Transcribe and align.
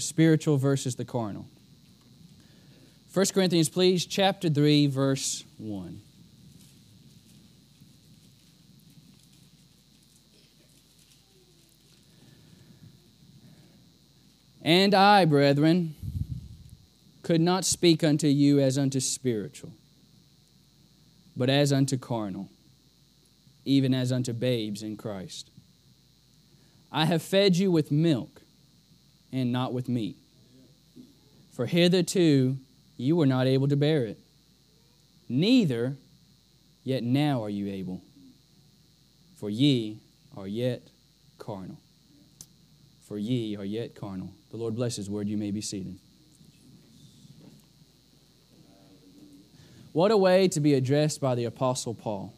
the 0.00 0.06
spiritual 0.06 0.56
versus 0.56 0.94
the 0.94 1.04
carnal. 1.04 1.46
1 3.12 3.26
Corinthians, 3.34 3.68
please, 3.68 4.06
chapter 4.06 4.48
3, 4.48 4.86
verse 4.86 5.44
1. 5.58 6.00
And 14.62 14.94
I, 14.94 15.26
brethren, 15.26 15.94
could 17.22 17.40
not 17.42 17.66
speak 17.66 18.02
unto 18.02 18.26
you 18.26 18.58
as 18.58 18.78
unto 18.78 19.00
spiritual, 19.00 19.72
but 21.36 21.50
as 21.50 21.72
unto 21.72 21.98
carnal, 21.98 22.48
even 23.66 23.92
as 23.92 24.12
unto 24.12 24.32
babes 24.32 24.82
in 24.82 24.96
Christ. 24.96 25.50
I 26.90 27.04
have 27.04 27.22
fed 27.22 27.56
you 27.56 27.70
with 27.70 27.90
milk 27.90 28.39
and 29.32 29.52
not 29.52 29.72
with 29.72 29.88
meat. 29.88 30.16
For 31.52 31.66
hitherto 31.66 32.56
you 32.96 33.16
were 33.16 33.26
not 33.26 33.46
able 33.46 33.68
to 33.68 33.76
bear 33.76 34.04
it, 34.04 34.18
neither 35.28 35.96
yet 36.84 37.02
now 37.02 37.42
are 37.42 37.50
you 37.50 37.68
able, 37.68 38.00
for 39.36 39.50
ye 39.50 39.98
are 40.36 40.46
yet 40.46 40.82
carnal. 41.38 41.78
For 43.06 43.18
ye 43.18 43.56
are 43.56 43.64
yet 43.64 43.94
carnal. 43.94 44.30
The 44.50 44.56
Lord 44.56 44.76
bless 44.76 44.96
His 44.96 45.10
word. 45.10 45.28
You 45.28 45.36
may 45.36 45.50
be 45.50 45.60
seated. 45.60 45.98
What 49.92 50.12
a 50.12 50.16
way 50.16 50.46
to 50.48 50.60
be 50.60 50.74
addressed 50.74 51.20
by 51.20 51.34
the 51.34 51.44
Apostle 51.46 51.94
Paul. 51.94 52.32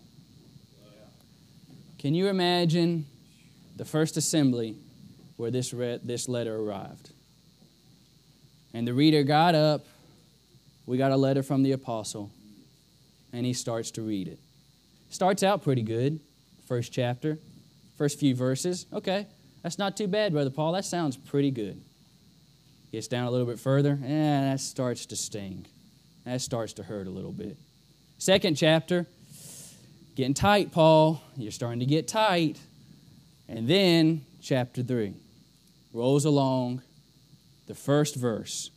Can 1.99 2.15
you 2.15 2.29
imagine 2.29 3.07
the 3.77 3.85
first 3.85 4.17
assembly 4.17 4.77
where 5.43 5.51
this, 5.51 5.75
read, 5.75 6.03
this 6.05 6.29
letter 6.29 6.57
arrived? 6.57 7.11
And 8.73 8.87
the 8.87 8.95
reader 8.95 9.25
got 9.25 9.57
up. 9.57 9.85
We 10.87 10.97
got 10.97 11.11
a 11.11 11.17
letter 11.17 11.43
from 11.43 11.65
the 11.65 11.73
apostle, 11.73 12.31
and 13.33 13.45
he 13.45 13.53
starts 13.53 13.91
to 13.93 14.03
read 14.03 14.29
it. 14.29 14.39
Starts 15.11 15.43
out 15.43 15.65
pretty 15.65 15.83
good, 15.83 16.21
first 16.69 16.93
chapter, 16.93 17.39
first 17.99 18.21
few 18.21 18.37
verses. 18.37 18.87
Okay, 18.93 19.27
that's 19.65 19.79
not 19.79 19.97
too 19.97 20.07
bad, 20.07 20.33
Brother 20.33 20.51
Paul. 20.51 20.73
That 20.73 20.85
sounds 20.85 21.17
pretty 21.17 21.51
good. 21.51 21.81
Gets 22.93 23.09
down 23.09 23.27
a 23.27 23.31
little 23.33 23.47
bit 23.47 23.59
further, 23.59 23.99
and 24.01 24.53
that 24.53 24.61
starts 24.61 25.07
to 25.07 25.17
sting. 25.17 25.67
That 26.25 26.41
starts 26.41 26.73
to 26.75 26.85
hurt 26.85 27.09
a 27.09 27.11
little 27.11 27.33
bit. 27.33 27.57
Second 28.19 28.55
chapter, 28.57 29.07
getting 30.15 30.35
tight, 30.35 30.71
Paul. 30.71 31.21
You're 31.37 31.51
starting 31.51 31.81
to 31.81 31.87
get 31.87 32.07
tight. 32.07 32.61
And 33.49 33.67
then, 33.67 34.25
chapter 34.41 34.85
3 34.85 35.15
rolls 35.93 36.25
along 36.25 36.83
the 37.67 37.75
first 37.75 38.17
verse. 38.17 38.71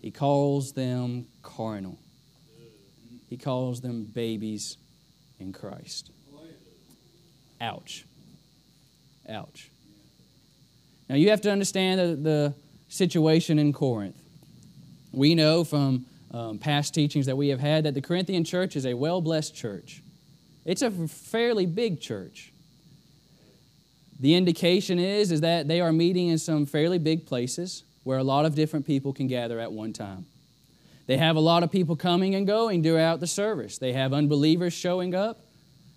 He 0.00 0.10
calls 0.10 0.72
them 0.72 1.26
carnal, 1.42 1.98
he 3.28 3.36
calls 3.36 3.80
them 3.80 4.04
babies 4.04 4.76
in 5.38 5.52
Christ. 5.52 6.10
Ouch. 7.60 8.04
Ouch. 9.28 9.70
Now, 11.08 11.16
you 11.16 11.30
have 11.30 11.40
to 11.42 11.50
understand 11.50 12.00
the, 12.00 12.16
the 12.16 12.54
situation 12.88 13.58
in 13.58 13.72
Corinth. 13.72 14.16
We 15.12 15.34
know 15.34 15.64
from 15.64 16.04
um, 16.32 16.58
past 16.58 16.92
teachings 16.92 17.26
that 17.26 17.36
we 17.36 17.48
have 17.48 17.60
had 17.60 17.84
that 17.84 17.94
the 17.94 18.02
Corinthian 18.02 18.44
church 18.44 18.76
is 18.76 18.84
a 18.84 18.94
well 18.94 19.20
blessed 19.20 19.54
church. 19.54 20.02
It's 20.64 20.82
a 20.82 20.90
fairly 20.90 21.64
big 21.64 22.00
church. 22.00 22.52
The 24.18 24.34
indication 24.34 24.98
is, 24.98 25.30
is 25.30 25.42
that 25.42 25.68
they 25.68 25.80
are 25.80 25.92
meeting 25.92 26.28
in 26.28 26.38
some 26.38 26.66
fairly 26.66 26.98
big 26.98 27.26
places 27.26 27.84
where 28.04 28.18
a 28.18 28.24
lot 28.24 28.46
of 28.46 28.54
different 28.54 28.86
people 28.86 29.12
can 29.12 29.26
gather 29.26 29.60
at 29.60 29.72
one 29.72 29.92
time. 29.92 30.26
They 31.06 31.18
have 31.18 31.36
a 31.36 31.40
lot 31.40 31.62
of 31.62 31.70
people 31.70 31.96
coming 31.96 32.34
and 32.34 32.46
going 32.46 32.82
throughout 32.82 33.20
the 33.20 33.26
service. 33.26 33.78
They 33.78 33.92
have 33.92 34.12
unbelievers 34.12 34.72
showing 34.72 35.14
up 35.14 35.40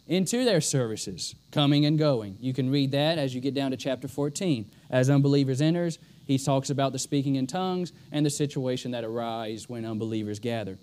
into 0.07 0.43
their 0.43 0.59
services, 0.59 1.35
coming 1.51 1.85
and 1.85 1.97
going. 1.97 2.35
You 2.39 2.53
can 2.53 2.69
read 2.69 2.91
that 2.91 3.17
as 3.17 3.33
you 3.33 3.41
get 3.41 3.53
down 3.53 3.71
to 3.71 3.77
chapter 3.77 4.07
14. 4.07 4.69
As 4.89 5.09
unbelievers 5.09 5.61
enters, 5.61 5.99
he 6.25 6.37
talks 6.37 6.69
about 6.69 6.91
the 6.91 6.99
speaking 6.99 7.35
in 7.35 7.47
tongues 7.47 7.93
and 8.11 8.25
the 8.25 8.29
situation 8.29 8.91
that 8.91 9.03
arise 9.03 9.69
when 9.69 9.85
unbelievers 9.85 10.39
gather. 10.39 10.77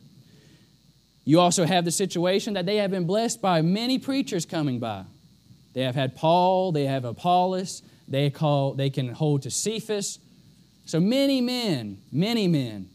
You 1.24 1.40
also 1.40 1.64
have 1.64 1.84
the 1.84 1.90
situation 1.90 2.54
that 2.54 2.66
they 2.66 2.76
have 2.76 2.92
been 2.92 3.04
blessed 3.04 3.42
by 3.42 3.62
many 3.62 3.98
preachers 3.98 4.46
coming 4.46 4.78
by. 4.78 5.04
They 5.76 5.82
have 5.82 5.94
had 5.94 6.16
Paul, 6.16 6.72
they 6.72 6.86
have 6.86 7.04
Apollos, 7.04 7.82
they, 8.08 8.30
call, 8.30 8.72
they 8.72 8.88
can 8.88 9.10
hold 9.10 9.42
to 9.42 9.50
Cephas. 9.50 10.18
So 10.86 11.00
many 11.00 11.42
men, 11.42 11.98
many 12.10 12.48
men 12.48 12.88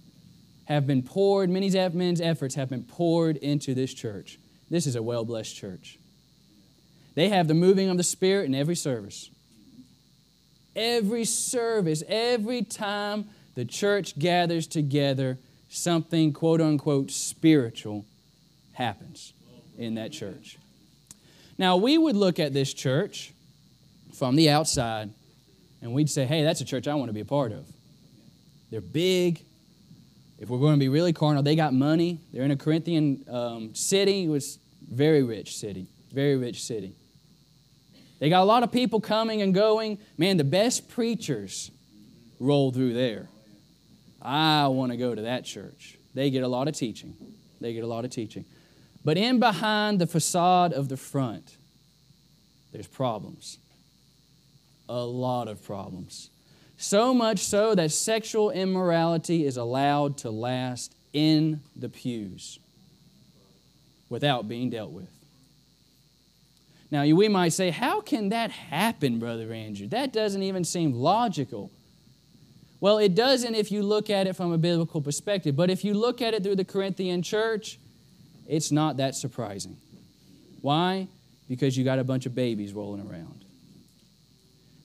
have 0.65 0.87
been 0.87 1.03
poured, 1.03 1.51
many 1.51 1.69
men's 1.69 2.19
efforts 2.19 2.55
have 2.55 2.69
been 2.71 2.81
poured 2.81 3.37
into 3.37 3.75
this 3.75 3.93
church. 3.93 4.39
This 4.71 4.87
is 4.87 4.95
a 4.95 5.03
well 5.03 5.23
blessed 5.23 5.55
church. 5.55 5.99
They 7.13 7.29
have 7.29 7.47
the 7.47 7.53
moving 7.53 7.87
of 7.87 7.97
the 7.97 8.03
Spirit 8.03 8.47
in 8.47 8.55
every 8.55 8.75
service. 8.75 9.29
Every 10.75 11.25
service, 11.25 12.01
every 12.07 12.63
time 12.63 13.25
the 13.53 13.63
church 13.65 14.17
gathers 14.17 14.65
together, 14.65 15.37
something 15.69 16.33
quote 16.33 16.61
unquote 16.61 17.11
spiritual 17.11 18.05
happens 18.73 19.33
in 19.77 19.93
that 19.95 20.11
church. 20.11 20.57
Now, 21.61 21.77
we 21.77 21.95
would 21.95 22.15
look 22.15 22.39
at 22.39 22.53
this 22.53 22.73
church 22.73 23.31
from 24.15 24.35
the 24.35 24.49
outside 24.49 25.11
and 25.83 25.93
we'd 25.93 26.09
say, 26.09 26.25
hey, 26.25 26.41
that's 26.41 26.59
a 26.61 26.65
church 26.65 26.87
I 26.87 26.95
want 26.95 27.09
to 27.09 27.13
be 27.13 27.19
a 27.19 27.25
part 27.25 27.51
of. 27.51 27.67
They're 28.71 28.81
big. 28.81 29.43
If 30.39 30.49
we're 30.49 30.57
going 30.57 30.73
to 30.73 30.79
be 30.79 30.89
really 30.89 31.13
carnal, 31.13 31.43
they 31.43 31.55
got 31.55 31.71
money. 31.71 32.17
They're 32.33 32.41
in 32.41 32.49
a 32.49 32.57
Corinthian 32.57 33.23
um, 33.29 33.75
city, 33.75 34.23
it 34.23 34.27
was 34.29 34.57
very 34.91 35.21
rich 35.21 35.55
city, 35.55 35.85
very 36.11 36.35
rich 36.35 36.63
city. 36.63 36.95
They 38.17 38.29
got 38.29 38.41
a 38.41 38.45
lot 38.45 38.63
of 38.63 38.71
people 38.71 38.99
coming 38.99 39.43
and 39.43 39.53
going. 39.53 39.99
Man, 40.17 40.37
the 40.37 40.43
best 40.43 40.89
preachers 40.89 41.69
roll 42.39 42.71
through 42.71 42.95
there. 42.95 43.27
I 44.19 44.67
want 44.69 44.93
to 44.93 44.97
go 44.97 45.13
to 45.13 45.21
that 45.21 45.45
church. 45.45 45.95
They 46.15 46.31
get 46.31 46.41
a 46.41 46.47
lot 46.47 46.67
of 46.67 46.75
teaching. 46.75 47.13
They 47.59 47.73
get 47.73 47.83
a 47.83 47.87
lot 47.87 48.03
of 48.03 48.09
teaching. 48.09 48.45
But 49.03 49.17
in 49.17 49.39
behind 49.39 49.99
the 49.99 50.07
facade 50.07 50.73
of 50.73 50.89
the 50.89 50.97
front, 50.97 51.57
there's 52.71 52.87
problems. 52.87 53.57
A 54.87 55.03
lot 55.03 55.47
of 55.47 55.63
problems. 55.63 56.29
So 56.77 57.13
much 57.13 57.39
so 57.39 57.75
that 57.75 57.91
sexual 57.91 58.51
immorality 58.51 59.45
is 59.45 59.57
allowed 59.57 60.17
to 60.19 60.31
last 60.31 60.95
in 61.13 61.61
the 61.75 61.89
pews 61.89 62.59
without 64.09 64.47
being 64.47 64.69
dealt 64.69 64.91
with. 64.91 65.09
Now, 66.91 67.05
we 67.05 67.29
might 67.29 67.53
say, 67.53 67.69
How 67.69 68.01
can 68.01 68.29
that 68.29 68.51
happen, 68.51 69.19
Brother 69.19 69.53
Andrew? 69.53 69.87
That 69.87 70.11
doesn't 70.11 70.43
even 70.43 70.65
seem 70.65 70.93
logical. 70.93 71.71
Well, 72.81 72.97
it 72.97 73.15
doesn't 73.15 73.55
if 73.55 73.71
you 73.71 73.83
look 73.83 74.09
at 74.09 74.27
it 74.27 74.35
from 74.35 74.51
a 74.51 74.57
biblical 74.57 75.01
perspective, 75.01 75.55
but 75.55 75.69
if 75.69 75.85
you 75.85 75.93
look 75.93 76.21
at 76.21 76.33
it 76.33 76.43
through 76.43 76.55
the 76.55 76.65
Corinthian 76.65 77.21
church, 77.21 77.77
it's 78.51 78.69
not 78.69 78.97
that 78.97 79.15
surprising. 79.15 79.77
Why? 80.59 81.07
Because 81.47 81.77
you 81.77 81.85
got 81.85 81.99
a 81.99 82.03
bunch 82.03 82.25
of 82.25 82.35
babies 82.35 82.73
rolling 82.73 83.01
around. 83.07 83.45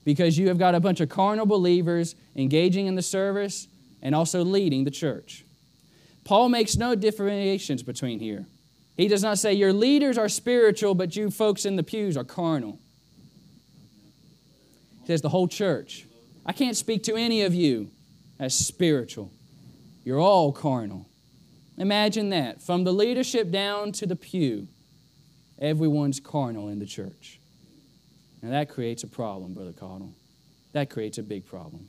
Because 0.05 0.37
you 0.37 0.47
have 0.47 0.57
got 0.57 0.73
a 0.73 0.79
bunch 0.79 1.01
of 1.01 1.09
carnal 1.09 1.45
believers 1.45 2.15
engaging 2.33 2.87
in 2.87 2.95
the 2.95 3.01
service 3.01 3.67
and 4.01 4.15
also 4.15 4.41
leading 4.41 4.85
the 4.85 4.91
church. 4.91 5.43
Paul 6.23 6.47
makes 6.47 6.77
no 6.77 6.95
differentiations 6.95 7.83
between 7.83 8.19
here. 8.19 8.45
He 8.95 9.09
does 9.09 9.21
not 9.21 9.37
say 9.37 9.53
your 9.53 9.73
leaders 9.73 10.17
are 10.17 10.29
spiritual, 10.29 10.95
but 10.95 11.17
you 11.17 11.29
folks 11.29 11.65
in 11.65 11.75
the 11.75 11.83
pews 11.83 12.15
are 12.15 12.23
carnal. 12.23 12.79
He 15.01 15.07
says 15.07 15.21
the 15.21 15.29
whole 15.29 15.49
church. 15.49 16.05
I 16.45 16.53
can't 16.53 16.77
speak 16.77 17.03
to 17.03 17.15
any 17.15 17.41
of 17.41 17.53
you 17.53 17.91
as 18.39 18.55
spiritual. 18.55 19.29
You're 20.05 20.21
all 20.21 20.53
carnal. 20.53 21.06
Imagine 21.77 22.29
that. 22.29 22.61
From 22.61 22.83
the 22.83 22.91
leadership 22.91 23.51
down 23.51 23.91
to 23.93 24.05
the 24.05 24.15
pew, 24.15 24.67
everyone's 25.59 26.19
carnal 26.19 26.69
in 26.69 26.79
the 26.79 26.85
church. 26.85 27.39
Now 28.41 28.49
that 28.51 28.69
creates 28.69 29.03
a 29.03 29.07
problem, 29.07 29.53
Brother 29.53 29.73
Connell. 29.73 30.13
That 30.73 30.89
creates 30.89 31.17
a 31.17 31.23
big 31.23 31.45
problem. 31.45 31.87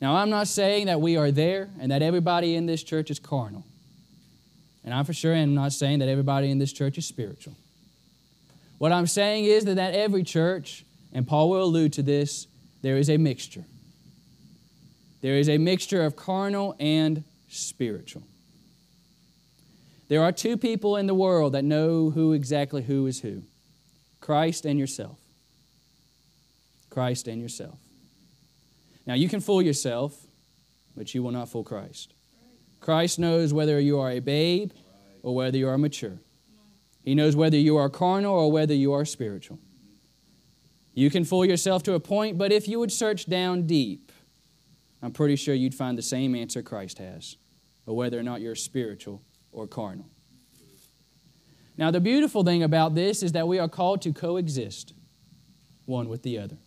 Now, 0.00 0.16
I'm 0.16 0.30
not 0.30 0.48
saying 0.48 0.86
that 0.86 1.00
we 1.00 1.16
are 1.16 1.30
there 1.30 1.70
and 1.80 1.92
that 1.92 2.02
everybody 2.02 2.56
in 2.56 2.66
this 2.66 2.82
church 2.82 3.08
is 3.08 3.20
carnal. 3.20 3.64
And 4.84 4.92
I 4.92 5.04
for 5.04 5.12
sure 5.12 5.32
am 5.32 5.54
not 5.54 5.72
saying 5.72 6.00
that 6.00 6.08
everybody 6.08 6.50
in 6.50 6.58
this 6.58 6.72
church 6.72 6.98
is 6.98 7.06
spiritual. 7.06 7.54
What 8.78 8.90
I'm 8.90 9.06
saying 9.06 9.44
is 9.44 9.64
that 9.66 9.78
at 9.78 9.94
every 9.94 10.24
church, 10.24 10.84
and 11.12 11.24
Paul 11.26 11.50
will 11.50 11.62
allude 11.62 11.92
to 11.92 12.02
this, 12.02 12.48
there 12.82 12.96
is 12.96 13.08
a 13.08 13.16
mixture. 13.16 13.64
There 15.20 15.36
is 15.36 15.48
a 15.48 15.56
mixture 15.56 16.02
of 16.04 16.16
carnal 16.16 16.74
and 16.80 17.22
spiritual. 17.48 18.24
There 20.12 20.22
are 20.22 20.30
two 20.30 20.58
people 20.58 20.98
in 20.98 21.06
the 21.06 21.14
world 21.14 21.54
that 21.54 21.64
know 21.64 22.10
who 22.10 22.34
exactly 22.34 22.82
who 22.82 23.06
is 23.06 23.20
who 23.20 23.44
Christ 24.20 24.66
and 24.66 24.78
yourself. 24.78 25.18
Christ 26.90 27.28
and 27.28 27.40
yourself. 27.40 27.78
Now, 29.06 29.14
you 29.14 29.26
can 29.26 29.40
fool 29.40 29.62
yourself, 29.62 30.14
but 30.94 31.14
you 31.14 31.22
will 31.22 31.30
not 31.30 31.48
fool 31.48 31.64
Christ. 31.64 32.12
Christ 32.78 33.18
knows 33.18 33.54
whether 33.54 33.80
you 33.80 33.98
are 34.00 34.10
a 34.10 34.20
babe 34.20 34.72
or 35.22 35.34
whether 35.34 35.56
you 35.56 35.66
are 35.66 35.78
mature. 35.78 36.18
He 37.02 37.14
knows 37.14 37.34
whether 37.34 37.56
you 37.56 37.78
are 37.78 37.88
carnal 37.88 38.34
or 38.34 38.52
whether 38.52 38.74
you 38.74 38.92
are 38.92 39.06
spiritual. 39.06 39.60
You 40.92 41.08
can 41.08 41.24
fool 41.24 41.46
yourself 41.46 41.84
to 41.84 41.94
a 41.94 42.00
point, 42.00 42.36
but 42.36 42.52
if 42.52 42.68
you 42.68 42.78
would 42.80 42.92
search 42.92 43.24
down 43.24 43.66
deep, 43.66 44.12
I'm 45.00 45.12
pretty 45.12 45.36
sure 45.36 45.54
you'd 45.54 45.74
find 45.74 45.96
the 45.96 46.02
same 46.02 46.34
answer 46.34 46.60
Christ 46.60 46.98
has, 46.98 47.38
or 47.86 47.96
whether 47.96 48.18
or 48.18 48.22
not 48.22 48.42
you're 48.42 48.54
spiritual 48.54 49.22
or 49.52 49.66
carnal. 49.66 50.06
Now, 51.76 51.90
the 51.90 52.00
beautiful 52.00 52.44
thing 52.44 52.62
about 52.62 52.94
this 52.94 53.22
is 53.22 53.32
that 53.32 53.48
we 53.48 53.58
are 53.58 53.68
called 53.68 54.02
to 54.02 54.12
coexist 54.12 54.94
one 55.86 56.08
with 56.08 56.22
the 56.22 56.38
other. 56.38 56.58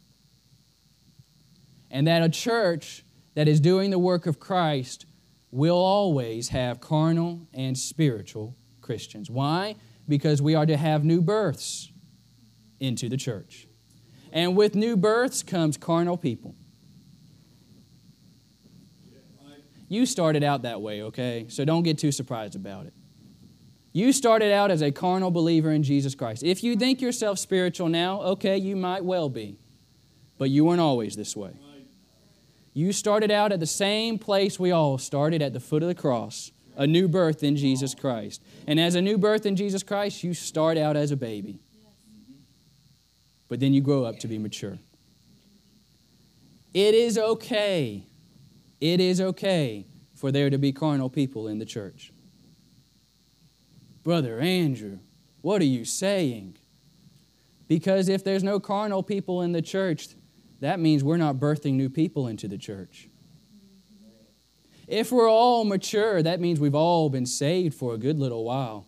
And 1.91 2.07
that 2.07 2.23
a 2.23 2.29
church 2.29 3.03
that 3.35 3.47
is 3.47 3.59
doing 3.59 3.91
the 3.91 3.99
work 3.99 4.25
of 4.25 4.39
Christ 4.39 5.05
will 5.51 5.77
always 5.77 6.49
have 6.49 6.81
carnal 6.81 7.47
and 7.53 7.77
spiritual 7.77 8.55
Christians. 8.81 9.29
Why? 9.29 9.75
Because 10.07 10.41
we 10.41 10.55
are 10.55 10.65
to 10.65 10.75
have 10.75 11.05
new 11.05 11.21
births 11.21 11.91
into 12.79 13.07
the 13.07 13.17
church. 13.17 13.67
And 14.33 14.55
with 14.55 14.75
new 14.75 14.97
births 14.97 15.43
comes 15.43 15.77
carnal 15.77 16.17
people. 16.17 16.55
You 19.87 20.05
started 20.05 20.43
out 20.43 20.63
that 20.63 20.81
way, 20.81 21.03
okay? 21.03 21.45
So 21.49 21.63
don't 21.65 21.83
get 21.83 21.97
too 21.97 22.11
surprised 22.11 22.55
about 22.55 22.85
it. 22.87 22.93
You 23.93 24.11
started 24.11 24.51
out 24.51 24.71
as 24.71 24.81
a 24.81 24.91
carnal 24.91 25.31
believer 25.31 25.71
in 25.71 25.83
Jesus 25.83 26.15
Christ. 26.15 26.43
If 26.43 26.63
you 26.63 26.75
think 26.75 27.01
yourself 27.01 27.39
spiritual 27.39 27.87
now, 27.87 28.21
okay, 28.21 28.57
you 28.57 28.75
might 28.75 29.05
well 29.05 29.29
be. 29.29 29.57
But 30.37 30.49
you 30.49 30.65
weren't 30.65 30.81
always 30.81 31.15
this 31.15 31.35
way. 31.35 31.51
You 32.73 32.91
started 32.91 33.31
out 33.31 33.53
at 33.53 33.61
the 33.61 33.65
same 33.65 34.19
place 34.19 34.59
we 34.59 34.71
all 34.71 34.97
started 34.97 35.41
at 35.41 35.53
the 35.53 35.61
foot 35.61 35.81
of 35.81 35.87
the 35.87 35.95
cross, 35.95 36.51
a 36.75 36.85
new 36.85 37.07
birth 37.07 37.41
in 37.41 37.55
Jesus 37.55 37.95
Christ. 37.95 38.43
And 38.67 38.81
as 38.81 38.95
a 38.95 39.01
new 39.01 39.17
birth 39.17 39.45
in 39.45 39.55
Jesus 39.55 39.81
Christ, 39.81 40.25
you 40.25 40.33
start 40.33 40.77
out 40.77 40.97
as 40.97 41.11
a 41.11 41.15
baby. 41.15 41.59
But 43.47 43.61
then 43.61 43.73
you 43.73 43.79
grow 43.79 44.03
up 44.03 44.19
to 44.19 44.27
be 44.27 44.37
mature. 44.37 44.77
It 46.73 46.93
is 46.93 47.17
okay. 47.17 48.03
It 48.79 48.99
is 48.99 49.21
okay 49.21 49.85
for 50.13 50.31
there 50.31 50.49
to 50.49 50.57
be 50.57 50.71
carnal 50.71 51.09
people 51.09 51.47
in 51.47 51.59
the 51.59 51.65
church. 51.65 52.11
Brother 54.03 54.39
Andrew, 54.39 54.99
what 55.41 55.61
are 55.61 55.65
you 55.65 55.85
saying? 55.85 56.57
Because 57.67 58.09
if 58.09 58.23
there's 58.23 58.43
no 58.43 58.59
carnal 58.59 59.01
people 59.01 59.41
in 59.41 59.51
the 59.51 59.61
church, 59.61 60.09
that 60.59 60.79
means 60.79 61.03
we're 61.03 61.17
not 61.17 61.37
birthing 61.37 61.73
new 61.73 61.89
people 61.89 62.27
into 62.27 62.47
the 62.47 62.57
church. 62.57 63.09
If 64.87 65.11
we're 65.11 65.29
all 65.29 65.65
mature, 65.65 66.21
that 66.21 66.39
means 66.39 66.59
we've 66.59 66.75
all 66.75 67.09
been 67.09 67.25
saved 67.25 67.75
for 67.75 67.93
a 67.93 67.97
good 67.97 68.19
little 68.19 68.43
while. 68.43 68.85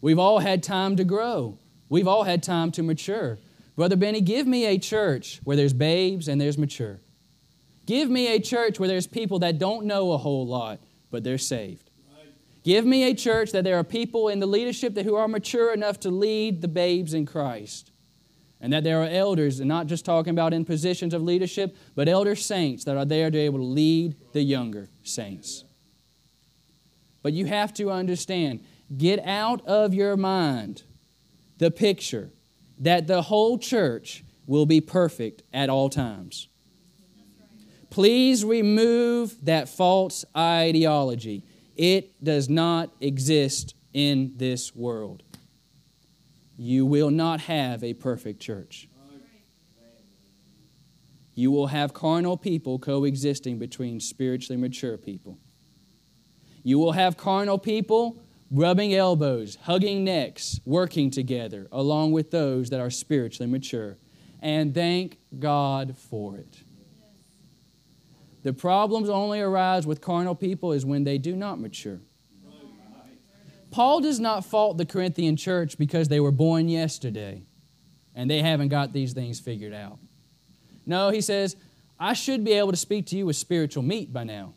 We've 0.00 0.18
all 0.18 0.38
had 0.38 0.62
time 0.62 0.96
to 0.96 1.04
grow. 1.04 1.58
We've 1.88 2.06
all 2.06 2.22
had 2.22 2.42
time 2.42 2.70
to 2.72 2.82
mature. 2.82 3.38
Brother 3.74 3.96
Benny, 3.96 4.20
give 4.20 4.46
me 4.46 4.66
a 4.66 4.78
church 4.78 5.40
where 5.42 5.56
there's 5.56 5.72
babes 5.72 6.28
and 6.28 6.40
there's 6.40 6.56
mature. 6.56 7.00
Give 7.86 8.08
me 8.08 8.28
a 8.34 8.40
church 8.40 8.78
where 8.78 8.88
there's 8.88 9.06
people 9.06 9.40
that 9.40 9.58
don't 9.58 9.86
know 9.86 10.12
a 10.12 10.18
whole 10.18 10.46
lot, 10.46 10.80
but 11.10 11.24
they're 11.24 11.38
saved. 11.38 11.90
Give 12.62 12.84
me 12.84 13.04
a 13.04 13.14
church 13.14 13.52
that 13.52 13.64
there 13.64 13.78
are 13.78 13.84
people 13.84 14.28
in 14.28 14.38
the 14.38 14.46
leadership 14.46 14.94
that 14.94 15.06
who 15.06 15.14
are 15.14 15.26
mature 15.26 15.72
enough 15.72 15.98
to 16.00 16.10
lead 16.10 16.60
the 16.60 16.68
babes 16.68 17.14
in 17.14 17.24
Christ. 17.24 17.90
And 18.60 18.72
that 18.74 18.84
there 18.84 19.02
are 19.02 19.08
elders, 19.08 19.58
and 19.58 19.68
not 19.68 19.86
just 19.86 20.04
talking 20.04 20.32
about 20.32 20.52
in 20.52 20.66
positions 20.66 21.14
of 21.14 21.22
leadership, 21.22 21.74
but 21.94 22.08
elder 22.08 22.36
saints 22.36 22.84
that 22.84 22.98
are 22.98 23.06
there 23.06 23.30
to 23.30 23.32
be 23.32 23.38
able 23.38 23.60
to 23.60 23.64
lead 23.64 24.16
the 24.34 24.42
younger 24.42 24.90
saints. 25.02 25.64
But 27.22 27.32
you 27.32 27.46
have 27.46 27.72
to 27.74 27.90
understand, 27.90 28.62
get 28.94 29.18
out 29.26 29.66
of 29.66 29.94
your 29.94 30.18
mind 30.18 30.82
the 31.56 31.70
picture 31.70 32.30
that 32.78 33.06
the 33.06 33.22
whole 33.22 33.56
church 33.56 34.24
will 34.46 34.66
be 34.66 34.82
perfect 34.82 35.42
at 35.54 35.70
all 35.70 35.88
times. 35.88 36.48
Please 37.90 38.44
remove 38.44 39.44
that 39.44 39.68
false 39.68 40.24
ideology. 40.36 41.42
It 41.76 42.22
does 42.22 42.48
not 42.48 42.90
exist 43.00 43.74
in 43.92 44.32
this 44.36 44.74
world. 44.74 45.22
You 46.56 46.86
will 46.86 47.10
not 47.10 47.40
have 47.40 47.82
a 47.82 47.94
perfect 47.94 48.40
church. 48.40 48.88
You 51.34 51.50
will 51.50 51.68
have 51.68 51.94
carnal 51.94 52.36
people 52.36 52.78
coexisting 52.78 53.58
between 53.58 53.98
spiritually 53.98 54.60
mature 54.60 54.98
people. 54.98 55.38
You 56.62 56.78
will 56.78 56.92
have 56.92 57.16
carnal 57.16 57.58
people 57.58 58.22
rubbing 58.50 58.94
elbows, 58.94 59.56
hugging 59.62 60.04
necks, 60.04 60.60
working 60.64 61.10
together, 61.10 61.66
along 61.72 62.12
with 62.12 62.30
those 62.30 62.70
that 62.70 62.80
are 62.80 62.90
spiritually 62.90 63.50
mature. 63.50 63.96
And 64.40 64.74
thank 64.74 65.18
God 65.38 65.96
for 65.96 66.36
it. 66.36 66.62
The 68.42 68.52
problems 68.52 69.08
only 69.08 69.40
arise 69.40 69.86
with 69.86 70.00
carnal 70.00 70.34
people 70.34 70.72
is 70.72 70.84
when 70.84 71.04
they 71.04 71.18
do 71.18 71.36
not 71.36 71.60
mature. 71.60 72.00
Paul 73.70 74.00
does 74.00 74.18
not 74.18 74.44
fault 74.44 74.78
the 74.78 74.86
Corinthian 74.86 75.36
church 75.36 75.78
because 75.78 76.08
they 76.08 76.18
were 76.18 76.32
born 76.32 76.68
yesterday 76.68 77.44
and 78.14 78.28
they 78.28 78.42
haven't 78.42 78.68
got 78.68 78.92
these 78.92 79.12
things 79.12 79.38
figured 79.38 79.72
out. 79.72 79.98
No, 80.86 81.10
he 81.10 81.20
says, 81.20 81.56
I 81.98 82.14
should 82.14 82.44
be 82.44 82.52
able 82.52 82.72
to 82.72 82.76
speak 82.76 83.06
to 83.06 83.16
you 83.16 83.26
with 83.26 83.36
spiritual 83.36 83.82
meat 83.82 84.12
by 84.12 84.24
now. 84.24 84.54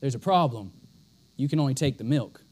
There's 0.00 0.14
a 0.14 0.20
problem. 0.20 0.72
You 1.36 1.48
can 1.48 1.60
only 1.60 1.74
take 1.74 1.98
the 1.98 2.04
milk. 2.04 2.42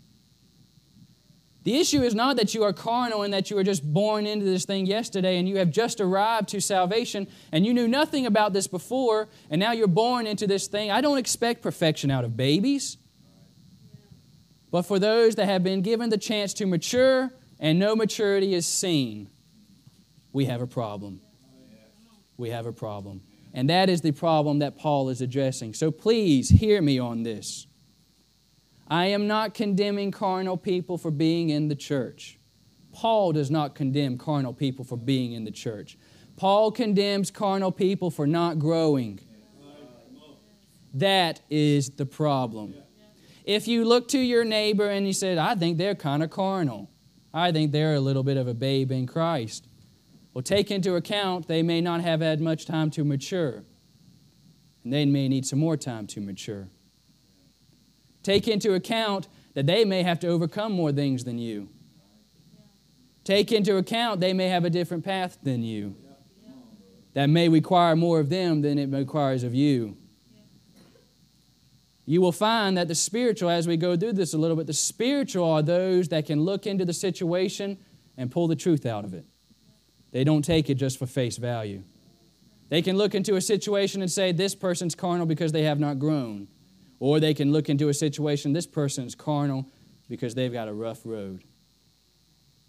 The 1.66 1.80
issue 1.80 2.04
is 2.04 2.14
not 2.14 2.36
that 2.36 2.54
you 2.54 2.62
are 2.62 2.72
carnal 2.72 3.24
and 3.24 3.34
that 3.34 3.50
you 3.50 3.56
were 3.56 3.64
just 3.64 3.82
born 3.92 4.24
into 4.24 4.44
this 4.44 4.64
thing 4.64 4.86
yesterday 4.86 5.36
and 5.36 5.48
you 5.48 5.56
have 5.56 5.72
just 5.72 6.00
arrived 6.00 6.50
to 6.50 6.60
salvation 6.60 7.26
and 7.50 7.66
you 7.66 7.74
knew 7.74 7.88
nothing 7.88 8.24
about 8.24 8.52
this 8.52 8.68
before 8.68 9.26
and 9.50 9.58
now 9.58 9.72
you're 9.72 9.88
born 9.88 10.28
into 10.28 10.46
this 10.46 10.68
thing. 10.68 10.92
I 10.92 11.00
don't 11.00 11.18
expect 11.18 11.62
perfection 11.62 12.08
out 12.08 12.22
of 12.24 12.36
babies. 12.36 12.98
But 14.70 14.82
for 14.82 15.00
those 15.00 15.34
that 15.34 15.46
have 15.46 15.64
been 15.64 15.82
given 15.82 16.08
the 16.08 16.18
chance 16.18 16.54
to 16.54 16.66
mature 16.66 17.32
and 17.58 17.80
no 17.80 17.96
maturity 17.96 18.54
is 18.54 18.64
seen, 18.64 19.28
we 20.32 20.44
have 20.44 20.62
a 20.62 20.68
problem. 20.68 21.20
We 22.36 22.50
have 22.50 22.66
a 22.66 22.72
problem. 22.72 23.22
And 23.52 23.68
that 23.70 23.90
is 23.90 24.02
the 24.02 24.12
problem 24.12 24.60
that 24.60 24.78
Paul 24.78 25.08
is 25.08 25.20
addressing. 25.20 25.74
So 25.74 25.90
please 25.90 26.48
hear 26.48 26.80
me 26.80 27.00
on 27.00 27.24
this. 27.24 27.65
I 28.88 29.06
am 29.06 29.26
not 29.26 29.54
condemning 29.54 30.10
carnal 30.10 30.56
people 30.56 30.96
for 30.96 31.10
being 31.10 31.50
in 31.50 31.68
the 31.68 31.74
church. 31.74 32.38
Paul 32.92 33.32
does 33.32 33.50
not 33.50 33.74
condemn 33.74 34.16
carnal 34.16 34.52
people 34.52 34.84
for 34.84 34.96
being 34.96 35.32
in 35.32 35.44
the 35.44 35.50
church. 35.50 35.98
Paul 36.36 36.70
condemns 36.70 37.30
carnal 37.30 37.72
people 37.72 38.10
for 38.10 38.26
not 38.26 38.58
growing. 38.58 39.20
That 40.94 41.40
is 41.50 41.90
the 41.90 42.06
problem. 42.06 42.74
If 43.44 43.68
you 43.68 43.84
look 43.84 44.08
to 44.08 44.18
your 44.18 44.44
neighbor 44.44 44.88
and 44.88 45.06
you 45.06 45.12
said, 45.12 45.38
I 45.38 45.54
think 45.54 45.78
they're 45.78 45.94
kind 45.94 46.22
of 46.22 46.30
carnal, 46.30 46.90
I 47.34 47.52
think 47.52 47.72
they're 47.72 47.94
a 47.94 48.00
little 48.00 48.22
bit 48.22 48.36
of 48.36 48.48
a 48.48 48.54
babe 48.54 48.90
in 48.90 49.06
Christ. 49.06 49.68
Well, 50.32 50.42
take 50.42 50.70
into 50.70 50.96
account 50.96 51.48
they 51.48 51.62
may 51.62 51.80
not 51.80 52.00
have 52.00 52.20
had 52.20 52.40
much 52.40 52.66
time 52.66 52.90
to 52.92 53.04
mature, 53.04 53.64
and 54.84 54.92
they 54.92 55.04
may 55.06 55.28
need 55.28 55.46
some 55.46 55.58
more 55.58 55.76
time 55.76 56.06
to 56.08 56.20
mature. 56.20 56.68
Take 58.26 58.48
into 58.48 58.74
account 58.74 59.28
that 59.54 59.66
they 59.66 59.84
may 59.84 60.02
have 60.02 60.18
to 60.18 60.26
overcome 60.26 60.72
more 60.72 60.90
things 60.90 61.22
than 61.22 61.38
you. 61.38 61.68
Take 63.22 63.52
into 63.52 63.76
account 63.76 64.18
they 64.18 64.32
may 64.32 64.48
have 64.48 64.64
a 64.64 64.70
different 64.70 65.04
path 65.04 65.38
than 65.44 65.62
you. 65.62 65.94
That 67.14 67.28
may 67.28 67.48
require 67.48 67.94
more 67.94 68.18
of 68.18 68.28
them 68.28 68.62
than 68.62 68.80
it 68.80 68.90
requires 68.90 69.44
of 69.44 69.54
you. 69.54 69.96
You 72.04 72.20
will 72.20 72.32
find 72.32 72.76
that 72.76 72.88
the 72.88 72.96
spiritual, 72.96 73.48
as 73.48 73.68
we 73.68 73.76
go 73.76 73.96
through 73.96 74.14
this 74.14 74.34
a 74.34 74.38
little 74.38 74.56
bit, 74.56 74.66
the 74.66 74.72
spiritual 74.72 75.48
are 75.48 75.62
those 75.62 76.08
that 76.08 76.26
can 76.26 76.40
look 76.40 76.66
into 76.66 76.84
the 76.84 76.92
situation 76.92 77.78
and 78.16 78.28
pull 78.28 78.48
the 78.48 78.56
truth 78.56 78.86
out 78.86 79.04
of 79.04 79.14
it. 79.14 79.24
They 80.10 80.24
don't 80.24 80.42
take 80.42 80.68
it 80.68 80.74
just 80.74 80.98
for 80.98 81.06
face 81.06 81.36
value. 81.36 81.84
They 82.70 82.82
can 82.82 82.96
look 82.96 83.14
into 83.14 83.36
a 83.36 83.40
situation 83.40 84.02
and 84.02 84.10
say, 84.10 84.32
This 84.32 84.56
person's 84.56 84.96
carnal 84.96 85.26
because 85.26 85.52
they 85.52 85.62
have 85.62 85.78
not 85.78 86.00
grown. 86.00 86.48
Or 86.98 87.20
they 87.20 87.34
can 87.34 87.52
look 87.52 87.68
into 87.68 87.88
a 87.88 87.94
situation, 87.94 88.52
this 88.52 88.66
person 88.66 89.04
is 89.04 89.14
carnal 89.14 89.66
because 90.08 90.34
they've 90.34 90.52
got 90.52 90.68
a 90.68 90.72
rough 90.72 91.00
road. 91.04 91.42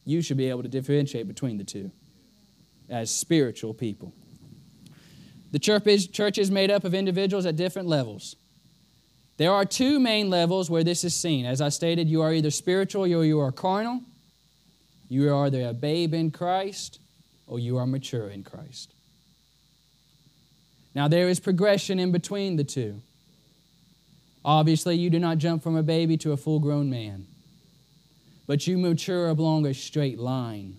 You 0.06 0.22
should 0.22 0.38
be 0.38 0.50
able 0.50 0.64
to 0.64 0.70
differentiate 0.70 1.28
between 1.28 1.58
the 1.58 1.64
two 1.64 1.92
as 2.90 3.12
spiritual 3.12 3.74
people. 3.74 4.14
The 5.52 5.60
church 5.60 5.88
is, 5.88 6.08
church 6.08 6.38
is 6.38 6.52
made 6.52 6.72
up 6.72 6.84
of 6.84 6.94
individuals 6.94 7.46
at 7.46 7.56
different 7.56 7.88
levels. 7.88 8.36
There 9.38 9.52
are 9.52 9.66
two 9.66 10.00
main 10.00 10.30
levels 10.30 10.70
where 10.70 10.84
this 10.84 11.04
is 11.04 11.16
seen. 11.16 11.46
As 11.46 11.62
I 11.62 11.70
stated, 11.70 12.10
you 12.10 12.22
are 12.22 12.34
either 12.34 12.52
spiritual 12.52 13.04
or 13.04 13.24
you 13.24 13.40
are 13.40 13.52
carnal. 13.52 14.02
You 15.10 15.34
are 15.34 15.46
either 15.46 15.68
a 15.68 15.74
babe 15.74 16.14
in 16.14 16.32
Christ 16.32 17.00
or 17.46 17.60
you 17.60 17.78
are 17.78 17.86
mature 17.86 18.30
in 18.30 18.44
Christ. 18.44 18.94
Now, 20.96 21.08
there 21.08 21.30
is 21.30 21.40
progression 21.40 22.00
in 22.00 22.12
between 22.12 22.56
the 22.56 22.64
two. 22.64 23.02
Obviously, 24.48 24.96
you 24.96 25.10
do 25.10 25.20
not 25.20 25.40
jump 25.40 25.62
from 25.62 25.76
a 25.76 25.84
baby 25.84 26.16
to 26.16 26.32
a 26.32 26.38
full 26.38 26.60
grown 26.60 26.90
man, 26.90 27.28
but 28.48 28.66
you 28.66 28.78
mature 28.78 29.28
along 29.28 29.66
a 29.66 29.74
straight 29.74 30.18
line. 30.18 30.78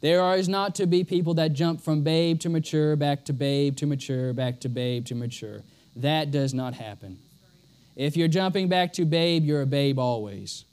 There 0.00 0.32
is 0.36 0.48
not 0.48 0.76
to 0.76 0.86
be 0.86 1.02
people 1.02 1.34
that 1.34 1.54
jump 1.54 1.80
from 1.80 2.04
babe 2.04 2.38
to 2.40 2.48
mature, 2.48 2.94
back 2.94 3.24
to 3.24 3.32
babe 3.32 3.76
to 3.78 3.86
mature, 3.86 4.32
back 4.32 4.60
to 4.60 4.68
babe 4.68 5.06
to 5.06 5.16
mature. 5.16 5.62
That 5.96 6.30
does 6.30 6.54
not 6.54 6.74
happen. 6.74 7.18
If 7.96 8.16
you're 8.16 8.28
jumping 8.28 8.68
back 8.68 8.92
to 8.92 9.04
babe, 9.04 9.42
you're 9.44 9.62
a 9.62 9.66
babe 9.66 9.98
always. 9.98 10.64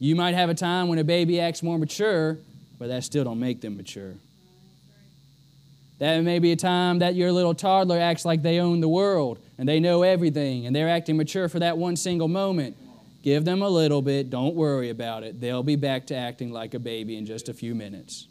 You 0.00 0.16
might 0.16 0.34
have 0.34 0.50
a 0.50 0.54
time 0.54 0.88
when 0.88 0.98
a 0.98 1.04
baby 1.04 1.38
acts 1.38 1.62
more 1.62 1.78
mature, 1.78 2.36
but 2.80 2.88
that 2.88 3.04
still 3.04 3.22
don't 3.22 3.38
make 3.38 3.60
them 3.60 3.76
mature. 3.76 4.14
That 6.02 6.24
may 6.24 6.40
be 6.40 6.50
a 6.50 6.56
time 6.56 6.98
that 6.98 7.14
your 7.14 7.30
little 7.30 7.54
toddler 7.54 8.00
acts 8.00 8.24
like 8.24 8.42
they 8.42 8.58
own 8.58 8.80
the 8.80 8.88
world 8.88 9.38
and 9.56 9.68
they 9.68 9.78
know 9.78 10.02
everything 10.02 10.66
and 10.66 10.74
they're 10.74 10.88
acting 10.88 11.16
mature 11.16 11.48
for 11.48 11.60
that 11.60 11.78
one 11.78 11.94
single 11.94 12.26
moment. 12.26 12.76
Give 13.22 13.44
them 13.44 13.62
a 13.62 13.68
little 13.68 14.02
bit, 14.02 14.28
don't 14.28 14.56
worry 14.56 14.90
about 14.90 15.22
it. 15.22 15.40
They'll 15.40 15.62
be 15.62 15.76
back 15.76 16.08
to 16.08 16.16
acting 16.16 16.50
like 16.50 16.74
a 16.74 16.80
baby 16.80 17.16
in 17.16 17.24
just 17.24 17.48
a 17.48 17.54
few 17.54 17.76
minutes. 17.76 18.26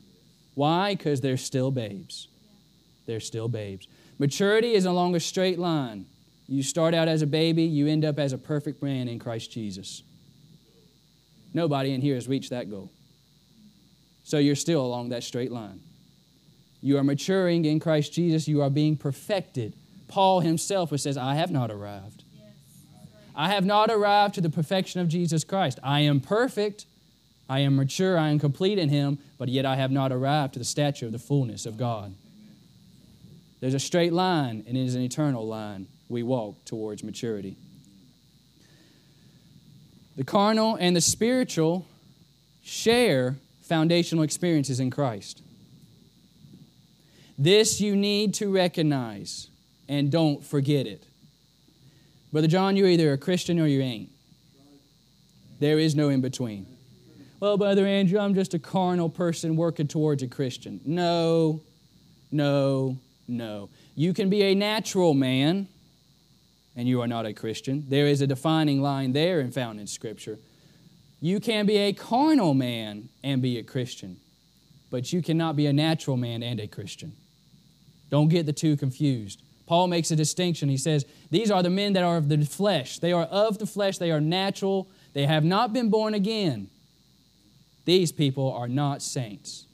Why? 0.53 0.95
Because 0.95 1.21
they're 1.21 1.37
still 1.37 1.71
babes. 1.71 2.27
They're 3.05 3.21
still 3.21 3.47
babes. 3.47 3.87
Maturity 4.19 4.73
is 4.73 4.83
along 4.83 5.15
a 5.15 5.21
straight 5.21 5.57
line. 5.57 6.07
You 6.49 6.63
start 6.63 6.93
out 6.93 7.07
as 7.07 7.21
a 7.21 7.25
baby, 7.25 7.63
you 7.63 7.87
end 7.87 8.03
up 8.03 8.19
as 8.19 8.33
a 8.33 8.37
perfect 8.37 8.83
man 8.83 9.07
in 9.07 9.17
Christ 9.17 9.49
Jesus. 9.49 10.03
Nobody 11.53 11.93
in 11.93 12.01
here 12.01 12.15
has 12.15 12.27
reached 12.27 12.49
that 12.49 12.69
goal. 12.69 12.91
So 14.25 14.39
you're 14.39 14.57
still 14.57 14.85
along 14.85 15.07
that 15.11 15.23
straight 15.23 15.53
line. 15.53 15.79
You 16.81 16.97
are 16.97 17.03
maturing 17.03 17.65
in 17.65 17.79
Christ 17.79 18.13
Jesus, 18.13 18.47
you 18.47 18.61
are 18.61 18.69
being 18.69 18.97
perfected. 18.97 19.75
Paul 20.07 20.41
himself 20.41 20.97
says, 20.99 21.17
I 21.17 21.35
have 21.35 21.51
not 21.51 21.71
arrived. 21.71 22.23
I 23.35 23.49
have 23.49 23.65
not 23.65 23.89
arrived 23.89 24.35
to 24.35 24.41
the 24.41 24.49
perfection 24.49 24.99
of 24.99 25.07
Jesus 25.07 25.43
Christ. 25.43 25.79
I 25.83 26.01
am 26.01 26.19
perfect, 26.19 26.85
I 27.49 27.59
am 27.59 27.75
mature, 27.75 28.17
I 28.17 28.29
am 28.29 28.39
complete 28.39 28.77
in 28.77 28.89
Him, 28.89 29.19
but 29.37 29.49
yet 29.49 29.65
I 29.65 29.75
have 29.75 29.91
not 29.91 30.11
arrived 30.11 30.53
to 30.53 30.59
the 30.59 30.65
stature 30.65 31.05
of 31.05 31.11
the 31.11 31.19
fullness 31.19 31.65
of 31.65 31.77
God. 31.77 32.13
There's 33.59 33.73
a 33.73 33.79
straight 33.79 34.11
line, 34.11 34.63
and 34.67 34.75
it 34.75 34.85
is 34.85 34.95
an 34.95 35.01
eternal 35.01 35.47
line 35.47 35.87
we 36.09 36.23
walk 36.23 36.65
towards 36.65 37.03
maturity. 37.03 37.55
The 40.17 40.23
carnal 40.23 40.75
and 40.75 40.95
the 40.95 41.01
spiritual 41.01 41.85
share 42.63 43.37
foundational 43.61 44.23
experiences 44.23 44.79
in 44.79 44.89
Christ. 44.89 45.41
This 47.41 47.81
you 47.81 47.95
need 47.95 48.35
to 48.35 48.53
recognize 48.53 49.47
and 49.89 50.11
don't 50.11 50.45
forget 50.45 50.85
it. 50.85 51.03
Brother 52.31 52.47
John, 52.47 52.77
you're 52.77 52.87
either 52.87 53.13
a 53.13 53.17
Christian 53.17 53.59
or 53.59 53.65
you 53.65 53.81
ain't. 53.81 54.11
There 55.59 55.79
is 55.79 55.95
no 55.95 56.09
in 56.09 56.21
between. 56.21 56.67
Well, 57.39 57.57
Brother 57.57 57.87
Andrew, 57.87 58.19
I'm 58.19 58.35
just 58.35 58.53
a 58.53 58.59
carnal 58.59 59.09
person 59.09 59.55
working 59.55 59.87
towards 59.87 60.21
a 60.21 60.27
Christian. 60.27 60.81
No, 60.85 61.61
no, 62.31 62.99
no. 63.27 63.69
You 63.95 64.13
can 64.13 64.29
be 64.29 64.43
a 64.43 64.53
natural 64.53 65.15
man 65.15 65.67
and 66.75 66.87
you 66.87 67.01
are 67.01 67.07
not 67.07 67.25
a 67.25 67.33
Christian. 67.33 67.85
There 67.89 68.05
is 68.05 68.21
a 68.21 68.27
defining 68.27 68.83
line 68.83 69.13
there 69.13 69.39
and 69.39 69.51
found 69.51 69.79
in 69.79 69.87
Scripture. 69.87 70.37
You 71.19 71.39
can 71.39 71.65
be 71.65 71.77
a 71.77 71.93
carnal 71.93 72.53
man 72.53 73.09
and 73.23 73.41
be 73.41 73.57
a 73.57 73.63
Christian, 73.63 74.17
but 74.91 75.11
you 75.11 75.23
cannot 75.23 75.55
be 75.55 75.65
a 75.65 75.73
natural 75.73 76.17
man 76.17 76.43
and 76.43 76.59
a 76.59 76.67
Christian. 76.67 77.13
Don't 78.11 78.27
get 78.27 78.45
the 78.45 78.53
two 78.53 78.77
confused. 78.77 79.41
Paul 79.65 79.87
makes 79.87 80.11
a 80.11 80.15
distinction. 80.15 80.69
He 80.69 80.77
says, 80.77 81.05
These 81.31 81.49
are 81.49 81.63
the 81.63 81.69
men 81.69 81.93
that 81.93 82.03
are 82.03 82.17
of 82.17 82.27
the 82.29 82.45
flesh. 82.45 82.99
They 82.99 83.13
are 83.13 83.23
of 83.23 83.57
the 83.57 83.65
flesh, 83.65 83.97
they 83.97 84.11
are 84.11 84.21
natural, 84.21 84.87
they 85.13 85.25
have 85.25 85.43
not 85.43 85.73
been 85.73 85.89
born 85.89 86.13
again. 86.13 86.69
These 87.85 88.11
people 88.11 88.51
are 88.51 88.67
not 88.67 89.01
saints. 89.01 89.65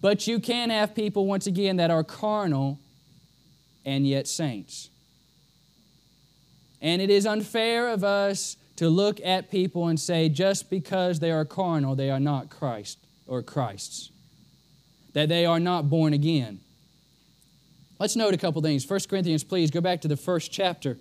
But 0.00 0.26
you 0.26 0.38
can 0.38 0.70
have 0.70 0.94
people, 0.94 1.26
once 1.26 1.46
again, 1.46 1.76
that 1.76 1.90
are 1.90 2.04
carnal 2.04 2.78
and 3.84 4.06
yet 4.06 4.28
saints. 4.28 4.88
And 6.80 7.02
it 7.02 7.10
is 7.10 7.26
unfair 7.26 7.88
of 7.88 8.04
us 8.04 8.56
to 8.76 8.88
look 8.88 9.20
at 9.24 9.50
people 9.50 9.88
and 9.88 9.98
say, 9.98 10.28
just 10.28 10.70
because 10.70 11.18
they 11.18 11.32
are 11.32 11.44
carnal, 11.44 11.94
they 11.96 12.10
are 12.10 12.20
not 12.20 12.50
Christ 12.50 12.98
or 13.26 13.42
Christ's, 13.42 14.10
that 15.12 15.28
they 15.28 15.44
are 15.44 15.60
not 15.60 15.90
born 15.90 16.12
again. 16.12 16.60
Let's 17.98 18.16
note 18.16 18.34
a 18.34 18.36
couple 18.36 18.60
things. 18.62 18.88
1 18.88 19.00
Corinthians, 19.08 19.44
please 19.44 19.70
go 19.70 19.80
back 19.80 20.02
to 20.02 20.08
the 20.08 20.16
first 20.16 20.52
chapter. 20.52 20.98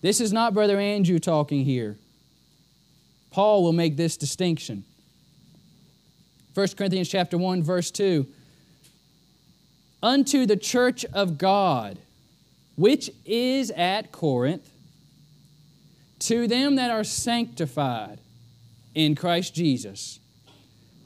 This 0.00 0.20
is 0.20 0.32
not 0.32 0.54
Brother 0.54 0.78
Andrew 0.78 1.18
talking 1.18 1.64
here. 1.64 1.96
Paul 3.30 3.62
will 3.62 3.72
make 3.72 3.96
this 3.96 4.16
distinction. 4.16 4.84
1 6.54 6.68
Corinthians 6.76 7.08
chapter 7.08 7.36
1 7.36 7.62
verse 7.62 7.90
2 7.90 8.26
Unto 10.02 10.46
the 10.46 10.56
church 10.56 11.04
of 11.12 11.38
God 11.38 11.98
which 12.78 13.10
is 13.26 13.72
at 13.72 14.12
Corinth, 14.12 14.70
to 16.20 16.46
them 16.46 16.76
that 16.76 16.92
are 16.92 17.02
sanctified 17.02 18.20
in 18.94 19.16
Christ 19.16 19.52
Jesus, 19.52 20.20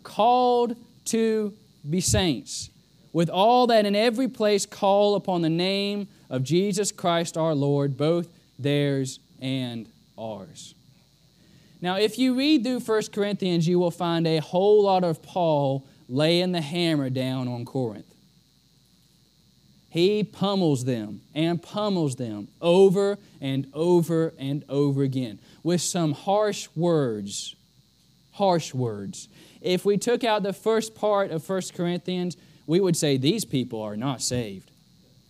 called 0.03 0.77
to 1.07 1.55
be 1.89 2.03
saints, 2.03 2.69
with 3.13 3.29
all 3.29 3.67
that 3.67 3.87
in 3.87 3.95
every 3.95 4.29
place 4.29 4.67
call 4.67 5.15
upon 5.15 5.43
the 5.43 5.51
name 5.51 6.09
of 6.31 6.43
Jesus 6.43 6.93
Christ 6.93 7.37
our 7.37 7.55
Lord, 7.55 7.97
both 7.97 8.29
theirs 8.59 9.19
and 9.41 9.87
ours. 10.19 10.75
Now, 11.81 11.97
if 11.97 12.19
you 12.19 12.35
read 12.37 12.63
through 12.63 12.81
1 12.81 13.03
Corinthians, 13.13 13.67
you 13.67 13.79
will 13.79 13.91
find 13.91 14.27
a 14.27 14.39
whole 14.39 14.85
lot 14.85 15.03
of 15.03 15.23
Paul 15.23 15.85
laying 16.09 16.53
the 16.53 16.61
hammer 16.61 17.11
down 17.11 17.49
on 17.49 17.65
Corinth. 17.65 18.07
He 19.91 20.25
pummels 20.25 20.85
them 20.85 21.21
and 21.35 21.63
pummels 21.63 22.17
them 22.17 22.49
over 22.63 23.19
and 23.43 23.67
over 23.75 24.33
and 24.39 24.65
over 24.69 25.03
again 25.03 25.39
with 25.63 25.83
some 25.83 26.13
harsh 26.13 26.69
words. 26.75 27.55
Harsh 28.33 28.73
words. 28.73 29.29
If 29.61 29.85
we 29.85 29.99
took 29.99 30.25
out 30.25 30.43
the 30.43 30.55
first 30.55 30.95
part 30.95 31.31
of 31.31 31.47
1 31.47 31.63
Corinthians, 31.75 32.37
we 32.67 32.81
would 32.81 32.97
say 32.97 33.17
these 33.17 33.45
people 33.45 33.83
are 33.83 33.97
not 33.97 34.23
saved. 34.23 34.71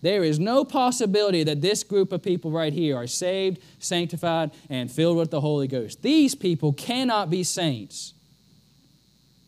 There 0.03 0.25
is 0.25 0.41
no 0.41 0.65
possibility 0.65 1.45
that 1.45 1.61
this 1.61 1.85
group 1.85 2.13
of 2.13 2.23
people 2.23 2.51
right 2.51 2.73
here 2.73 2.97
are 2.97 3.07
saved, 3.07 3.61
sanctified, 3.79 4.51
and 4.69 4.91
filled 4.91 5.17
with 5.17 5.31
the 5.31 5.41
Holy 5.41 5.69
Ghost. 5.69 6.03
These 6.03 6.35
people 6.35 6.73
cannot 6.73 7.31
be 7.31 7.45
saints. 7.45 8.13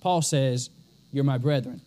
Paul 0.01 0.23
says, 0.23 0.71
You're 1.13 1.25
my 1.25 1.39
brethren. 1.39 1.81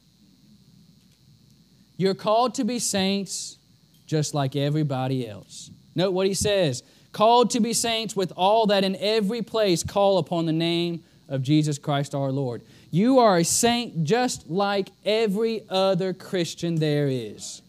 You're 1.96 2.14
called 2.14 2.56
to 2.56 2.64
be 2.64 2.80
saints 2.80 3.58
just 4.06 4.34
like 4.34 4.56
everybody 4.56 5.28
else. 5.28 5.72
Note 5.96 6.12
what 6.12 6.28
he 6.28 6.34
says 6.34 6.84
called 7.12 7.50
to 7.50 7.60
be 7.60 7.74
saints 7.74 8.16
with 8.16 8.32
all 8.36 8.68
that 8.68 8.84
in 8.84 8.96
every 8.98 9.42
place 9.42 9.82
call 9.82 10.20
upon 10.20 10.46
the 10.46 10.54
name 10.54 11.04
of 11.28 11.42
Jesus 11.42 11.80
Christ 11.80 12.14
our 12.14 12.32
Lord. 12.32 12.62
You 12.98 13.20
are 13.20 13.38
a 13.38 13.44
saint 13.44 14.06
just 14.06 14.50
like 14.50 14.90
every 15.06 15.62
other 15.70 16.14
Christian 16.14 16.78
there 16.78 17.08
is. 17.08 17.62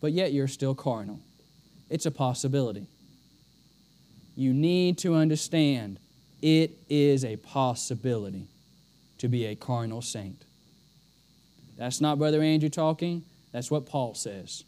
But 0.00 0.12
yet 0.12 0.32
you're 0.32 0.46
still 0.46 0.76
carnal. 0.76 1.18
It's 1.90 2.06
a 2.06 2.12
possibility. 2.12 2.86
You 4.36 4.54
need 4.54 4.98
to 4.98 5.16
understand 5.16 5.98
it 6.40 6.78
is 6.88 7.24
a 7.24 7.38
possibility 7.38 8.46
to 9.18 9.26
be 9.26 9.46
a 9.46 9.56
carnal 9.56 10.00
saint. 10.00 10.44
That's 11.76 12.00
not 12.00 12.18
Brother 12.18 12.40
Andrew 12.40 12.68
talking. 12.68 13.24
That's 13.50 13.68
what 13.68 13.86
Paul 13.86 14.14
says. 14.14 14.62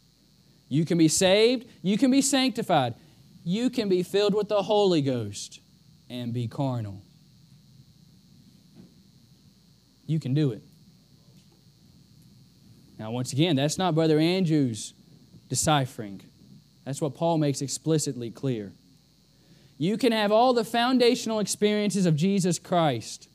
You 0.67 0.83
can 0.83 0.97
be 0.97 1.07
saved, 1.07 1.67
you 1.81 1.97
can 1.97 2.11
be 2.11 2.21
sanctified, 2.21 2.95
you 3.45 3.69
can 3.69 3.87
be 3.87 4.03
filled 4.03 4.33
with 4.33 4.49
the 4.49 4.63
Holy 4.63 5.01
Ghost 5.01 5.61
and 6.09 6.33
be 6.33 6.49
carnal. 6.49 7.01
You 10.11 10.19
can 10.19 10.33
do 10.33 10.51
it. 10.51 10.61
Now, 12.99 13.11
once 13.11 13.31
again, 13.31 13.55
that's 13.55 13.77
not 13.77 13.95
Brother 13.95 14.19
Andrew's 14.19 14.93
deciphering. 15.47 16.21
That's 16.83 16.99
what 16.99 17.15
Paul 17.15 17.37
makes 17.37 17.61
explicitly 17.61 18.29
clear. 18.29 18.73
You 19.77 19.97
can 19.97 20.11
have 20.11 20.29
all 20.33 20.53
the 20.53 20.65
foundational 20.65 21.39
experiences 21.39 22.05
of 22.05 22.17
Jesus 22.17 22.59
Christ 22.59 23.29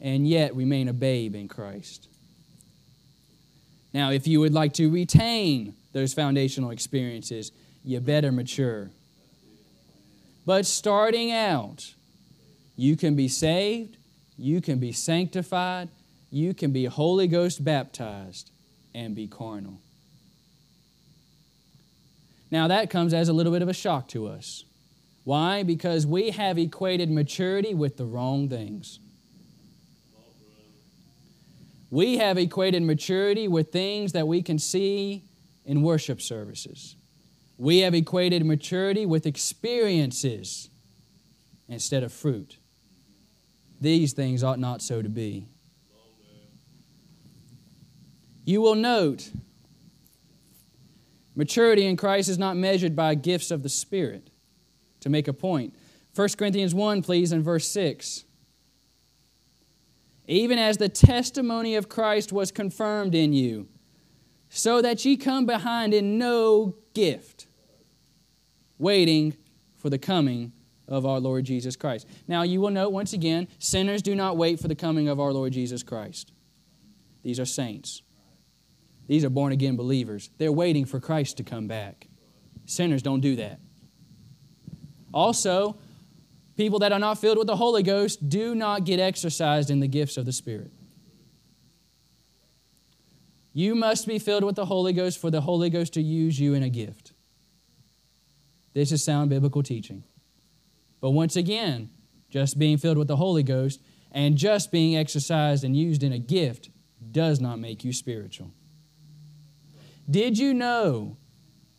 and 0.00 0.28
yet 0.28 0.54
remain 0.54 0.86
a 0.88 0.92
babe 0.92 1.34
in 1.34 1.48
Christ. 1.48 2.06
Now, 3.92 4.12
if 4.12 4.28
you 4.28 4.38
would 4.38 4.54
like 4.54 4.74
to 4.74 4.88
retain 4.88 5.74
those 5.92 6.14
foundational 6.14 6.70
experiences, 6.70 7.50
you 7.84 7.98
better 7.98 8.30
mature. 8.30 8.90
But 10.46 10.66
starting 10.66 11.32
out, 11.32 11.94
you 12.76 12.96
can 12.96 13.16
be 13.16 13.26
saved, 13.26 13.96
you 14.40 14.62
can 14.62 14.78
be 14.78 14.90
sanctified, 14.90 15.88
you 16.30 16.54
can 16.54 16.72
be 16.72 16.86
Holy 16.86 17.26
Ghost 17.26 17.62
baptized 17.62 18.50
and 18.94 19.14
be 19.14 19.26
carnal. 19.26 19.80
Now, 22.50 22.66
that 22.68 22.88
comes 22.88 23.12
as 23.12 23.28
a 23.28 23.32
little 23.32 23.52
bit 23.52 23.62
of 23.62 23.68
a 23.68 23.74
shock 23.74 24.08
to 24.08 24.26
us. 24.26 24.64
Why? 25.24 25.62
Because 25.62 26.06
we 26.06 26.30
have 26.30 26.58
equated 26.58 27.10
maturity 27.10 27.74
with 27.74 27.98
the 27.98 28.06
wrong 28.06 28.48
things. 28.48 28.98
We 31.90 32.16
have 32.18 32.38
equated 32.38 32.82
maturity 32.82 33.46
with 33.46 33.70
things 33.70 34.12
that 34.12 34.26
we 34.26 34.42
can 34.42 34.58
see 34.58 35.24
in 35.66 35.82
worship 35.82 36.22
services. 36.22 36.96
We 37.58 37.80
have 37.80 37.94
equated 37.94 38.46
maturity 38.46 39.04
with 39.04 39.26
experiences 39.26 40.70
instead 41.68 42.02
of 42.02 42.12
fruit. 42.12 42.56
These 43.80 44.12
things 44.12 44.44
ought 44.44 44.58
not 44.58 44.82
so 44.82 45.00
to 45.00 45.08
be. 45.08 45.46
You 48.44 48.60
will 48.60 48.74
note 48.74 49.30
maturity 51.34 51.86
in 51.86 51.96
Christ 51.96 52.28
is 52.28 52.38
not 52.38 52.56
measured 52.56 52.94
by 52.94 53.14
gifts 53.14 53.50
of 53.50 53.62
the 53.62 53.68
Spirit. 53.68 54.30
To 55.00 55.08
make 55.08 55.28
a 55.28 55.32
point, 55.32 55.74
1 56.14 56.28
Corinthians 56.36 56.74
1, 56.74 57.02
please, 57.02 57.32
in 57.32 57.42
verse 57.42 57.66
6. 57.68 58.24
Even 60.26 60.58
as 60.58 60.76
the 60.76 60.88
testimony 60.88 61.74
of 61.74 61.88
Christ 61.88 62.32
was 62.32 62.52
confirmed 62.52 63.14
in 63.14 63.32
you, 63.32 63.68
so 64.50 64.82
that 64.82 65.04
ye 65.04 65.16
come 65.16 65.46
behind 65.46 65.94
in 65.94 66.18
no 66.18 66.76
gift, 66.92 67.46
waiting 68.78 69.36
for 69.76 69.88
the 69.88 69.98
coming 69.98 70.52
of 70.90 71.06
our 71.06 71.20
Lord 71.20 71.44
Jesus 71.44 71.76
Christ. 71.76 72.06
Now, 72.28 72.42
you 72.42 72.60
will 72.60 72.70
note 72.70 72.90
once 72.90 73.12
again, 73.12 73.48
sinners 73.58 74.02
do 74.02 74.14
not 74.14 74.36
wait 74.36 74.60
for 74.60 74.68
the 74.68 74.74
coming 74.74 75.08
of 75.08 75.20
our 75.20 75.32
Lord 75.32 75.52
Jesus 75.52 75.82
Christ. 75.82 76.32
These 77.22 77.38
are 77.38 77.46
saints. 77.46 78.02
These 79.06 79.24
are 79.24 79.30
born 79.30 79.52
again 79.52 79.76
believers. 79.76 80.30
They're 80.38 80.52
waiting 80.52 80.84
for 80.84 81.00
Christ 81.00 81.36
to 81.38 81.44
come 81.44 81.68
back. 81.68 82.08
Sinners 82.66 83.02
don't 83.02 83.20
do 83.20 83.36
that. 83.36 83.60
Also, 85.12 85.76
people 86.56 86.80
that 86.80 86.92
are 86.92 86.98
not 86.98 87.18
filled 87.18 87.38
with 87.38 87.46
the 87.46 87.56
Holy 87.56 87.82
Ghost 87.82 88.28
do 88.28 88.54
not 88.54 88.84
get 88.84 89.00
exercised 89.00 89.70
in 89.70 89.80
the 89.80 89.88
gifts 89.88 90.16
of 90.16 90.26
the 90.26 90.32
Spirit. 90.32 90.70
You 93.52 93.74
must 93.74 94.06
be 94.06 94.18
filled 94.18 94.44
with 94.44 94.54
the 94.54 94.66
Holy 94.66 94.92
Ghost 94.92 95.20
for 95.20 95.30
the 95.30 95.40
Holy 95.40 95.70
Ghost 95.70 95.94
to 95.94 96.02
use 96.02 96.38
you 96.38 96.54
in 96.54 96.62
a 96.62 96.70
gift. 96.70 97.12
This 98.74 98.92
is 98.92 99.02
sound 99.02 99.30
biblical 99.30 99.62
teaching. 99.62 100.04
But 101.00 101.10
once 101.10 101.36
again, 101.36 101.90
just 102.28 102.58
being 102.58 102.76
filled 102.76 102.98
with 102.98 103.08
the 103.08 103.16
Holy 103.16 103.42
Ghost 103.42 103.80
and 104.12 104.36
just 104.36 104.70
being 104.70 104.96
exercised 104.96 105.64
and 105.64 105.76
used 105.76 106.02
in 106.02 106.12
a 106.12 106.18
gift 106.18 106.70
does 107.10 107.40
not 107.40 107.58
make 107.58 107.84
you 107.84 107.92
spiritual. 107.92 108.52
Did 110.08 110.38
you 110.38 110.54
know 110.54 111.16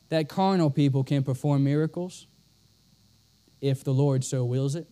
that 0.09 0.29
carnal 0.29 0.69
people 0.69 1.03
can 1.03 1.23
perform 1.23 1.63
miracles 1.63 2.27
if 3.59 3.83
the 3.83 3.93
Lord 3.93 4.23
so 4.23 4.43
wills 4.43 4.75
it? 4.75 4.87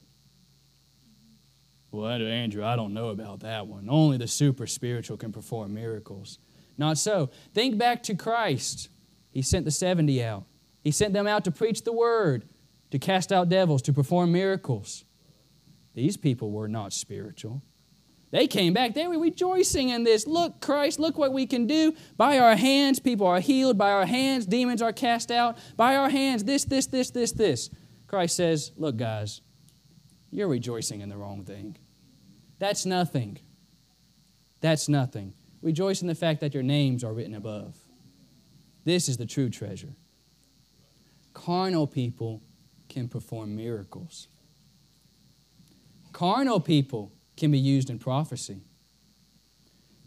Well, 1.91 2.07
Andrew, 2.07 2.63
I 2.63 2.75
don't 2.75 2.93
know 2.93 3.09
about 3.09 3.39
that 3.39 3.65
one. 3.65 3.87
Only 3.89 4.17
the 4.17 4.27
super 4.27 4.67
spiritual 4.67 5.17
can 5.17 5.31
perform 5.31 5.73
miracles. 5.73 6.37
Not 6.77 6.97
so. 6.97 7.31
Think 7.53 7.77
back 7.77 8.03
to 8.03 8.15
Christ. 8.15 8.89
He 9.31 9.41
sent 9.41 9.65
the 9.65 9.71
70 9.71 10.23
out, 10.23 10.45
He 10.83 10.91
sent 10.91 11.13
them 11.13 11.27
out 11.27 11.43
to 11.45 11.51
preach 11.51 11.83
the 11.83 11.93
word, 11.93 12.45
to 12.91 12.99
cast 12.99 13.31
out 13.31 13.49
devils, 13.49 13.81
to 13.83 13.93
perform 13.93 14.31
miracles. 14.31 15.05
These 15.93 16.17
people 16.17 16.51
were 16.51 16.67
not 16.67 16.93
spiritual. 16.93 17.61
They 18.31 18.47
came 18.47 18.73
back. 18.73 18.93
They 18.93 19.07
were 19.07 19.19
rejoicing 19.19 19.89
in 19.89 20.03
this. 20.03 20.27
Look, 20.27 20.61
Christ, 20.61 20.99
look 20.99 21.17
what 21.17 21.33
we 21.33 21.47
can 21.47 21.65
do. 21.65 21.95
By 22.15 22.37
our 22.37 22.55
hands, 22.55 22.99
people 22.99 23.25
are 23.25 23.39
healed. 23.39 23.77
By 23.77 23.91
our 23.91 24.05
hands, 24.05 24.45
demons 24.45 24.81
are 24.81 24.93
cast 24.93 25.31
out. 25.31 25.57
By 25.75 25.95
our 25.95 26.09
hands, 26.09 26.43
this, 26.43 26.63
this, 26.65 26.85
this, 26.87 27.09
this, 27.09 27.31
this. 27.31 27.69
Christ 28.07 28.35
says, 28.35 28.71
Look, 28.77 28.97
guys, 28.97 29.41
you're 30.29 30.47
rejoicing 30.47 31.01
in 31.01 31.09
the 31.09 31.17
wrong 31.17 31.43
thing. 31.43 31.77
That's 32.59 32.85
nothing. 32.85 33.39
That's 34.61 34.87
nothing. 34.87 35.33
Rejoice 35.61 36.01
in 36.01 36.07
the 36.07 36.15
fact 36.15 36.41
that 36.41 36.53
your 36.53 36.63
names 36.63 37.03
are 37.03 37.13
written 37.13 37.33
above. 37.33 37.77
This 38.85 39.09
is 39.09 39.17
the 39.17 39.25
true 39.25 39.49
treasure. 39.49 39.95
Carnal 41.33 41.87
people 41.87 42.41
can 42.89 43.07
perform 43.07 43.55
miracles. 43.55 44.27
Carnal 46.11 46.59
people 46.59 47.11
can 47.37 47.51
be 47.51 47.59
used 47.59 47.89
in 47.89 47.99
prophecy. 47.99 48.61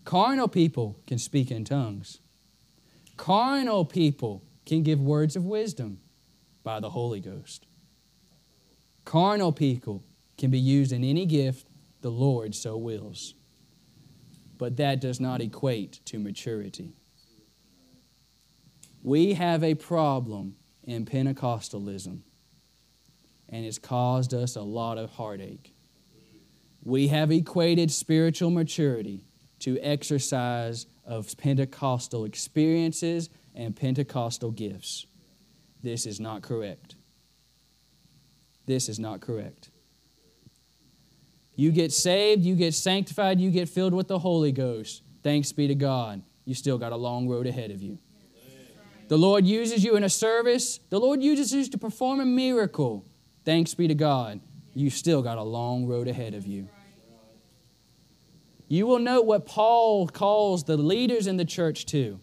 Carnal 0.04 0.48
people 0.48 0.98
can 1.06 1.18
speak 1.18 1.50
in 1.50 1.64
tongues. 1.64 2.18
Carnal 3.16 3.84
people 3.84 4.42
can 4.66 4.82
give 4.82 5.00
words 5.00 5.36
of 5.36 5.44
wisdom 5.44 6.00
by 6.64 6.80
the 6.80 6.90
Holy 6.90 7.20
Ghost. 7.20 7.66
Carnal 9.04 9.52
people 9.52 10.02
can 10.36 10.50
be 10.50 10.58
used 10.58 10.92
in 10.92 11.04
any 11.04 11.26
gift 11.26 11.66
the 12.00 12.10
Lord 12.10 12.54
so 12.54 12.76
wills. 12.76 13.34
But 14.58 14.76
that 14.76 15.00
does 15.00 15.20
not 15.20 15.40
equate 15.40 16.00
to 16.06 16.18
maturity. 16.18 16.94
We 19.02 19.34
have 19.34 19.64
a 19.64 19.74
problem 19.74 20.56
in 20.84 21.04
Pentecostalism, 21.04 22.20
and 23.52 23.64
it's 23.64 23.78
caused 23.78 24.32
us 24.32 24.56
a 24.56 24.62
lot 24.62 24.98
of 24.98 25.10
heartache. 25.10 25.74
We 26.82 27.08
have 27.08 27.30
equated 27.30 27.92
spiritual 27.92 28.50
maturity 28.50 29.26
to 29.60 29.78
exercise 29.78 30.86
of 31.06 31.36
Pentecostal 31.36 32.24
experiences 32.24 33.28
and 33.54 33.76
Pentecostal 33.76 34.50
gifts. 34.50 35.06
This 35.82 36.06
is 36.06 36.18
not 36.18 36.42
correct. 36.42 36.96
This 38.66 38.88
is 38.88 38.98
not 38.98 39.20
correct. 39.20 39.70
You 41.54 41.70
get 41.70 41.92
saved, 41.92 42.42
you 42.42 42.56
get 42.56 42.72
sanctified, 42.72 43.38
you 43.38 43.50
get 43.50 43.68
filled 43.68 43.92
with 43.92 44.08
the 44.08 44.18
Holy 44.18 44.52
Ghost. 44.52 45.02
Thanks 45.22 45.52
be 45.52 45.68
to 45.68 45.74
God. 45.74 46.22
You 46.44 46.54
still 46.54 46.78
got 46.78 46.92
a 46.92 46.96
long 46.96 47.28
road 47.28 47.46
ahead 47.46 47.70
of 47.70 47.82
you. 47.82 47.98
The 49.08 49.18
Lord 49.18 49.44
uses 49.44 49.84
you 49.84 49.96
in 49.96 50.04
a 50.04 50.08
service, 50.08 50.80
the 50.88 50.98
Lord 50.98 51.22
uses 51.22 51.52
you 51.52 51.64
to 51.66 51.78
perform 51.78 52.20
a 52.20 52.24
miracle. 52.24 53.04
Thanks 53.44 53.74
be 53.74 53.88
to 53.88 53.94
God. 53.94 54.40
You 54.74 54.90
still 54.90 55.22
got 55.22 55.38
a 55.38 55.42
long 55.42 55.86
road 55.86 56.08
ahead 56.08 56.34
of 56.34 56.46
you. 56.46 56.68
You 58.68 58.86
will 58.86 58.98
note 58.98 59.26
what 59.26 59.44
Paul 59.44 60.08
calls 60.08 60.64
the 60.64 60.76
leaders 60.76 61.26
in 61.26 61.36
the 61.36 61.44
church 61.44 61.84
to. 61.86 62.20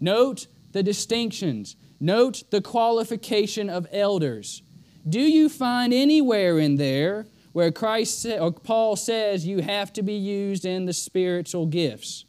Note 0.00 0.48
the 0.72 0.82
distinctions. 0.82 1.76
Note 2.00 2.42
the 2.50 2.60
qualification 2.60 3.70
of 3.70 3.86
elders. 3.92 4.62
Do 5.08 5.20
you 5.20 5.48
find 5.48 5.94
anywhere 5.94 6.58
in 6.58 6.76
there 6.76 7.26
where 7.52 7.70
Christ 7.70 8.26
or 8.26 8.52
Paul 8.52 8.96
says 8.96 9.46
you 9.46 9.60
have 9.60 9.92
to 9.92 10.02
be 10.02 10.14
used 10.14 10.64
in 10.64 10.86
the 10.86 10.92
spiritual 10.92 11.66
gifts? 11.66 12.24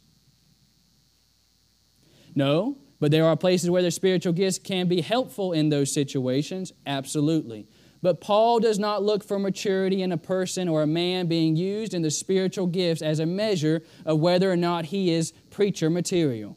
No, 2.34 2.78
but 3.00 3.10
there 3.10 3.24
are 3.24 3.36
places 3.36 3.68
where 3.68 3.82
the 3.82 3.90
spiritual 3.90 4.32
gifts 4.32 4.58
can 4.58 4.88
be 4.88 5.00
helpful 5.00 5.52
in 5.52 5.70
those 5.70 5.92
situations, 5.92 6.72
absolutely. 6.86 7.66
But 8.06 8.20
Paul 8.20 8.60
does 8.60 8.78
not 8.78 9.02
look 9.02 9.24
for 9.24 9.36
maturity 9.36 10.00
in 10.00 10.12
a 10.12 10.16
person 10.16 10.68
or 10.68 10.80
a 10.80 10.86
man 10.86 11.26
being 11.26 11.56
used 11.56 11.92
in 11.92 12.02
the 12.02 12.10
spiritual 12.12 12.68
gifts 12.68 13.02
as 13.02 13.18
a 13.18 13.26
measure 13.26 13.82
of 14.04 14.20
whether 14.20 14.48
or 14.48 14.56
not 14.56 14.84
he 14.84 15.10
is 15.10 15.32
preacher 15.50 15.90
material. 15.90 16.56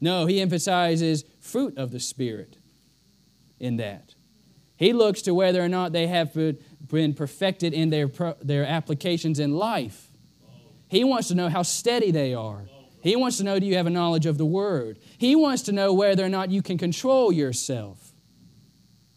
No, 0.00 0.24
he 0.24 0.40
emphasizes 0.40 1.26
fruit 1.38 1.76
of 1.76 1.90
the 1.90 2.00
Spirit 2.00 2.56
in 3.58 3.76
that. 3.76 4.14
He 4.78 4.94
looks 4.94 5.20
to 5.20 5.34
whether 5.34 5.62
or 5.62 5.68
not 5.68 5.92
they 5.92 6.06
have 6.06 6.32
been 6.32 7.12
perfected 7.12 7.74
in 7.74 7.90
their, 7.90 8.06
their 8.40 8.64
applications 8.64 9.38
in 9.38 9.54
life. 9.54 10.10
He 10.88 11.04
wants 11.04 11.28
to 11.28 11.34
know 11.34 11.50
how 11.50 11.60
steady 11.60 12.10
they 12.10 12.32
are. 12.32 12.70
He 13.02 13.16
wants 13.16 13.36
to 13.36 13.44
know 13.44 13.58
do 13.58 13.66
you 13.66 13.76
have 13.76 13.86
a 13.86 13.90
knowledge 13.90 14.24
of 14.24 14.38
the 14.38 14.46
Word. 14.46 14.98
He 15.18 15.36
wants 15.36 15.64
to 15.64 15.72
know 15.72 15.92
whether 15.92 16.24
or 16.24 16.30
not 16.30 16.50
you 16.50 16.62
can 16.62 16.78
control 16.78 17.30
yourself. 17.30 18.09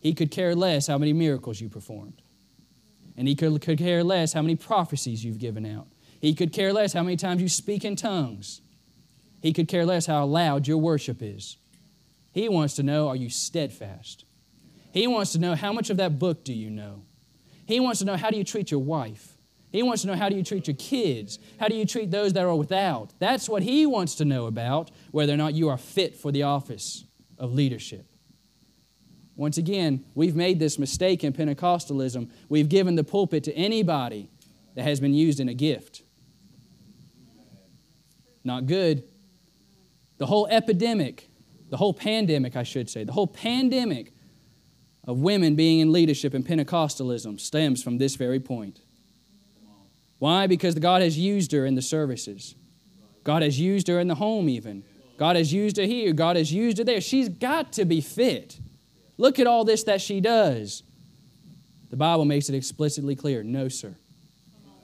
He 0.04 0.14
could 0.14 0.32
care 0.32 0.54
less 0.54 0.88
how 0.88 0.98
many 0.98 1.14
miracles 1.14 1.62
you 1.62 1.70
performed. 1.70 2.22
And 3.16 3.26
he 3.26 3.36
could, 3.36 3.62
could 3.62 3.78
care 3.78 4.04
less 4.04 4.34
how 4.34 4.42
many 4.42 4.58
prophecies 4.58 5.24
you've 5.24 5.40
given 5.40 5.66
out. 5.66 5.88
He 6.20 6.34
could 6.36 6.52
care 6.52 6.74
less 6.74 6.92
how 6.92 7.04
many 7.04 7.16
times 7.16 7.42
you 7.42 7.48
speak 7.48 7.86
in 7.86 7.96
tongues. 7.96 8.60
He 9.42 9.54
could 9.54 9.70
care 9.70 9.86
less 9.86 10.06
how 10.06 10.26
loud 10.26 10.68
your 10.68 10.78
worship 10.78 11.22
is. 11.22 11.56
He 12.34 12.50
wants 12.50 12.76
to 12.76 12.84
know 12.84 13.08
are 13.08 13.16
you 13.16 13.30
steadfast? 13.30 14.26
He 14.92 15.08
wants 15.08 15.32
to 15.32 15.40
know 15.40 15.56
how 15.56 15.72
much 15.72 15.90
of 15.90 15.96
that 15.98 16.20
book 16.20 16.44
do 16.44 16.54
you 16.54 16.70
know? 16.70 17.04
He 17.66 17.80
wants 17.80 18.00
to 18.00 18.06
know 18.06 18.18
how 18.18 18.30
do 18.30 18.38
you 18.38 18.44
treat 18.44 18.72
your 18.72 18.82
wife? 18.82 19.38
He 19.72 19.84
wants 19.84 20.02
to 20.02 20.10
know 20.10 20.16
how 20.16 20.28
do 20.28 20.36
you 20.36 20.44
treat 20.44 20.68
your 20.68 20.76
kids? 20.76 21.40
How 21.62 21.70
do 21.70 21.76
you 21.76 21.86
treat 21.86 22.12
those 22.12 22.34
that 22.34 22.44
are 22.44 22.56
without? 22.56 23.14
That's 23.20 23.48
what 23.48 23.64
he 23.64 23.86
wants 23.86 24.16
to 24.16 24.26
know 24.26 24.48
about, 24.48 24.92
whether 25.12 25.34
or 25.34 25.38
not 25.38 25.54
you 25.54 25.70
are 25.70 25.78
fit 25.78 26.18
for 26.18 26.32
the 26.32 26.44
office 26.44 27.06
of 27.38 27.54
leadership. 27.54 28.06
Once 29.36 29.58
again, 29.58 30.06
we've 30.14 30.36
made 30.36 30.60
this 30.60 30.78
mistake 30.78 31.24
in 31.24 31.34
Pentecostalism. 31.34 32.30
We've 32.50 32.70
given 32.70 32.96
the 32.96 33.04
pulpit 33.04 33.44
to 33.46 33.54
anybody 33.54 34.30
that 34.76 34.84
has 34.84 35.00
been 35.00 35.14
used 35.14 35.40
in 35.40 35.50
a 35.50 35.54
gift. 35.54 36.04
Not 38.44 38.68
good. 38.68 39.04
The 40.18 40.26
whole 40.28 40.48
epidemic, 40.48 41.30
the 41.70 41.78
whole 41.78 41.94
pandemic, 41.94 42.56
I 42.56 42.64
should 42.64 42.90
say, 42.90 43.04
the 43.04 43.14
whole 43.14 43.28
pandemic 43.28 44.14
of 45.06 45.20
women 45.20 45.56
being 45.56 45.80
in 45.80 45.92
leadership 45.92 46.34
in 46.34 46.44
Pentecostalism 46.44 47.40
stems 47.40 47.84
from 47.84 47.98
this 47.98 48.16
very 48.16 48.40
point. 48.40 48.82
Why? 50.20 50.48
Because 50.48 50.76
God 50.76 51.02
has 51.02 51.18
used 51.18 51.52
her 51.52 51.66
in 51.66 51.76
the 51.76 51.82
services. 51.82 52.56
God 53.24 53.42
has 53.42 53.60
used 53.60 53.88
her 53.88 54.00
in 54.00 54.08
the 54.08 54.16
home, 54.16 54.48
even. 54.48 54.84
God 55.18 55.36
has 55.36 55.52
used 55.52 55.78
her 55.78 55.84
here. 55.84 56.14
God 56.14 56.36
has 56.36 56.54
used 56.54 56.78
her 56.78 56.84
there. 56.84 57.02
She's 57.02 57.30
got 57.30 57.74
to 57.74 57.86
be 57.86 58.00
fit. 58.00 58.60
Look 59.24 59.40
at 59.40 59.48
all 59.48 59.64
this 59.64 59.84
that 59.84 60.02
she 60.02 60.20
does. 60.20 60.84
The 61.90 61.96
Bible 61.96 62.26
makes 62.26 62.50
it 62.50 62.56
explicitly 62.56 63.16
clear 63.16 63.42
no, 63.42 63.70
sir. 63.70 63.96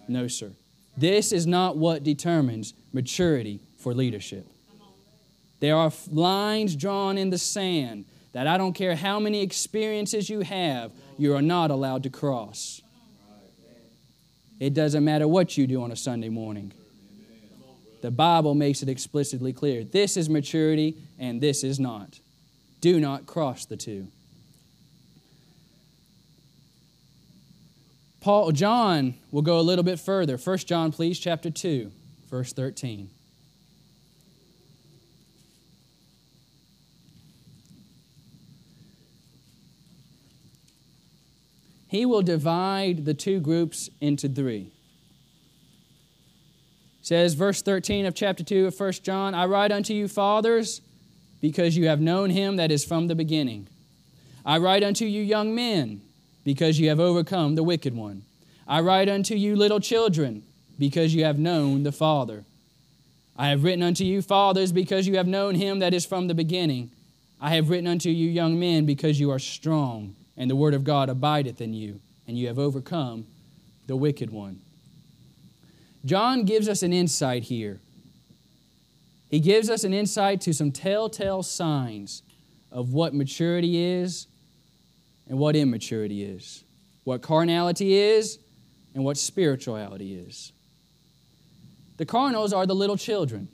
No, 0.08 0.30
sir. 0.30 0.54
This 0.95 1.34
is 1.34 1.45
not 1.45 1.75
what 1.75 2.06
determines 2.06 2.73
maturity 2.93 3.60
for 3.80 3.93
leadership. 3.93 4.47
There 5.60 5.75
are 5.75 5.91
lines 6.10 6.78
drawn 6.78 7.17
in 7.17 7.32
the 7.32 7.38
sand 7.38 8.06
that 8.32 8.47
I 8.47 8.58
don't 8.58 8.71
care 8.71 8.95
how 8.95 9.19
many 9.19 9.41
experiences 9.41 10.30
you 10.30 10.39
have, 10.39 10.93
you 11.17 11.36
are 11.36 11.41
not 11.41 11.69
allowed 11.69 12.04
to 12.04 12.10
cross. 12.10 12.82
It 14.58 14.73
doesn't 14.73 15.04
matter 15.04 15.28
what 15.28 15.58
you 15.58 15.67
do 15.67 15.84
on 15.84 15.91
a 15.91 15.97
Sunday 15.97 16.30
morning. 16.30 16.71
The 18.02 18.12
Bible 18.12 18.56
makes 18.56 18.82
it 18.84 18.88
explicitly 18.88 19.52
clear. 19.52 19.84
This 19.84 20.15
is 20.15 20.30
maturity 20.30 20.95
and 21.19 21.41
this 21.41 21.62
is 21.65 21.78
not. 21.78 22.21
Do 22.80 23.02
not 23.02 23.25
cross 23.25 23.65
the 23.65 23.75
two. 23.75 24.08
Paul 28.21 28.51
John 28.51 29.15
will 29.32 29.41
go 29.41 29.60
a 29.60 29.62
little 29.62 29.84
bit 29.84 29.99
further. 29.99 30.38
1 30.38 30.58
John, 30.60 30.91
please, 30.91 31.19
chapter 31.19 31.49
2, 31.49 31.91
verse 32.29 32.51
13. 32.51 33.10
He 41.88 42.05
will 42.05 42.21
divide 42.21 43.05
the 43.05 43.15
two 43.15 43.39
groups 43.39 43.89
into 43.99 44.29
three. 44.29 44.71
It 46.99 47.05
says 47.05 47.34
verse 47.34 47.63
13 47.63 48.05
of 48.05 48.13
chapter 48.13 48.43
2 48.43 48.67
of 48.67 48.79
1 48.79 48.91
John, 49.01 49.34
I 49.34 49.45
write 49.45 49.71
unto 49.71 49.93
you 49.95 50.08
fathers 50.08 50.82
because 51.41 51.75
you 51.75 51.88
have 51.88 51.99
known 51.99 52.29
him 52.29 52.58
that 52.58 52.69
is 52.69 52.86
from 52.86 53.08
the 53.08 53.15
beginning. 53.15 53.67
I 54.45 54.60
write 54.60 54.84
unto 54.84 55.05
you 55.05 55.21
young 55.21 55.55
men 55.55 56.01
because 56.49 56.79
you 56.79 56.89
have 56.89 56.99
overcome 56.99 57.53
the 57.53 57.62
wicked 57.62 57.95
one. 57.95 58.23
I 58.67 58.81
write 58.81 59.07
unto 59.07 59.35
you 59.35 59.55
little 59.55 59.79
children, 59.79 60.41
because 60.79 61.13
you 61.13 61.23
have 61.23 61.38
known 61.38 61.83
the 61.83 61.91
Father. 61.91 62.43
I 63.38 63.49
have 63.49 63.63
written 63.63 63.83
unto 63.83 64.03
you 64.03 64.23
fathers, 64.23 64.71
because 64.71 65.05
you 65.05 65.17
have 65.17 65.27
known 65.27 65.53
him 65.53 65.77
that 65.77 65.93
is 65.93 66.07
from 66.07 66.25
the 66.25 66.33
beginning. 66.33 66.89
I 67.39 67.51
have 67.53 67.69
written 67.69 67.85
unto 67.85 68.09
you 68.09 68.27
young 68.27 68.59
men, 68.59 68.88
because 68.88 69.19
you 69.19 69.29
are 69.29 69.38
strong, 69.38 70.15
and 70.35 70.49
the 70.49 70.55
word 70.55 70.73
of 70.73 70.83
God 70.83 71.07
abideth 71.07 71.62
in 71.62 71.75
you, 71.75 71.99
and 72.27 72.35
you 72.35 72.47
have 72.47 72.57
overcome 72.57 73.27
the 73.85 73.95
wicked 73.95 74.31
one. 74.31 74.59
John 76.03 76.45
gives 76.45 76.67
us 76.67 76.81
an 76.81 76.93
insight 76.93 77.43
here. 77.43 77.79
He 79.29 79.39
gives 79.39 79.69
us 79.69 79.83
an 79.83 79.93
insight 79.93 80.41
to 80.41 80.53
some 80.53 80.71
telltale 80.71 81.43
signs 81.43 82.23
of 82.71 82.91
what 82.91 83.13
maturity 83.13 83.83
is 83.83 84.25
and 85.30 85.38
what 85.38 85.56
immaturity 85.56 86.24
is, 86.24 86.63
what 87.04 87.22
carnality 87.22 87.94
is 87.94 88.39
and 88.96 89.06
what 89.06 89.18
spirituality 89.18 90.15
is. 90.15 90.52
The 91.98 92.06
carnals 92.06 92.52
are 92.52 92.65
the 92.65 92.76
little 92.76 92.98
children. 92.98 93.48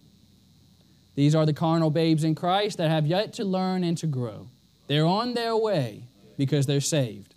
These 1.16 1.36
are 1.36 1.46
the 1.46 1.54
carnal 1.54 1.90
babes 1.90 2.24
in 2.24 2.36
Christ 2.36 2.78
that 2.78 2.90
have 2.90 3.06
yet 3.06 3.34
to 3.34 3.46
learn 3.46 3.84
and 3.84 3.98
to 4.00 4.08
grow. 4.08 4.50
They're 4.88 5.06
on 5.06 5.34
their 5.34 5.56
way 5.56 6.04
because 6.38 6.66
they're 6.66 6.82
saved. 6.82 7.34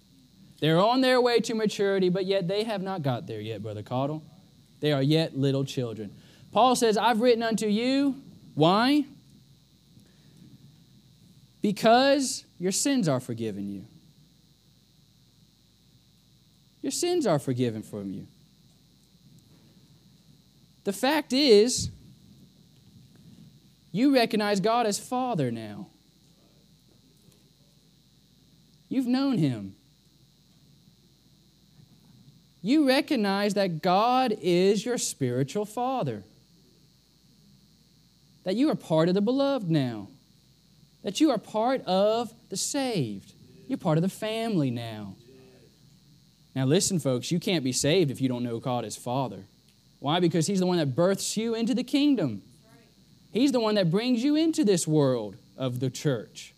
They're 0.60 0.80
on 0.80 1.00
their 1.00 1.20
way 1.20 1.40
to 1.40 1.54
maturity, 1.54 2.08
but 2.08 2.26
yet 2.26 2.48
they 2.48 2.64
have 2.64 2.82
not 2.82 3.02
got 3.02 3.26
there 3.26 3.40
yet, 3.40 3.62
Brother 3.62 3.82
Caudle. 3.82 4.22
They 4.80 4.92
are 4.92 5.02
yet 5.02 5.36
little 5.36 5.64
children. 5.64 6.12
Paul 6.52 6.76
says, 6.76 6.96
I've 6.96 7.20
written 7.20 7.42
unto 7.42 7.66
you. 7.66 8.16
Why? 8.54 9.04
Because 11.62 12.44
your 12.58 12.72
sins 12.72 13.08
are 13.08 13.20
forgiven 13.20 13.70
you. 13.70 13.84
Your 16.82 16.92
sins 16.92 17.26
are 17.26 17.38
forgiven 17.38 17.82
from 17.82 18.12
you. 18.12 18.26
The 20.84 20.92
fact 20.92 21.32
is, 21.32 21.90
you 23.92 24.14
recognize 24.14 24.60
God 24.60 24.86
as 24.86 24.98
Father 24.98 25.50
now. 25.50 25.88
You've 28.88 29.06
known 29.06 29.38
Him. 29.38 29.74
You 32.62 32.88
recognize 32.88 33.54
that 33.54 33.82
God 33.82 34.36
is 34.40 34.84
your 34.84 34.98
spiritual 34.98 35.64
Father. 35.64 36.22
That 38.44 38.56
you 38.56 38.70
are 38.70 38.74
part 38.74 39.08
of 39.08 39.14
the 39.14 39.20
beloved 39.20 39.70
now. 39.70 40.08
That 41.02 41.20
you 41.20 41.30
are 41.30 41.38
part 41.38 41.82
of 41.86 42.32
the 42.48 42.56
saved. 42.56 43.32
You're 43.68 43.78
part 43.78 43.98
of 43.98 44.02
the 44.02 44.08
family 44.08 44.70
now. 44.70 45.14
Now, 46.58 46.64
listen, 46.64 46.98
folks, 46.98 47.30
you 47.30 47.38
can't 47.38 47.62
be 47.62 47.70
saved 47.70 48.10
if 48.10 48.20
you 48.20 48.28
don't 48.28 48.42
know 48.42 48.58
God 48.58 48.84
as 48.84 48.96
Father. 48.96 49.44
Why? 50.00 50.18
Because 50.18 50.48
He's 50.48 50.58
the 50.58 50.66
one 50.66 50.78
that 50.78 50.96
births 50.96 51.36
you 51.36 51.54
into 51.54 51.72
the 51.72 51.84
kingdom. 51.84 52.42
He's 53.32 53.52
the 53.52 53.60
one 53.60 53.76
that 53.76 53.92
brings 53.92 54.24
you 54.24 54.34
into 54.34 54.64
this 54.64 54.84
world 54.84 55.36
of 55.56 55.78
the 55.78 55.88
church, 55.88 56.52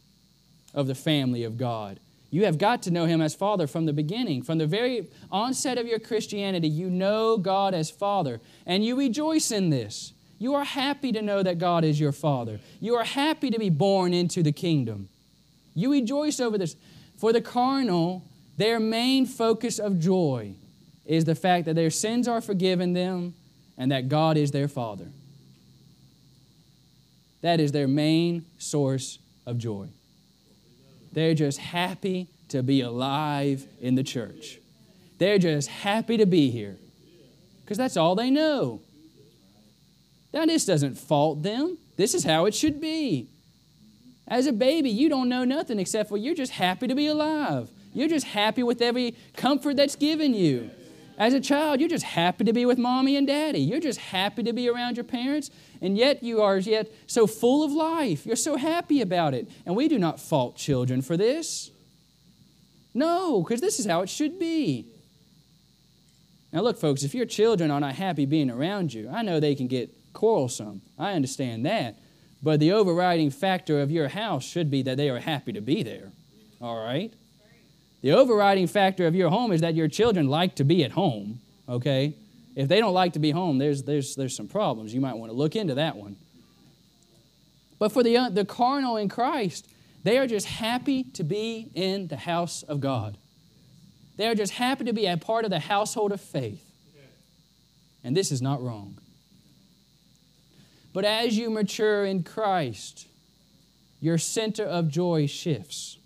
of 0.72 0.86
the 0.86 0.94
family 0.94 1.44
of 1.44 1.58
God. 1.58 2.00
You 2.30 2.46
have 2.46 2.56
got 2.56 2.80
to 2.84 2.90
know 2.90 3.04
Him 3.04 3.20
as 3.20 3.34
Father 3.34 3.66
from 3.66 3.84
the 3.84 3.92
beginning. 3.92 4.40
From 4.40 4.56
the 4.56 4.66
very 4.66 5.06
onset 5.30 5.76
of 5.76 5.86
your 5.86 5.98
Christianity, 5.98 6.68
you 6.68 6.88
know 6.88 7.36
God 7.36 7.74
as 7.74 7.90
Father, 7.90 8.40
and 8.64 8.82
you 8.82 8.96
rejoice 8.96 9.50
in 9.50 9.68
this. 9.68 10.14
You 10.38 10.54
are 10.54 10.64
happy 10.64 11.12
to 11.12 11.20
know 11.20 11.42
that 11.42 11.58
God 11.58 11.84
is 11.84 12.00
your 12.00 12.12
Father. 12.12 12.58
You 12.80 12.94
are 12.94 13.04
happy 13.04 13.50
to 13.50 13.58
be 13.58 13.68
born 13.68 14.14
into 14.14 14.42
the 14.42 14.52
kingdom. 14.52 15.10
You 15.74 15.92
rejoice 15.92 16.40
over 16.40 16.56
this. 16.56 16.74
For 17.18 17.34
the 17.34 17.42
carnal, 17.42 18.24
their 18.61 18.79
main 18.79 19.25
focus 19.25 19.79
of 19.79 19.99
joy 19.99 20.53
is 21.07 21.25
the 21.25 21.35
fact 21.35 21.64
that 21.64 21.75
their 21.75 21.90
sins 21.90 22.29
are 22.29 22.40
forgiven 22.40 22.92
them 22.92 23.35
and 23.79 23.90
that 23.90 24.09
God 24.09 24.37
is 24.37 24.51
their 24.51 24.68
Father. 24.68 25.07
That 27.40 27.59
is 27.59 27.73
their 27.73 27.88
main 27.88 28.44
source 28.59 29.18
of 29.46 29.57
joy. 29.57 29.88
They're 31.12 31.35
just 31.35 31.59
happy 31.59 32.29
to 32.49 32.62
be 32.62 32.83
alive 32.83 33.64
in 33.81 33.94
the 33.94 34.03
church. 34.03 34.59
They're 35.18 35.38
just 35.38 35.68
happy 35.68 36.18
to 36.18 36.27
be 36.27 36.51
here 36.51 36.77
because 37.64 37.79
that's 37.79 37.96
all 37.96 38.14
they 38.14 38.31
know. 38.31 38.83
Now, 40.35 40.44
this 40.44 40.66
doesn't 40.66 40.96
fault 40.99 41.42
them. 41.42 41.79
This 41.96 42.14
is 42.14 42.25
how 42.25 42.44
it 42.44 42.55
should 42.55 42.81
be. 42.81 43.27
As 44.29 44.46
a 44.46 44.53
baby, 44.53 44.90
you 44.90 45.09
don't 45.09 45.29
know 45.29 45.44
nothing 45.44 45.79
except 45.79 46.09
for 46.09 46.16
you're 46.16 46.35
just 46.35 46.53
happy 46.53 46.87
to 46.87 46.94
be 46.94 47.07
alive. 47.07 47.68
You're 47.92 48.09
just 48.09 48.26
happy 48.26 48.62
with 48.62 48.81
every 48.81 49.16
comfort 49.37 49.76
that's 49.76 49.96
given 49.96 50.35
you. 50.35 50.70
As 51.18 51.35
a 51.35 51.40
child, 51.40 51.81
you're 51.81 51.88
just 51.88 52.05
happy 52.05 52.44
to 52.44 52.53
be 52.53 52.64
with 52.64 52.79
mommy 52.79 53.14
and 53.14 53.26
daddy. 53.26 53.61
You're 53.61 53.81
just 53.81 53.98
happy 53.98 54.42
to 54.42 54.55
be 54.55 54.70
around 54.70 54.96
your 54.96 55.05
parents, 55.05 55.50
and 55.83 55.98
yet 55.98 56.22
you 56.22 56.40
are 56.40 56.57
yet 56.57 56.88
so 57.07 57.26
full 57.26 57.62
of 57.62 57.72
life. 57.72 58.24
You're 58.24 58.37
so 58.37 58.57
happy 58.57 59.03
about 59.03 59.35
it. 59.35 59.46
And 59.66 59.76
we 59.76 59.87
do 59.87 59.98
not 59.98 60.18
fault 60.18 60.57
children 60.57 61.03
for 61.03 61.18
this. 61.18 61.70
No, 62.94 63.42
because 63.42 63.61
this 63.61 63.79
is 63.79 63.87
how 63.87 64.00
it 64.00 64.09
should 64.09 64.38
be. 64.38 64.87
Now, 66.53 66.62
look, 66.62 66.79
folks, 66.79 67.03
if 67.03 67.14
your 67.14 67.26
children 67.26 67.70
are 67.70 67.81
not 67.81 67.94
happy 67.94 68.24
being 68.24 68.50
around 68.50 68.94
you, 68.94 69.09
I 69.11 69.22
know 69.22 69.38
they 69.38 69.55
can 69.55 69.66
get 69.66 69.90
quarrelsome. 70.14 70.81
I 70.98 71.12
understand 71.12 71.66
that. 71.66 71.96
But 72.42 72.61
the 72.61 72.72
overriding 72.72 73.31
factor 73.31 73.81
of 73.83 73.90
your 73.90 74.09
house 74.09 74.44
should 74.44 74.70
be 74.70 74.83
that 74.83 74.96
they 74.96 75.11
are 75.11 75.20
happy 75.20 75.53
to 75.53 75.61
be 75.61 75.83
there. 75.83 76.12
All 76.61 76.83
right? 76.83 77.12
The 78.02 78.12
overriding 78.12 78.66
factor 78.66 79.06
of 79.06 79.14
your 79.14 79.28
home 79.28 79.52
is 79.52 79.60
that 79.60 79.74
your 79.74 79.88
children 79.88 80.28
like 80.28 80.56
to 80.56 80.64
be 80.64 80.84
at 80.84 80.92
home, 80.92 81.40
okay? 81.68 82.14
If 82.56 82.68
they 82.68 82.80
don't 82.80 82.94
like 82.94 83.12
to 83.12 83.18
be 83.18 83.30
home, 83.30 83.58
there's, 83.58 83.82
there's, 83.82 84.14
there's 84.14 84.34
some 84.34 84.48
problems. 84.48 84.94
You 84.94 85.00
might 85.00 85.16
want 85.16 85.30
to 85.30 85.36
look 85.36 85.54
into 85.54 85.74
that 85.74 85.96
one. 85.96 86.16
But 87.78 87.92
for 87.92 88.02
the, 88.02 88.16
uh, 88.16 88.28
the 88.30 88.44
carnal 88.44 88.96
in 88.96 89.08
Christ, 89.08 89.68
they 90.02 90.18
are 90.18 90.26
just 90.26 90.46
happy 90.46 91.04
to 91.04 91.24
be 91.24 91.70
in 91.74 92.08
the 92.08 92.16
house 92.16 92.62
of 92.62 92.80
God. 92.80 93.16
They 94.16 94.26
are 94.26 94.34
just 94.34 94.52
happy 94.54 94.84
to 94.84 94.92
be 94.92 95.06
a 95.06 95.16
part 95.16 95.44
of 95.44 95.50
the 95.50 95.60
household 95.60 96.12
of 96.12 96.20
faith. 96.20 96.66
And 98.02 98.16
this 98.16 98.32
is 98.32 98.40
not 98.40 98.62
wrong. 98.62 98.98
But 100.92 101.04
as 101.04 101.36
you 101.36 101.50
mature 101.50 102.04
in 102.04 102.22
Christ, 102.22 103.06
your 104.00 104.18
center 104.18 104.64
of 104.64 104.88
joy 104.88 105.26
shifts 105.26 105.98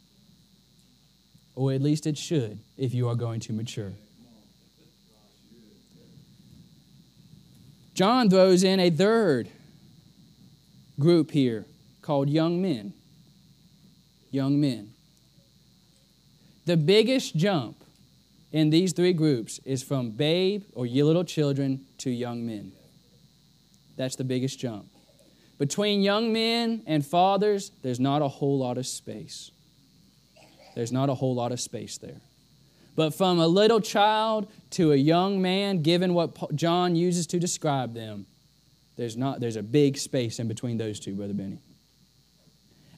or 1.55 1.73
at 1.73 1.83
least 1.83 2.07
it 2.07 2.19
should 2.19 2.59
if 2.77 2.95
you 2.95 3.09
are 3.09 3.15
going 3.15 3.41
to 3.41 3.53
mature. 3.53 3.93
John 7.95 8.29
throws 8.29 8.65
in 8.65 8.81
a 8.81 8.91
third 8.91 9.49
group 10.99 11.31
here 11.31 11.65
called 12.03 12.29
young 12.29 12.61
men. 12.61 12.93
Young 14.31 14.61
men. 14.61 14.91
The 16.67 16.77
biggest 16.77 17.37
jump 17.37 17.77
in 18.51 18.71
these 18.71 18.93
three 18.93 19.13
groups 19.13 19.61
is 19.65 19.83
from 19.83 20.11
babe 20.11 20.65
or 20.75 20.87
little 20.87 21.25
children 21.25 21.87
to 21.99 22.11
young 22.11 22.47
men. 22.47 22.73
That's 23.97 24.17
the 24.17 24.25
biggest 24.25 24.59
jump. 24.59 24.87
Between 25.59 26.03
young 26.03 26.33
men 26.33 26.83
and 26.87 27.07
fathers, 27.07 27.71
there's 27.83 28.01
not 28.01 28.23
a 28.23 28.29
whole 28.29 28.59
lot 28.59 28.77
of 28.77 28.87
space. 28.87 29.53
There's 30.75 30.93
not 30.93 31.09
a 31.09 31.15
whole 31.15 31.35
lot 31.35 31.53
of 31.53 31.61
space 31.61 31.99
there. 31.99 32.21
But 32.97 33.15
from 33.15 33.41
a 33.41 33.47
little 33.47 33.81
child 33.81 34.49
to 34.71 34.93
a 34.93 34.97
young 34.97 35.43
man, 35.43 35.83
given 35.83 36.15
what 36.15 36.55
John 36.55 36.95
uses 36.95 37.27
to 37.29 37.39
describe 37.39 37.95
them, 37.95 38.27
there's, 38.97 39.17
not, 39.17 39.41
there's 39.41 39.57
a 39.57 39.63
big 39.63 39.97
space 39.99 40.39
in 40.39 40.47
between 40.47 40.79
those 40.79 41.01
two, 41.01 41.15
Brother 41.15 41.35
Benny. 41.35 41.59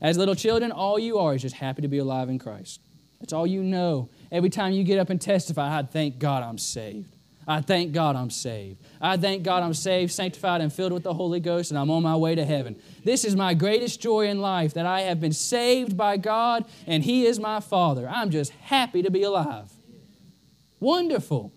As 0.01 0.19
little 0.19 0.35
children, 0.35 0.71
all 0.71 0.99
you 0.99 1.19
are 1.19 1.35
is 1.35 1.43
just 1.43 1.55
happy 1.55 1.81
to 1.81 1.89
be 1.89 1.99
alive 1.99 2.29
in 2.29 2.39
Christ. 2.39 2.81
That's 3.21 3.33
all 3.33 3.47
you 3.47 3.63
know. 3.63 4.11
Every 4.31 4.51
time 4.51 4.73
you 4.73 4.85
get 4.85 4.99
up 4.99 5.09
and 5.09 5.19
testify, 5.19 5.79
I 5.79 5.83
thank 5.83 6.19
God 6.19 6.43
I'm 6.43 6.59
saved. 6.59 7.16
I 7.47 7.61
thank 7.61 7.93
God 7.93 8.17
I'm 8.17 8.31
saved. 8.31 8.83
I 9.01 9.17
thank 9.17 9.45
God 9.45 9.63
I'm 9.63 9.75
saved, 9.75 10.13
sanctified, 10.13 10.61
and 10.61 10.73
filled 10.73 10.93
with 10.93 11.05
the 11.05 11.15
Holy 11.15 11.39
Ghost, 11.39 11.71
and 11.71 11.79
I'm 11.79 11.91
on 11.91 12.03
my 12.03 12.17
way 12.17 12.35
to 12.35 12.45
heaven. 12.45 12.77
This 13.05 13.25
is 13.25 13.37
my 13.37 13.55
greatest 13.55 14.01
joy 14.01 14.29
in 14.29 14.41
life 14.41 14.75
that 14.75 14.85
I 14.85 15.03
have 15.03 15.21
been 15.21 15.33
saved 15.33 15.97
by 15.97 16.17
God, 16.17 16.65
and 16.87 17.05
He 17.05 17.25
is 17.25 17.39
my 17.39 17.61
Father. 17.61 18.09
I'm 18.09 18.31
just 18.31 18.51
happy 18.51 19.03
to 19.03 19.11
be 19.11 19.23
alive. 19.23 19.71
Wonderful. 20.81 21.53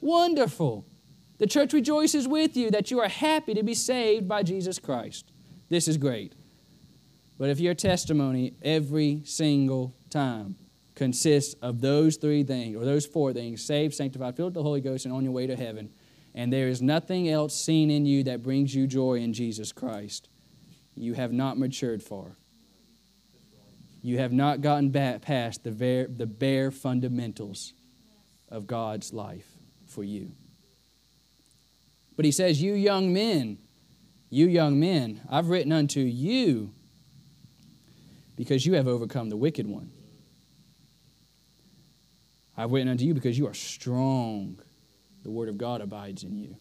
Wonderful. 0.00 0.86
The 1.36 1.46
church 1.46 1.72
rejoices 1.72 2.26
with 2.26 2.56
you 2.56 2.70
that 2.70 2.90
you 2.90 2.98
are 3.00 3.08
happy 3.08 3.54
to 3.54 3.62
be 3.62 3.74
saved 3.74 4.26
by 4.26 4.42
Jesus 4.42 4.78
Christ. 4.78 5.30
This 5.68 5.88
is 5.88 5.98
great. 5.98 6.34
But 7.38 7.50
if 7.50 7.60
your 7.60 7.74
testimony 7.74 8.54
every 8.62 9.22
single 9.24 9.94
time 10.10 10.56
consists 10.98 11.54
of 11.62 11.80
those 11.80 12.16
three 12.16 12.42
things, 12.42 12.76
or 12.76 12.84
those 12.84 13.06
four 13.06 13.32
things 13.32 13.64
saved, 13.64 13.94
sanctified, 13.94 14.36
filled 14.36 14.48
with 14.48 14.54
the 14.54 14.62
Holy 14.62 14.80
Ghost, 14.80 15.06
and 15.06 15.14
on 15.14 15.22
your 15.22 15.32
way 15.32 15.46
to 15.46 15.56
heaven, 15.56 15.90
and 16.34 16.52
there 16.52 16.68
is 16.68 16.82
nothing 16.82 17.28
else 17.28 17.54
seen 17.54 17.90
in 17.90 18.04
you 18.04 18.24
that 18.24 18.42
brings 18.42 18.74
you 18.74 18.86
joy 18.86 19.14
in 19.14 19.32
Jesus 19.32 19.72
Christ, 19.72 20.28
you 20.94 21.14
have 21.14 21.32
not 21.32 21.56
matured 21.56 22.02
far. 22.02 22.36
You 24.02 24.18
have 24.18 24.32
not 24.32 24.60
gotten 24.60 24.90
back 24.90 25.22
past 25.22 25.64
the, 25.64 25.70
the 25.70 26.26
bare 26.26 26.70
fundamentals 26.70 27.72
of 28.48 28.66
God's 28.66 29.12
life 29.12 29.48
for 29.86 30.02
you. 30.04 30.32
But 32.16 32.24
he 32.24 32.32
says, 32.32 32.60
You 32.60 32.74
young 32.74 33.12
men, 33.12 33.58
you 34.30 34.46
young 34.46 34.80
men, 34.80 35.20
I've 35.30 35.48
written 35.48 35.72
unto 35.72 36.00
you 36.00 36.72
because 38.36 38.66
you 38.66 38.74
have 38.74 38.88
overcome 38.88 39.28
the 39.28 39.36
wicked 39.36 39.66
one. 39.66 39.90
I've 42.58 42.72
written 42.72 42.88
unto 42.88 43.04
you 43.04 43.14
because 43.14 43.38
you 43.38 43.46
are 43.46 43.54
strong. 43.54 44.58
The 45.22 45.30
word 45.30 45.48
of 45.48 45.56
God 45.56 45.80
abides 45.80 46.24
in 46.24 46.36
you. 46.36 46.56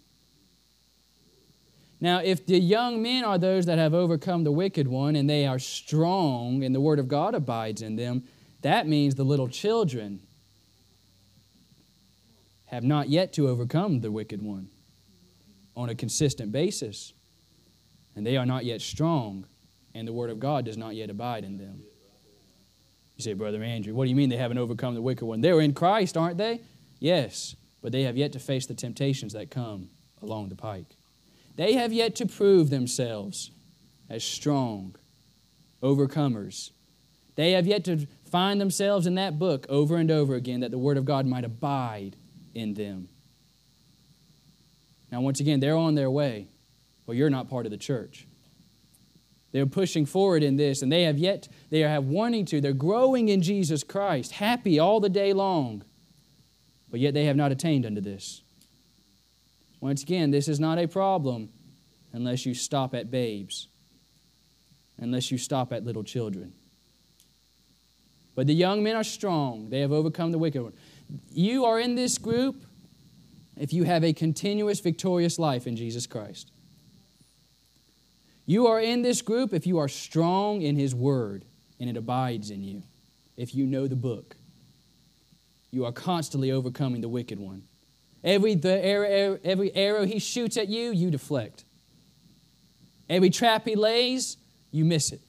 Now, 2.00 2.20
if 2.20 2.46
the 2.46 2.60
young 2.60 3.02
men 3.02 3.24
are 3.24 3.40
those 3.40 3.66
that 3.66 3.80
have 3.80 3.96
overcome 3.96 4.44
the 4.44 4.52
wicked 4.52 4.88
one 4.88 5.16
and 5.16 5.28
they 5.28 5.48
are 5.48 5.58
strong 5.58 6.64
and 6.64 6.76
the 6.76 6.80
word 6.80 7.00
of 7.00 7.08
God 7.08 7.34
abides 7.34 7.82
in 7.82 7.96
them, 7.96 8.24
that 8.62 8.88
means 8.88 9.16
the 9.16 9.24
little 9.24 9.48
children 9.48 10.22
have 12.68 12.84
not 12.84 13.10
yet 13.10 13.34
to 13.34 13.48
overcome 13.48 14.02
the 14.02 14.12
wicked 14.12 14.44
one 14.44 14.70
on 15.76 15.90
a 15.90 15.96
consistent 15.96 16.52
basis. 16.52 17.14
And 18.16 18.24
they 18.24 18.38
are 18.38 18.46
not 18.46 18.66
yet 18.66 18.82
strong, 18.82 19.48
and 19.96 20.08
the 20.08 20.14
word 20.14 20.30
of 20.30 20.40
God 20.40 20.66
does 20.66 20.78
not 20.78 20.94
yet 20.94 21.10
abide 21.10 21.44
in 21.44 21.58
them. 21.58 21.82
You 23.17 23.23
say, 23.23 23.34
Brother 23.34 23.63
Andrew, 23.63 23.93
what 23.95 24.06
do 24.06 24.10
you 24.10 24.15
mean 24.15 24.30
they 24.30 24.38
haven't 24.38 24.60
overcome 24.60 24.93
the 24.93 25.01
wicked 25.01 25.25
one? 25.25 25.41
They're 25.41 25.60
in 25.60 25.73
Christ, 25.73 26.15
aren't 26.15 26.38
they? 26.38 26.62
Yes, 26.99 27.56
but 27.82 27.91
they 27.91 28.03
have 28.03 28.15
yet 28.15 28.32
to 28.34 28.39
face 28.39 28.67
the 28.67 28.75
temptations 28.75 29.34
that 29.34 29.49
come 29.49 29.89
along 30.21 30.49
the 30.49 30.56
pike. 30.56 30.95
They 31.56 31.73
have 31.73 31.91
yet 31.91 32.15
to 32.17 32.27
prove 32.27 32.69
themselves 32.69 33.49
as 34.10 34.23
strong 34.23 34.95
overcomers. 35.82 36.71
They 37.36 37.51
have 37.51 37.65
yet 37.65 37.84
to 37.86 38.08
find 38.30 38.62
themselves 38.62 39.08
in 39.08 39.15
that 39.15 39.39
book 39.39 39.65
over 39.67 39.95
and 39.95 40.12
over 40.12 40.36
again 40.36 40.60
that 40.60 40.71
the 40.71 40.77
Word 40.77 40.97
of 40.97 41.06
God 41.06 41.25
might 41.25 41.43
abide 41.43 42.15
in 42.53 42.75
them. 42.75 43.10
Now, 45.12 45.21
once 45.21 45.39
again, 45.39 45.60
they're 45.60 45.75
on 45.75 45.95
their 45.95 46.12
way. 46.12 46.49
Well, 47.06 47.15
you're 47.15 47.30
not 47.30 47.49
part 47.49 47.65
of 47.65 47.71
the 47.71 47.77
church. 47.77 48.27
They're 49.52 49.66
pushing 49.66 50.06
forward 50.06 50.44
in 50.44 50.58
this, 50.58 50.82
and 50.82 50.92
they 50.92 51.04
have 51.04 51.18
yet, 51.18 51.48
they 51.70 51.80
have 51.80 52.06
wanting 52.06 52.46
to. 52.46 52.62
They're 52.62 52.74
growing 52.74 53.30
in 53.30 53.42
Jesus 53.42 53.84
Christ, 53.84 54.34
happy 54.34 54.78
all 54.78 55.00
the 55.00 55.10
day 55.10 55.34
long, 55.34 55.84
but 56.92 57.00
yet 57.00 57.14
they 57.14 57.26
have 57.26 57.36
not 57.36 57.52
attained 57.52 57.86
unto 57.86 58.02
this. 58.02 58.42
Once 59.80 60.04
again, 60.04 60.32
this 60.32 60.48
is 60.48 60.60
not 60.60 60.78
a 60.78 60.88
problem 60.88 61.50
unless 62.14 62.46
you 62.46 62.54
stop 62.54 62.94
at 62.94 63.10
babes, 63.10 63.68
unless 64.98 65.32
you 65.32 65.38
stop 65.38 65.72
at 65.72 65.86
little 65.86 66.04
children. 66.04 66.54
But 68.36 68.48
the 68.48 68.54
young 68.54 68.84
men 68.84 68.96
are 68.96 69.04
strong, 69.04 69.70
they 69.70 69.80
have 69.80 69.92
overcome 69.92 70.32
the 70.32 70.38
wicked 70.38 70.62
one. 70.62 70.74
You 71.32 71.66
are 71.66 71.80
in 71.80 71.96
this 71.96 72.18
group 72.18 72.64
if 73.56 73.74
you 73.74 73.84
have 73.84 74.04
a 74.04 74.14
continuous, 74.14 74.80
victorious 74.80 75.40
life 75.40 75.68
in 75.68 75.76
Jesus 75.76 76.06
Christ. 76.06 76.52
You 78.48 78.68
are 78.68 78.80
in 78.80 79.02
this 79.02 79.22
group 79.22 79.54
if 79.54 79.68
you 79.68 79.78
are 79.78 79.90
strong 79.90 80.62
in 80.62 80.78
His 80.78 80.96
Word 80.96 81.44
and 81.80 81.90
it 81.90 81.98
abides 81.98 82.50
in 82.50 82.64
you. 82.64 82.82
If 83.36 83.54
you 83.54 83.68
know 83.68 83.88
the 83.88 83.96
book, 83.96 84.38
you 85.70 85.86
are 85.86 85.92
constantly 85.92 86.52
overcoming 86.52 87.02
the 87.02 87.10
wicked 87.10 87.40
one. 87.40 87.64
Every, 88.24 88.56
the 88.56 88.84
arrow, 88.84 89.38
every 89.44 89.76
arrow 89.76 90.06
he 90.06 90.18
shoots 90.20 90.56
at 90.56 90.70
you, 90.70 90.92
you 90.92 91.12
deflect. 91.12 91.66
Every 93.10 93.30
trap 93.30 93.66
he 93.66 93.76
lays, 93.76 94.38
you 94.72 94.86
miss 94.86 95.12
it. 95.12 95.22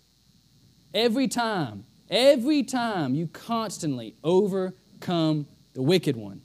Every 0.95 1.27
time, 1.27 1.85
every 2.09 2.63
time, 2.63 3.17
you 3.17 3.27
constantly 3.27 4.15
overcome 4.23 5.47
the 5.75 5.83
wicked 5.83 6.17
one. 6.17 6.41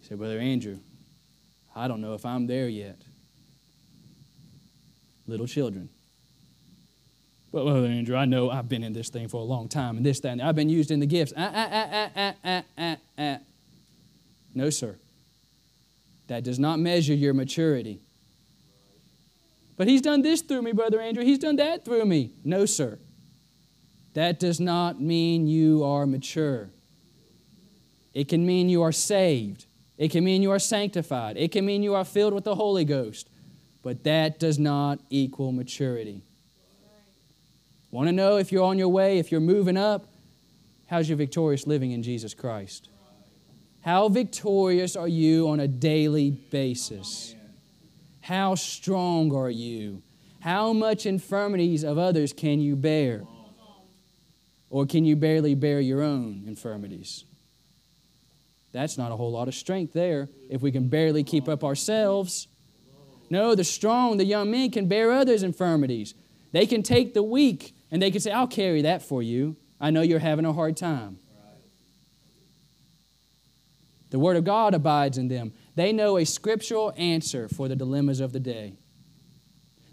You 0.00 0.08
say, 0.08 0.14
Brother 0.14 0.38
Andrew, 0.38 0.78
I 1.76 1.88
don't 1.88 2.00
know 2.00 2.14
if 2.14 2.24
I'm 2.24 2.46
there 2.46 2.68
yet. 2.68 3.02
Little 5.28 5.46
children. 5.46 5.90
Well, 7.52 7.64
Brother 7.64 7.86
Andrew, 7.86 8.16
I 8.16 8.24
know 8.24 8.50
I've 8.50 8.68
been 8.68 8.82
in 8.82 8.94
this 8.94 9.10
thing 9.10 9.28
for 9.28 9.40
a 9.40 9.44
long 9.44 9.68
time 9.68 9.96
and 9.96 10.04
this, 10.04 10.20
that, 10.20 10.30
and 10.30 10.42
I've 10.42 10.56
been 10.56 10.68
used 10.68 10.90
in 10.90 11.00
the 11.00 11.06
gifts. 11.06 11.32
Ah, 11.36 11.50
ah, 11.54 11.68
ah, 11.70 11.90
ah, 11.94 12.10
ah, 12.16 12.34
ah, 12.44 12.62
ah, 12.78 12.96
ah. 13.18 13.38
No, 14.54 14.70
sir. 14.70 14.96
That 16.26 16.44
does 16.44 16.58
not 16.58 16.78
measure 16.78 17.14
your 17.14 17.34
maturity. 17.34 18.00
But 19.76 19.86
he's 19.86 20.02
done 20.02 20.22
this 20.22 20.40
through 20.40 20.62
me, 20.62 20.72
Brother 20.72 21.00
Andrew. 21.00 21.24
He's 21.24 21.38
done 21.38 21.56
that 21.56 21.84
through 21.84 22.04
me. 22.04 22.32
No, 22.44 22.66
sir. 22.66 22.98
That 24.14 24.40
does 24.40 24.58
not 24.58 25.00
mean 25.00 25.46
you 25.46 25.84
are 25.84 26.06
mature. 26.06 26.70
It 28.14 28.28
can 28.28 28.44
mean 28.44 28.68
you 28.68 28.82
are 28.82 28.92
saved. 28.92 29.66
It 29.96 30.10
can 30.10 30.24
mean 30.24 30.42
you 30.42 30.50
are 30.50 30.58
sanctified. 30.58 31.36
It 31.36 31.52
can 31.52 31.64
mean 31.64 31.82
you 31.82 31.94
are 31.94 32.04
filled 32.04 32.34
with 32.34 32.44
the 32.44 32.54
Holy 32.54 32.84
Ghost. 32.84 33.28
But 33.82 34.04
that 34.04 34.38
does 34.38 34.58
not 34.58 35.00
equal 35.10 35.52
maturity. 35.52 36.22
Want 37.90 38.08
to 38.08 38.12
know 38.12 38.36
if 38.36 38.52
you're 38.52 38.64
on 38.64 38.78
your 38.78 38.88
way, 38.88 39.18
if 39.18 39.32
you're 39.32 39.40
moving 39.40 39.76
up? 39.76 40.06
How's 40.86 41.08
your 41.08 41.16
victorious 41.16 41.66
living 41.66 41.92
in 41.92 42.02
Jesus 42.02 42.34
Christ? 42.34 42.88
How 43.82 44.08
victorious 44.08 44.96
are 44.96 45.08
you 45.08 45.48
on 45.48 45.60
a 45.60 45.68
daily 45.68 46.30
basis? 46.30 47.34
How 48.20 48.56
strong 48.56 49.34
are 49.34 49.50
you? 49.50 50.02
How 50.40 50.72
much 50.72 51.06
infirmities 51.06 51.84
of 51.84 51.96
others 51.96 52.32
can 52.32 52.60
you 52.60 52.76
bear? 52.76 53.22
Or 54.70 54.84
can 54.84 55.04
you 55.04 55.16
barely 55.16 55.54
bear 55.54 55.80
your 55.80 56.02
own 56.02 56.44
infirmities? 56.46 57.24
That's 58.72 58.98
not 58.98 59.12
a 59.12 59.16
whole 59.16 59.32
lot 59.32 59.48
of 59.48 59.54
strength 59.54 59.94
there 59.94 60.28
if 60.50 60.60
we 60.60 60.70
can 60.70 60.88
barely 60.88 61.24
keep 61.24 61.48
up 61.48 61.64
ourselves. 61.64 62.47
No, 63.30 63.54
the 63.54 63.64
strong, 63.64 64.16
the 64.16 64.24
young 64.24 64.50
men 64.50 64.70
can 64.70 64.88
bear 64.88 65.12
others' 65.12 65.42
infirmities. 65.42 66.14
They 66.52 66.66
can 66.66 66.82
take 66.82 67.14
the 67.14 67.22
weak 67.22 67.74
and 67.90 68.00
they 68.00 68.10
can 68.10 68.20
say, 68.20 68.30
I'll 68.30 68.46
carry 68.46 68.82
that 68.82 69.02
for 69.02 69.22
you. 69.22 69.56
I 69.80 69.90
know 69.90 70.02
you're 70.02 70.18
having 70.18 70.44
a 70.44 70.52
hard 70.52 70.76
time. 70.76 71.18
The 74.10 74.18
Word 74.18 74.36
of 74.36 74.44
God 74.44 74.74
abides 74.74 75.18
in 75.18 75.28
them. 75.28 75.52
They 75.74 75.92
know 75.92 76.16
a 76.16 76.24
scriptural 76.24 76.94
answer 76.96 77.48
for 77.48 77.68
the 77.68 77.76
dilemmas 77.76 78.20
of 78.20 78.32
the 78.32 78.40
day. 78.40 78.74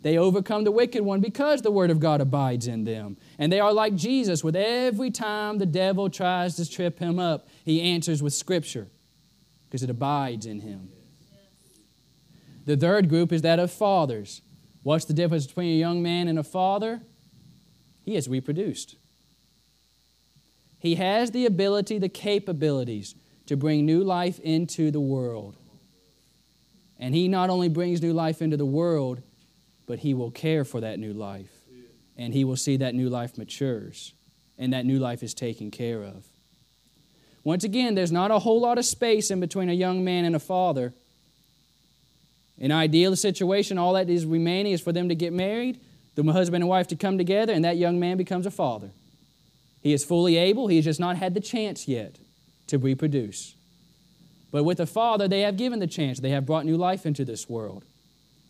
They 0.01 0.17
overcome 0.17 0.63
the 0.63 0.71
wicked 0.71 1.01
one 1.01 1.19
because 1.19 1.63
the 1.63 1.71
Word 1.71 1.89
of 1.89 1.99
God 1.99 2.21
abides 2.21 2.67
in 2.67 2.83
them. 2.83 3.17
And 3.39 3.51
they 3.51 3.59
are 3.59 3.73
like 3.73 3.95
Jesus, 3.95 4.43
with 4.43 4.55
every 4.55 5.11
time 5.11 5.57
the 5.57 5.65
devil 5.65 6.09
tries 6.09 6.55
to 6.57 6.69
trip 6.69 6.99
him 6.99 7.19
up, 7.19 7.47
he 7.65 7.81
answers 7.81 8.21
with 8.21 8.33
Scripture 8.33 8.87
because 9.67 9.83
it 9.83 9.89
abides 9.89 10.45
in 10.45 10.61
him. 10.61 10.89
The 12.65 12.75
third 12.75 13.09
group 13.09 13.31
is 13.31 13.43
that 13.43 13.59
of 13.59 13.71
fathers. 13.71 14.41
What's 14.83 15.05
the 15.05 15.13
difference 15.13 15.47
between 15.47 15.73
a 15.73 15.79
young 15.79 16.03
man 16.03 16.27
and 16.27 16.37
a 16.37 16.43
father? 16.43 17.01
He 18.03 18.15
has 18.15 18.27
reproduced. 18.27 18.95
He 20.77 20.95
has 20.95 21.31
the 21.31 21.45
ability, 21.45 21.97
the 21.97 22.09
capabilities 22.09 23.15
to 23.47 23.57
bring 23.57 23.85
new 23.85 24.03
life 24.03 24.39
into 24.39 24.91
the 24.91 24.99
world. 24.99 25.57
And 26.99 27.13
he 27.13 27.27
not 27.27 27.49
only 27.49 27.69
brings 27.69 28.01
new 28.01 28.13
life 28.13 28.41
into 28.41 28.57
the 28.57 28.65
world, 28.65 29.21
but 29.85 29.99
he 29.99 30.13
will 30.13 30.31
care 30.31 30.63
for 30.63 30.81
that 30.81 30.99
new 30.99 31.13
life. 31.13 31.51
And 32.17 32.33
he 32.33 32.43
will 32.43 32.55
see 32.55 32.77
that 32.77 32.95
new 32.95 33.09
life 33.09 33.37
matures 33.37 34.13
and 34.57 34.71
that 34.73 34.85
new 34.85 34.99
life 34.99 35.21
is 35.21 35.33
taken 35.33 35.69
care 35.71 36.01
of. 36.01 36.25
Once 37.43 37.63
again, 37.63 37.93
there's 37.93 38.11
not 38.11 38.31
a 38.31 38.39
whole 38.39 38.61
lot 38.61 38.77
of 38.77 38.85
space 38.85 39.29
in 39.29 39.39
between 39.39 39.69
a 39.69 39.73
young 39.73 40.03
man 40.03 40.25
and 40.25 40.35
a 40.35 40.39
father. 40.39 40.93
In 42.57 42.71
ideal 42.71 43.15
situation, 43.15 43.77
all 43.77 43.93
that 43.93 44.09
is 44.09 44.25
remaining 44.25 44.71
is 44.71 44.81
for 44.81 44.91
them 44.91 45.09
to 45.09 45.15
get 45.15 45.33
married, 45.33 45.79
the 46.15 46.23
husband 46.31 46.63
and 46.63 46.69
wife 46.69 46.87
to 46.87 46.95
come 46.95 47.17
together, 47.17 47.51
and 47.51 47.65
that 47.65 47.77
young 47.77 47.99
man 47.99 48.17
becomes 48.17 48.45
a 48.45 48.51
father. 48.51 48.91
He 49.81 49.93
is 49.93 50.05
fully 50.05 50.37
able, 50.37 50.67
he 50.67 50.77
has 50.77 50.85
just 50.85 50.99
not 50.99 51.17
had 51.17 51.33
the 51.33 51.41
chance 51.41 51.87
yet 51.87 52.17
to 52.67 52.77
reproduce. 52.77 53.55
But 54.51 54.63
with 54.63 54.79
a 54.79 54.85
father, 54.85 55.27
they 55.27 55.41
have 55.41 55.57
given 55.57 55.79
the 55.79 55.87
chance. 55.87 56.19
They 56.19 56.29
have 56.29 56.45
brought 56.45 56.65
new 56.65 56.77
life 56.77 57.05
into 57.05 57.25
this 57.25 57.49
world. 57.49 57.83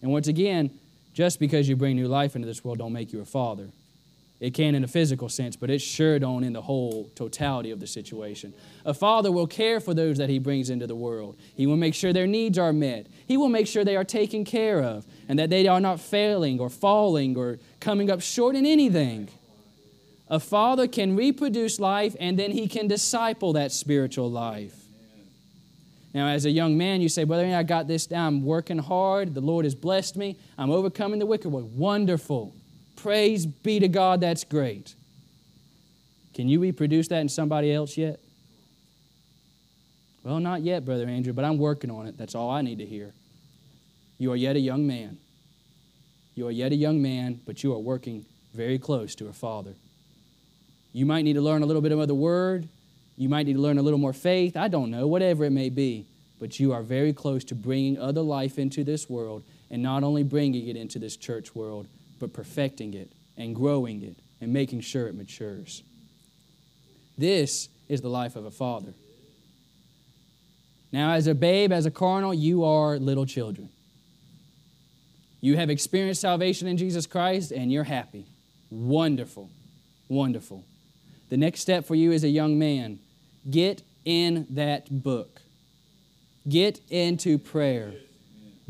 And 0.01 0.11
once 0.11 0.27
again, 0.27 0.69
just 1.13 1.39
because 1.39 1.67
you 1.67 1.75
bring 1.75 1.95
new 1.95 2.07
life 2.07 2.35
into 2.35 2.47
this 2.47 2.63
world 2.63 2.77
don't 2.77 2.93
make 2.93 3.11
you 3.11 3.21
a 3.21 3.25
father. 3.25 3.69
It 4.39 4.53
can 4.53 4.75
in 4.75 4.83
a 4.83 4.87
physical 4.87 5.29
sense, 5.29 5.55
but 5.55 5.69
it 5.69 5.79
sure 5.79 6.19
don't 6.19 6.43
in 6.43 6.51
the 6.51 6.61
whole 6.61 7.09
totality 7.15 7.71
of 7.71 7.79
the 7.79 7.87
situation. 7.87 8.53
A 8.85 8.93
father 8.93 9.31
will 9.31 9.47
care 9.47 9.79
for 9.79 9.93
those 9.93 10.17
that 10.17 10.29
he 10.29 10.39
brings 10.39 10.69
into 10.69 10.87
the 10.87 10.95
world. 10.95 11.37
He 11.55 11.65
will 11.65 11.77
make 11.77 11.93
sure 11.93 12.11
their 12.11 12.27
needs 12.27 12.59
are 12.59 12.73
met. 12.73 13.07
He 13.27 13.37
will 13.37 13.47
make 13.47 13.65
sure 13.65 13.85
they 13.85 13.95
are 13.95 14.03
taken 14.03 14.43
care 14.43 14.83
of 14.83 15.05
and 15.29 15.39
that 15.39 15.49
they 15.49 15.67
are 15.67 15.79
not 15.79 16.01
failing 16.01 16.59
or 16.59 16.69
falling 16.69 17.37
or 17.37 17.59
coming 17.79 18.11
up 18.11 18.21
short 18.21 18.55
in 18.55 18.65
anything. 18.65 19.29
A 20.27 20.39
father 20.39 20.87
can 20.87 21.15
reproduce 21.15 21.79
life 21.79 22.15
and 22.19 22.37
then 22.37 22.51
he 22.51 22.67
can 22.67 22.87
disciple 22.87 23.53
that 23.53 23.71
spiritual 23.71 24.29
life. 24.29 24.75
Now, 26.13 26.27
as 26.27 26.45
a 26.45 26.49
young 26.49 26.77
man, 26.77 27.01
you 27.01 27.09
say, 27.09 27.25
Brother, 27.25 27.45
I 27.45 27.63
got 27.63 27.87
this 27.87 28.05
down. 28.07 28.35
I'm 28.35 28.43
working 28.43 28.77
hard. 28.77 29.33
The 29.33 29.41
Lord 29.41 29.65
has 29.65 29.75
blessed 29.75 30.15
me. 30.15 30.37
I'm 30.57 30.71
overcoming 30.71 31.19
the 31.19 31.25
wicked 31.25 31.49
one. 31.49 31.77
Wonderful. 31.77 32.53
Praise 32.95 33.45
be 33.45 33.79
to 33.79 33.87
God, 33.87 34.21
that's 34.21 34.43
great. 34.43 34.95
Can 36.33 36.49
you 36.49 36.59
reproduce 36.59 37.07
that 37.09 37.19
in 37.21 37.29
somebody 37.29 37.73
else 37.73 37.97
yet? 37.97 38.19
Well, 40.23 40.39
not 40.39 40.61
yet, 40.61 40.83
Brother 40.83 41.07
Andrew, 41.07 41.33
but 41.33 41.45
I'm 41.45 41.57
working 41.57 41.91
on 41.91 42.07
it. 42.07 42.17
That's 42.17 42.35
all 42.35 42.49
I 42.49 42.61
need 42.61 42.79
to 42.79 42.85
hear. 42.85 43.13
You 44.17 44.31
are 44.31 44.35
yet 44.35 44.55
a 44.55 44.59
young 44.59 44.87
man. 44.87 45.17
You 46.33 46.47
are 46.47 46.51
yet 46.51 46.71
a 46.71 46.75
young 46.75 47.01
man, 47.01 47.39
but 47.45 47.63
you 47.63 47.73
are 47.73 47.79
working 47.79 48.25
very 48.53 48.79
close 48.79 49.15
to 49.15 49.27
a 49.27 49.33
father. 49.33 49.73
You 50.93 51.05
might 51.05 51.23
need 51.23 51.33
to 51.33 51.41
learn 51.41 51.61
a 51.61 51.65
little 51.65 51.81
bit 51.81 51.91
of 51.91 52.07
the 52.07 52.15
word. 52.15 52.67
You 53.17 53.29
might 53.29 53.45
need 53.45 53.53
to 53.53 53.59
learn 53.59 53.77
a 53.77 53.81
little 53.81 53.99
more 53.99 54.13
faith. 54.13 54.57
I 54.57 54.67
don't 54.67 54.91
know, 54.91 55.07
whatever 55.07 55.45
it 55.45 55.51
may 55.51 55.69
be. 55.69 56.05
But 56.39 56.59
you 56.59 56.73
are 56.73 56.81
very 56.81 57.13
close 57.13 57.43
to 57.45 57.55
bringing 57.55 57.97
other 57.97 58.21
life 58.21 58.57
into 58.57 58.83
this 58.83 59.09
world 59.09 59.43
and 59.69 59.81
not 59.81 60.03
only 60.03 60.23
bringing 60.23 60.67
it 60.67 60.75
into 60.75 60.99
this 60.99 61.15
church 61.15 61.55
world, 61.55 61.87
but 62.19 62.33
perfecting 62.33 62.93
it 62.93 63.11
and 63.37 63.55
growing 63.55 64.01
it 64.03 64.15
and 64.41 64.53
making 64.53 64.81
sure 64.81 65.07
it 65.07 65.15
matures. 65.15 65.83
This 67.17 67.69
is 67.87 68.01
the 68.01 68.09
life 68.09 68.35
of 68.35 68.45
a 68.45 68.51
father. 68.51 68.93
Now, 70.91 71.11
as 71.11 71.27
a 71.27 71.35
babe, 71.35 71.71
as 71.71 71.85
a 71.85 71.91
carnal, 71.91 72.33
you 72.33 72.63
are 72.63 72.97
little 72.97 73.25
children. 73.25 73.69
You 75.41 75.57
have 75.57 75.69
experienced 75.69 76.21
salvation 76.21 76.67
in 76.67 76.77
Jesus 76.77 77.05
Christ 77.05 77.51
and 77.51 77.71
you're 77.71 77.83
happy. 77.83 78.25
Wonderful. 78.69 79.49
Wonderful. 80.07 80.63
The 81.29 81.37
next 81.37 81.61
step 81.61 81.85
for 81.85 81.95
you 81.95 82.11
as 82.11 82.23
a 82.23 82.29
young 82.29 82.57
man 82.57 82.99
get 83.49 83.83
in 84.05 84.47
that 84.51 85.03
book, 85.03 85.41
get 86.47 86.79
into 86.89 87.37
prayer. 87.37 87.93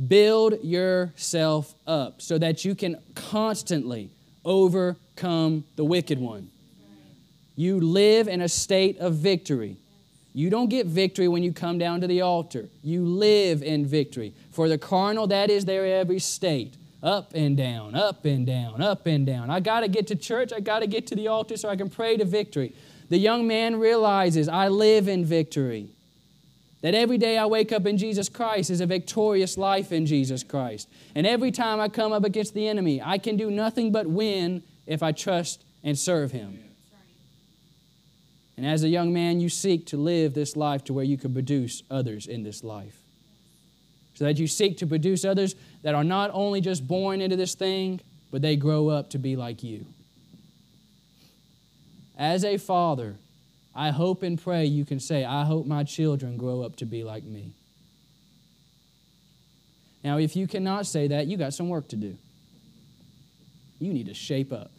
Build 0.08 0.63
yourself 0.63 1.73
up 1.88 2.21
so 2.21 2.38
that 2.38 2.65
you 2.65 2.75
can 2.75 2.97
constantly 3.15 4.10
overcome 4.43 5.63
the 5.75 5.86
wicked 5.86 6.19
one. 6.19 6.49
You 7.55 7.79
live 7.79 8.27
in 8.27 8.41
a 8.41 8.49
state 8.49 8.97
of 8.99 9.15
victory. 9.15 9.77
You 10.34 10.49
don't 10.49 10.69
get 10.69 10.88
victory 10.88 11.29
when 11.29 11.43
you 11.43 11.53
come 11.53 11.77
down 11.77 12.01
to 12.01 12.08
the 12.08 12.19
altar. 12.21 12.67
You 12.84 13.05
live 13.05 13.63
in 13.63 13.86
victory. 13.86 14.34
For 14.51 14.67
the 14.67 14.77
carnal, 14.77 15.27
that 15.27 15.49
is 15.49 15.63
their 15.63 15.86
every 15.86 16.19
state. 16.19 16.75
Up 17.01 17.31
and 17.34 17.55
down, 17.55 17.95
up 17.95 18.25
and 18.25 18.45
down, 18.45 18.81
up 18.81 19.05
and 19.05 19.25
down. 19.25 19.49
I 19.49 19.62
got 19.62 19.81
to 19.81 19.88
get 19.88 20.08
to 20.08 20.15
church. 20.15 20.51
I 20.51 20.60
got 20.60 20.79
to 20.79 20.88
get 20.88 21.08
to 21.08 21.15
the 21.15 21.27
altar 21.29 21.55
so 21.55 21.69
I 21.69 21.77
can 21.77 21.89
pray 21.89 22.17
to 22.17 22.25
victory. 22.25 22.75
The 23.10 23.17
young 23.17 23.47
man 23.47 23.77
realizes, 23.77 24.49
I 24.49 24.67
live 24.67 25.08
in 25.08 25.23
victory. 25.23 25.88
That 26.86 26.93
every 26.93 27.17
day 27.17 27.39
I 27.39 27.48
wake 27.48 27.71
up 27.71 27.88
in 27.88 27.98
Jesus 27.98 28.30
Christ 28.30 28.69
is 28.69 28.80
a 28.80 28.86
victorious 28.86 29.58
life 29.58 29.91
in 29.91 30.06
Jesus 30.06 30.43
Christ. 30.43 30.88
And 31.15 31.26
every 31.26 31.50
time 31.50 31.80
I 31.80 31.89
come 31.89 32.13
up 32.13 32.24
against 32.24 32.54
the 32.54 32.67
enemy, 32.67 33.02
I 33.02 33.17
can 33.17 33.38
do 33.38 33.50
nothing 33.50 33.91
but 33.91 34.06
win 34.06 34.62
if 34.86 35.02
I 35.02 35.12
trust 35.12 35.63
and 35.84 35.98
serve 35.98 36.32
Him. 36.32 36.60
And 38.56 38.67
as 38.67 38.84
a 38.84 38.88
young 38.88 39.12
man, 39.12 39.39
you 39.39 39.50
seek 39.50 39.88
to 39.88 39.98
live 39.98 40.36
this 40.36 40.56
life 40.56 40.84
to 40.84 40.93
where 40.93 41.04
you 41.04 41.17
can 41.17 41.34
produce 41.34 41.82
others 41.89 42.28
in 42.28 42.43
this 42.43 42.63
life. 42.63 43.00
So 44.13 44.26
that 44.26 44.38
you 44.38 44.45
seek 44.45 44.78
to 44.78 44.86
produce 44.86 45.26
others 45.26 45.56
that 45.82 45.95
are 45.95 46.04
not 46.04 46.30
only 46.36 46.62
just 46.62 46.88
born 46.88 47.19
into 47.19 47.36
this 47.36 47.56
thing, 47.56 48.00
but 48.30 48.43
they 48.43 48.56
grow 48.56 48.89
up 48.89 49.10
to 49.10 49.17
be 49.17 49.36
like 49.36 49.63
you. 49.63 49.88
As 52.15 52.45
a 52.45 52.58
father, 52.58 53.15
I 53.76 53.90
hope 53.92 54.24
and 54.24 54.42
pray 54.42 54.66
you 54.66 54.86
can 54.86 55.00
say, 55.00 55.26
I 55.26 55.44
hope 55.44 55.66
my 55.66 55.84
children 55.84 56.38
grow 56.38 56.62
up 56.62 56.78
to 56.78 56.86
be 56.86 57.04
like 57.04 57.26
me. 57.26 57.52
Now, 60.04 60.18
if 60.18 60.36
you 60.36 60.48
cannot 60.48 60.86
say 60.86 61.08
that, 61.08 61.28
you 61.28 61.36
got 61.36 61.54
some 61.54 61.68
work 61.68 61.90
to 61.90 61.96
do. 61.96 62.16
You 63.80 63.92
need 63.92 64.06
to 64.06 64.14
shape 64.14 64.54
up. 64.54 64.72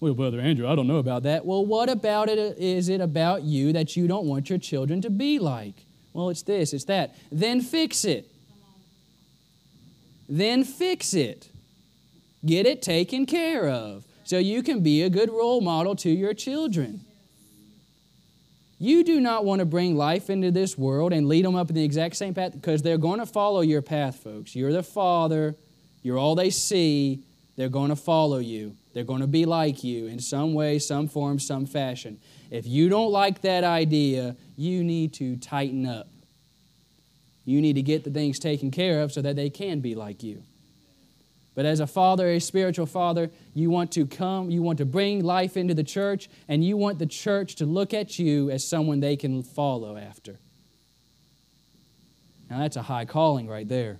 Well, 0.00 0.14
Brother 0.14 0.40
Andrew, 0.40 0.66
I 0.66 0.76
don't 0.76 0.86
know 0.86 0.98
about 0.98 1.24
that. 1.24 1.44
Well, 1.44 1.66
what 1.66 1.88
about 1.88 2.28
it 2.28 2.38
is 2.58 2.88
it 2.88 3.00
about 3.00 3.42
you 3.42 3.72
that 3.72 3.96
you 3.96 4.06
don't 4.06 4.26
want 4.26 4.48
your 4.48 4.58
children 4.58 5.00
to 5.02 5.10
be 5.10 5.38
like? 5.40 5.74
Well, 6.12 6.30
it's 6.30 6.42
this, 6.42 6.72
it's 6.72 6.84
that. 6.84 7.16
Then 7.30 7.60
fix 7.60 8.04
it. 8.04 8.30
Then 10.28 10.62
fix 10.64 11.14
it. 11.14 11.48
Get 12.46 12.64
it 12.66 12.80
taken 12.80 13.26
care 13.26 13.68
of 13.68 14.04
so 14.28 14.36
you 14.36 14.62
can 14.62 14.82
be 14.82 15.04
a 15.04 15.08
good 15.08 15.30
role 15.30 15.62
model 15.62 15.96
to 15.96 16.10
your 16.10 16.34
children. 16.34 17.00
You 18.78 19.02
do 19.02 19.22
not 19.22 19.46
want 19.46 19.60
to 19.60 19.64
bring 19.64 19.96
life 19.96 20.28
into 20.28 20.50
this 20.50 20.76
world 20.76 21.14
and 21.14 21.26
lead 21.26 21.46
them 21.46 21.54
up 21.54 21.70
in 21.70 21.74
the 21.74 21.82
exact 21.82 22.14
same 22.14 22.34
path 22.34 22.52
because 22.52 22.82
they're 22.82 22.98
going 22.98 23.20
to 23.20 23.26
follow 23.26 23.62
your 23.62 23.80
path, 23.80 24.16
folks. 24.16 24.54
You're 24.54 24.74
the 24.74 24.82
father, 24.82 25.56
you're 26.02 26.18
all 26.18 26.34
they 26.34 26.50
see. 26.50 27.22
They're 27.56 27.70
going 27.70 27.88
to 27.88 27.96
follow 27.96 28.36
you. 28.36 28.76
They're 28.92 29.02
going 29.02 29.22
to 29.22 29.26
be 29.26 29.46
like 29.46 29.82
you 29.82 30.08
in 30.08 30.20
some 30.20 30.52
way, 30.52 30.78
some 30.78 31.08
form, 31.08 31.38
some 31.38 31.64
fashion. 31.64 32.18
If 32.50 32.66
you 32.66 32.90
don't 32.90 33.10
like 33.10 33.40
that 33.40 33.64
idea, 33.64 34.36
you 34.58 34.84
need 34.84 35.14
to 35.14 35.36
tighten 35.36 35.86
up. 35.86 36.06
You 37.46 37.62
need 37.62 37.76
to 37.76 37.82
get 37.82 38.04
the 38.04 38.10
things 38.10 38.38
taken 38.38 38.70
care 38.70 39.00
of 39.00 39.10
so 39.10 39.22
that 39.22 39.36
they 39.36 39.48
can 39.48 39.80
be 39.80 39.94
like 39.94 40.22
you. 40.22 40.42
But 41.58 41.66
as 41.66 41.80
a 41.80 41.88
father, 41.88 42.28
a 42.28 42.38
spiritual 42.38 42.86
father, 42.86 43.32
you 43.52 43.68
want 43.68 43.90
to 43.94 44.06
come, 44.06 44.48
you 44.48 44.62
want 44.62 44.78
to 44.78 44.84
bring 44.84 45.24
life 45.24 45.56
into 45.56 45.74
the 45.74 45.82
church, 45.82 46.28
and 46.46 46.62
you 46.62 46.76
want 46.76 47.00
the 47.00 47.06
church 47.06 47.56
to 47.56 47.66
look 47.66 47.92
at 47.92 48.16
you 48.16 48.48
as 48.48 48.64
someone 48.64 49.00
they 49.00 49.16
can 49.16 49.42
follow 49.42 49.96
after. 49.96 50.38
Now, 52.48 52.60
that's 52.60 52.76
a 52.76 52.82
high 52.82 53.06
calling 53.06 53.48
right 53.48 53.66
there. 53.66 53.98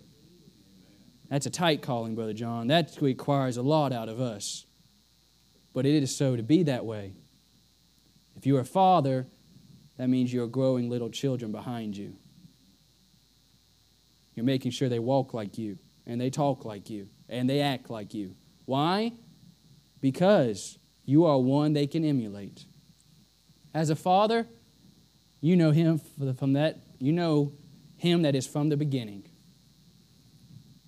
That's 1.30 1.46
a 1.46 1.50
tight 1.50 1.82
calling, 1.82 2.14
Brother 2.14 2.32
John. 2.32 2.68
That 2.68 2.96
requires 3.00 3.56
a 3.56 3.62
lot 3.62 3.92
out 3.92 4.08
of 4.08 4.20
us. 4.20 4.64
But 5.72 5.84
it 5.84 6.00
is 6.00 6.16
so 6.16 6.36
to 6.36 6.44
be 6.44 6.62
that 6.62 6.84
way. 6.84 7.14
If 8.36 8.46
you're 8.46 8.60
a 8.60 8.64
father, 8.64 9.26
that 9.96 10.08
means 10.08 10.32
you're 10.32 10.46
growing 10.46 10.88
little 10.88 11.10
children 11.10 11.50
behind 11.50 11.96
you. 11.96 12.14
You're 14.36 14.46
making 14.46 14.70
sure 14.70 14.88
they 14.88 15.00
walk 15.00 15.34
like 15.34 15.58
you 15.58 15.76
and 16.06 16.20
they 16.20 16.30
talk 16.30 16.64
like 16.64 16.88
you 16.88 17.08
and 17.28 17.48
they 17.48 17.60
act 17.60 17.90
like 17.90 18.14
you. 18.14 18.34
Why? 18.64 19.12
Because 20.00 20.78
you 21.04 21.24
are 21.24 21.38
one 21.38 21.72
they 21.72 21.86
can 21.86 22.04
emulate. 22.04 22.64
As 23.74 23.90
a 23.90 23.96
father, 23.96 24.46
you 25.40 25.56
know 25.56 25.70
him 25.70 26.00
from 26.36 26.54
that, 26.54 26.78
you 26.98 27.12
know 27.12 27.52
him 27.96 28.22
that 28.22 28.34
is 28.34 28.46
from 28.46 28.68
the 28.68 28.76
beginning. 28.76 29.24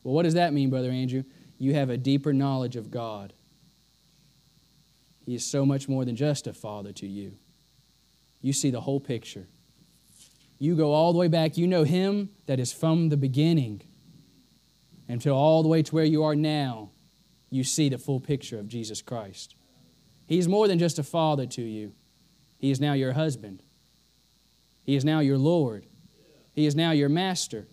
Well, 0.03 0.15
what 0.15 0.23
does 0.23 0.35
that 0.35 0.53
mean, 0.53 0.71
Brother 0.71 0.91
Andrew? 0.91 1.25
You 1.59 1.75
have 1.75 1.91
a 1.91 1.97
deeper 1.97 2.33
knowledge 2.33 2.77
of 2.77 2.91
God. 2.91 3.35
He 5.27 5.35
is 5.35 5.45
so 5.45 5.67
much 5.67 5.89
more 5.89 6.05
than 6.05 6.17
just 6.17 6.47
a 6.47 6.53
father 6.53 6.93
to 6.95 7.07
you. 7.07 7.37
You 8.41 8.53
see 8.53 8.71
the 8.71 8.81
whole 8.81 9.01
picture. 9.01 9.47
You 10.59 10.75
go 10.75 10.93
all 10.93 11.13
the 11.13 11.19
way 11.19 11.29
back. 11.29 11.57
You 11.57 11.67
know 11.67 11.85
him 11.85 12.31
that 12.47 12.59
is 12.59 12.73
from 12.73 13.11
the 13.11 13.17
beginning. 13.17 13.83
Until 15.11 15.35
all 15.35 15.63
the 15.63 15.69
way 15.69 15.83
to 15.83 15.95
where 15.95 16.05
you 16.05 16.23
are 16.23 16.37
now, 16.37 16.91
you 17.51 17.65
see 17.65 17.89
the 17.89 17.99
full 17.99 18.21
picture 18.21 18.59
of 18.59 18.69
Jesus 18.69 19.03
Christ. 19.03 19.57
He's 20.27 20.49
more 20.49 20.69
than 20.69 20.79
just 20.79 20.99
a 20.99 21.03
father 21.03 21.47
to 21.47 21.63
you, 21.63 21.93
He 22.59 22.71
is 22.71 22.81
now 22.81 22.93
your 22.93 23.13
husband. 23.13 23.63
He 24.83 24.97
is 24.97 25.05
now 25.05 25.21
your 25.21 25.39
Lord. 25.39 25.87
He 26.53 26.67
is 26.67 26.75
now 26.75 26.91
your 26.91 27.09
master. 27.09 27.69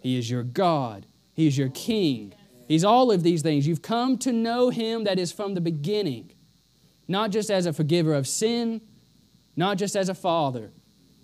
He 0.00 0.16
is 0.16 0.30
your 0.30 0.42
God. 0.42 1.06
He 1.34 1.46
is 1.46 1.58
your 1.58 1.68
King. 1.68 2.34
He's 2.68 2.84
all 2.84 3.10
of 3.10 3.22
these 3.22 3.42
things. 3.42 3.66
You've 3.66 3.82
come 3.82 4.16
to 4.18 4.32
know 4.32 4.70
Him 4.70 5.04
that 5.04 5.18
is 5.18 5.32
from 5.32 5.54
the 5.54 5.60
beginning, 5.60 6.32
not 7.08 7.30
just 7.30 7.50
as 7.50 7.66
a 7.66 7.72
forgiver 7.72 8.14
of 8.14 8.26
sin, 8.26 8.80
not 9.56 9.76
just 9.76 9.96
as 9.96 10.08
a 10.08 10.14
father, 10.14 10.72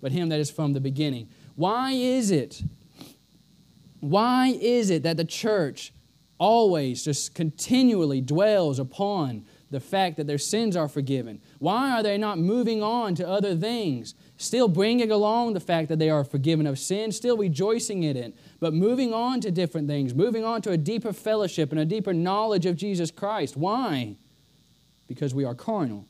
but 0.01 0.11
Him 0.11 0.29
that 0.29 0.39
is 0.39 0.51
from 0.51 0.73
the 0.73 0.79
beginning. 0.79 1.29
Why 1.55 1.91
is 1.91 2.31
it? 2.31 2.61
Why 3.99 4.57
is 4.61 4.89
it 4.89 5.03
that 5.03 5.17
the 5.17 5.25
church 5.25 5.93
always 6.37 7.03
just 7.03 7.35
continually 7.35 8.21
dwells 8.21 8.79
upon 8.79 9.45
the 9.71 9.79
fact 9.79 10.17
that 10.17 10.25
their 10.25 10.37
sins 10.37 10.75
are 10.75 10.87
forgiven? 10.87 11.41
Why 11.59 11.91
are 11.91 12.01
they 12.01 12.17
not 12.17 12.39
moving 12.39 12.81
on 12.81 13.15
to 13.15 13.27
other 13.27 13.55
things? 13.55 14.15
Still 14.37 14.67
bringing 14.67 15.11
along 15.11 15.53
the 15.53 15.59
fact 15.59 15.89
that 15.89 15.99
they 15.99 16.09
are 16.09 16.23
forgiven 16.23 16.65
of 16.65 16.79
sin, 16.79 17.11
still 17.11 17.37
rejoicing 17.37 18.03
in 18.03 18.15
it, 18.15 18.35
but 18.59 18.73
moving 18.73 19.13
on 19.13 19.41
to 19.41 19.51
different 19.51 19.87
things, 19.87 20.15
moving 20.15 20.45
on 20.45 20.61
to 20.61 20.71
a 20.71 20.77
deeper 20.77 21.11
fellowship 21.11 21.71
and 21.71 21.79
a 21.79 21.85
deeper 21.85 22.13
knowledge 22.13 22.65
of 22.65 22.77
Jesus 22.77 23.11
Christ. 23.11 23.57
Why? 23.57 24.15
Because 25.07 25.33
we 25.35 25.43
are 25.43 25.55
carnal. 25.55 26.05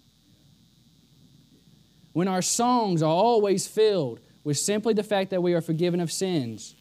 When 2.13 2.27
our 2.27 2.41
songs 2.41 3.01
are 3.01 3.07
always 3.07 3.67
filled 3.67 4.19
with 4.43 4.57
simply 4.57 4.93
the 4.93 5.03
fact 5.03 5.31
that 5.31 5.41
we 5.41 5.53
are 5.53 5.61
forgiven 5.61 5.99
of 5.99 6.11
sins, 6.11 6.75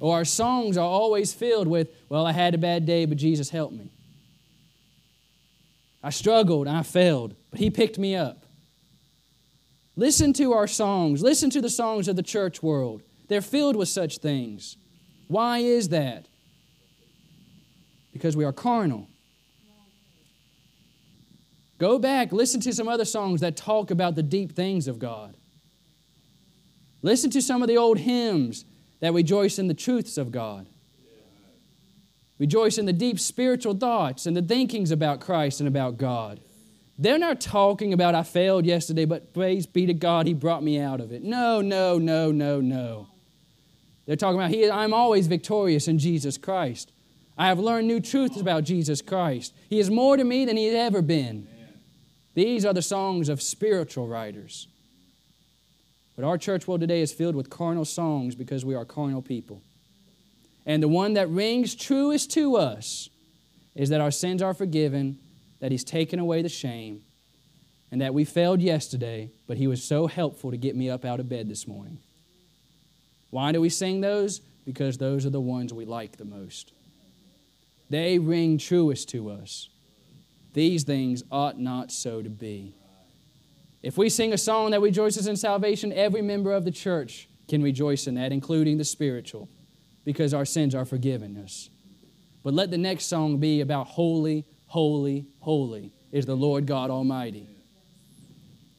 or 0.00 0.16
our 0.16 0.24
songs 0.24 0.76
are 0.76 0.88
always 0.88 1.32
filled 1.32 1.68
with, 1.68 1.88
well, 2.08 2.26
I 2.26 2.32
had 2.32 2.54
a 2.54 2.58
bad 2.58 2.86
day, 2.86 3.04
but 3.04 3.18
Jesus 3.18 3.50
helped 3.50 3.74
me. 3.74 3.90
I 6.02 6.10
struggled, 6.10 6.66
I 6.66 6.82
failed, 6.82 7.34
but 7.50 7.60
He 7.60 7.68
picked 7.70 7.98
me 7.98 8.16
up. 8.16 8.46
Listen 9.96 10.32
to 10.32 10.54
our 10.54 10.66
songs. 10.66 11.22
Listen 11.22 11.50
to 11.50 11.60
the 11.60 11.68
songs 11.68 12.08
of 12.08 12.16
the 12.16 12.22
church 12.22 12.62
world. 12.62 13.02
They're 13.28 13.42
filled 13.42 13.76
with 13.76 13.88
such 13.88 14.18
things. 14.18 14.76
Why 15.28 15.58
is 15.58 15.90
that? 15.90 16.26
Because 18.12 18.34
we 18.34 18.44
are 18.44 18.52
carnal. 18.52 19.08
Go 21.78 21.98
back, 21.98 22.32
listen 22.32 22.60
to 22.62 22.72
some 22.72 22.88
other 22.88 23.04
songs 23.04 23.40
that 23.40 23.56
talk 23.56 23.90
about 23.90 24.14
the 24.14 24.22
deep 24.22 24.52
things 24.52 24.88
of 24.88 24.98
God. 24.98 25.36
Listen 27.02 27.30
to 27.30 27.40
some 27.40 27.62
of 27.62 27.68
the 27.68 27.78
old 27.78 27.98
hymns 27.98 28.64
that 29.00 29.12
rejoice 29.12 29.58
in 29.58 29.66
the 29.66 29.74
truths 29.74 30.16
of 30.16 30.30
God. 30.30 30.66
Rejoice 32.38 32.78
in 32.78 32.86
the 32.86 32.92
deep 32.92 33.20
spiritual 33.20 33.74
thoughts 33.74 34.24
and 34.24 34.36
the 34.36 34.42
thinkings 34.42 34.90
about 34.90 35.20
Christ 35.20 35.60
and 35.60 35.68
about 35.68 35.98
God. 35.98 36.40
They're 36.96 37.18
not 37.18 37.40
talking 37.40 37.92
about 37.92 38.14
I 38.14 38.22
failed 38.22 38.64
yesterday, 38.64 39.04
but 39.04 39.34
praise 39.34 39.66
be 39.66 39.86
to 39.86 39.94
God, 39.94 40.26
He 40.26 40.34
brought 40.34 40.62
me 40.62 40.78
out 40.78 41.00
of 41.00 41.12
it. 41.12 41.22
No, 41.22 41.60
no, 41.60 41.98
no, 41.98 42.30
no, 42.30 42.60
no. 42.60 43.08
They're 44.06 44.16
talking 44.16 44.38
about 44.38 44.50
he, 44.50 44.68
I'm 44.70 44.92
always 44.92 45.26
victorious 45.26 45.86
in 45.86 45.98
Jesus 45.98 46.36
Christ. 46.36 46.92
I 47.38 47.46
have 47.46 47.58
learned 47.58 47.86
new 47.86 48.00
truths 48.00 48.40
about 48.40 48.64
Jesus 48.64 49.00
Christ. 49.00 49.54
He 49.68 49.78
is 49.78 49.90
more 49.90 50.16
to 50.16 50.24
me 50.24 50.44
than 50.44 50.56
He 50.56 50.68
ever 50.70 51.00
been. 51.00 51.46
These 52.34 52.64
are 52.64 52.74
the 52.74 52.82
songs 52.82 53.28
of 53.28 53.40
spiritual 53.40 54.08
writers. 54.08 54.68
But 56.20 56.26
our 56.26 56.36
church 56.36 56.68
world 56.68 56.82
today 56.82 57.00
is 57.00 57.14
filled 57.14 57.34
with 57.34 57.48
carnal 57.48 57.86
songs 57.86 58.34
because 58.34 58.62
we 58.62 58.74
are 58.74 58.84
carnal 58.84 59.22
people. 59.22 59.62
And 60.66 60.82
the 60.82 60.88
one 60.88 61.14
that 61.14 61.30
rings 61.30 61.74
truest 61.74 62.30
to 62.32 62.58
us 62.58 63.08
is 63.74 63.88
that 63.88 64.02
our 64.02 64.10
sins 64.10 64.42
are 64.42 64.52
forgiven, 64.52 65.18
that 65.60 65.72
He's 65.72 65.82
taken 65.82 66.18
away 66.18 66.42
the 66.42 66.50
shame, 66.50 67.00
and 67.90 68.02
that 68.02 68.12
we 68.12 68.26
failed 68.26 68.60
yesterday, 68.60 69.30
but 69.46 69.56
He 69.56 69.66
was 69.66 69.82
so 69.82 70.08
helpful 70.08 70.50
to 70.50 70.58
get 70.58 70.76
me 70.76 70.90
up 70.90 71.06
out 71.06 71.20
of 71.20 71.28
bed 71.30 71.48
this 71.48 71.66
morning. 71.66 71.96
Why 73.30 73.52
do 73.52 73.62
we 73.62 73.70
sing 73.70 74.02
those? 74.02 74.40
Because 74.66 74.98
those 74.98 75.24
are 75.24 75.30
the 75.30 75.40
ones 75.40 75.72
we 75.72 75.86
like 75.86 76.18
the 76.18 76.26
most. 76.26 76.74
They 77.88 78.18
ring 78.18 78.58
truest 78.58 79.08
to 79.08 79.30
us. 79.30 79.70
These 80.52 80.84
things 80.84 81.22
ought 81.32 81.58
not 81.58 81.90
so 81.90 82.20
to 82.20 82.28
be. 82.28 82.74
If 83.82 83.96
we 83.96 84.10
sing 84.10 84.32
a 84.32 84.38
song 84.38 84.72
that 84.72 84.80
rejoices 84.80 85.26
in 85.26 85.36
salvation, 85.36 85.92
every 85.92 86.22
member 86.22 86.52
of 86.52 86.64
the 86.64 86.70
church 86.70 87.28
can 87.48 87.62
rejoice 87.62 88.06
in 88.06 88.14
that, 88.14 88.32
including 88.32 88.78
the 88.78 88.84
spiritual, 88.84 89.48
because 90.04 90.34
our 90.34 90.44
sins 90.44 90.74
are 90.74 90.84
forgiven 90.84 91.36
us. 91.38 91.70
But 92.42 92.54
let 92.54 92.70
the 92.70 92.78
next 92.78 93.06
song 93.06 93.38
be 93.38 93.60
about 93.60 93.86
holy, 93.86 94.44
holy, 94.66 95.26
holy 95.40 95.92
is 96.12 96.26
the 96.26 96.36
Lord 96.36 96.66
God 96.66 96.90
Almighty. 96.90 97.46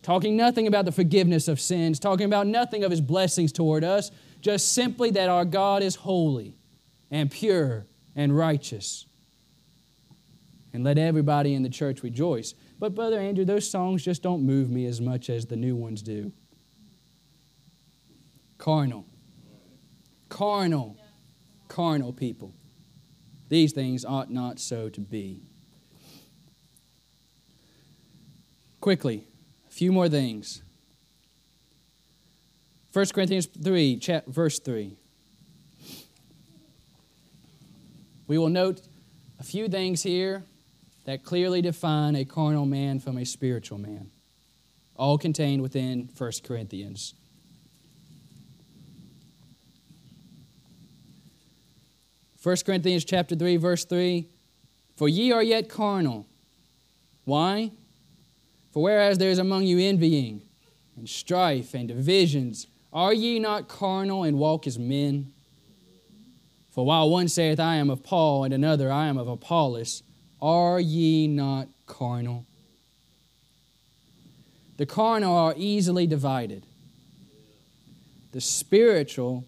Talking 0.02 0.36
nothing 0.36 0.68
about 0.68 0.86
the 0.86 0.91
forgiveness 0.91 1.47
of 1.47 1.60
sins, 1.60 1.99
talking 1.99 2.26
about 2.26 2.47
nothing 2.47 2.84
of 2.84 2.91
His 2.91 3.02
blessings 3.02 3.52
toward 3.52 3.84
us, 3.84 4.10
just 4.39 4.74
simply 4.74 5.12
that 5.12 5.30
our 5.30 5.45
God 5.45 5.84
is 5.84 5.95
holy 5.95 6.56
and 7.12 7.30
pure 7.30 7.86
and 8.16 8.36
righteous. 8.36 9.06
And 10.74 10.84
let 10.84 10.97
everybody 10.97 11.54
in 11.54 11.64
the 11.64 11.70
church 11.70 12.02
rejoice. 12.02 12.56
But, 12.82 12.96
Brother 12.96 13.20
Andrew, 13.20 13.46
those 13.46 13.70
songs 13.70 14.04
just 14.04 14.24
don't 14.24 14.42
move 14.42 14.72
me 14.72 14.88
as 14.88 15.00
much 15.00 15.30
as 15.30 15.46
the 15.46 15.56
new 15.56 15.76
ones 15.76 16.02
do. 16.02 16.32
Carnal. 18.58 19.06
Carnal. 20.30 20.98
Carnal 21.68 22.12
people. 22.12 22.56
These 23.50 23.74
things 23.74 24.04
ought 24.04 24.32
not 24.32 24.60
so 24.60 24.90
to 24.90 25.00
be. 25.00 25.44
Quickly, 28.80 29.28
a 29.70 29.72
few 29.72 29.92
more 29.92 30.10
things. 30.10 30.64
1 32.94 33.06
Corinthians 33.14 33.46
3, 33.46 34.00
chat, 34.00 34.26
verse 34.26 34.58
3. 34.58 34.98
We 38.26 38.40
will 38.40 38.50
note 38.50 38.82
a 39.40 39.44
few 39.44 39.68
things 39.68 40.02
here 40.02 40.46
that 41.06 41.24
clearly 41.24 41.62
define 41.62 42.16
a 42.16 42.26
carnal 42.26 42.66
man 42.66 42.99
from 42.99 43.18
a 43.18 43.26
spiritual 43.26 43.78
man, 43.78 44.12
all 44.95 45.18
contained 45.18 45.62
within 45.62 46.10
1 46.18 46.32
Corinthians. 46.43 47.16
First 52.38 52.66
Corinthians 52.66 53.06
chapter 53.06 53.36
3 53.36 53.58
verse 53.58 53.86
3 53.86 54.28
For 54.95 55.08
ye 55.08 55.32
are 55.32 55.43
yet 55.43 55.70
carnal. 55.70 56.26
Why? 57.24 57.72
For 58.72 58.82
whereas 58.82 59.18
there 59.18 59.30
is 59.30 59.38
among 59.38 59.66
you 59.66 59.78
envying 59.80 60.41
and 60.97 61.08
strife 61.08 61.74
and 61.74 61.88
divisions, 61.88 62.68
are 62.93 63.14
ye 63.14 63.39
not 63.39 63.68
carnal 63.68 64.24
and 64.24 64.38
walk 64.38 64.66
as 64.66 64.80
men? 64.80 65.34
For 66.72 66.86
while 66.86 67.10
one 67.10 67.28
saith, 67.28 67.60
I 67.60 67.76
am 67.76 67.89
of 67.89 68.04
Paul, 68.04 68.43
and 68.43 68.54
another, 68.54 68.91
I 68.91 69.08
am 69.08 69.18
of 69.18 69.28
Apollos, 69.28 70.04
are 70.42 70.80
ye 70.80 71.28
not 71.28 71.68
carnal? 71.86 72.46
The 74.78 74.86
carnal 74.86 75.36
are 75.36 75.54
easily 75.58 76.08
divided. 76.08 76.66
The 78.32 78.42
spiritual 78.42 79.46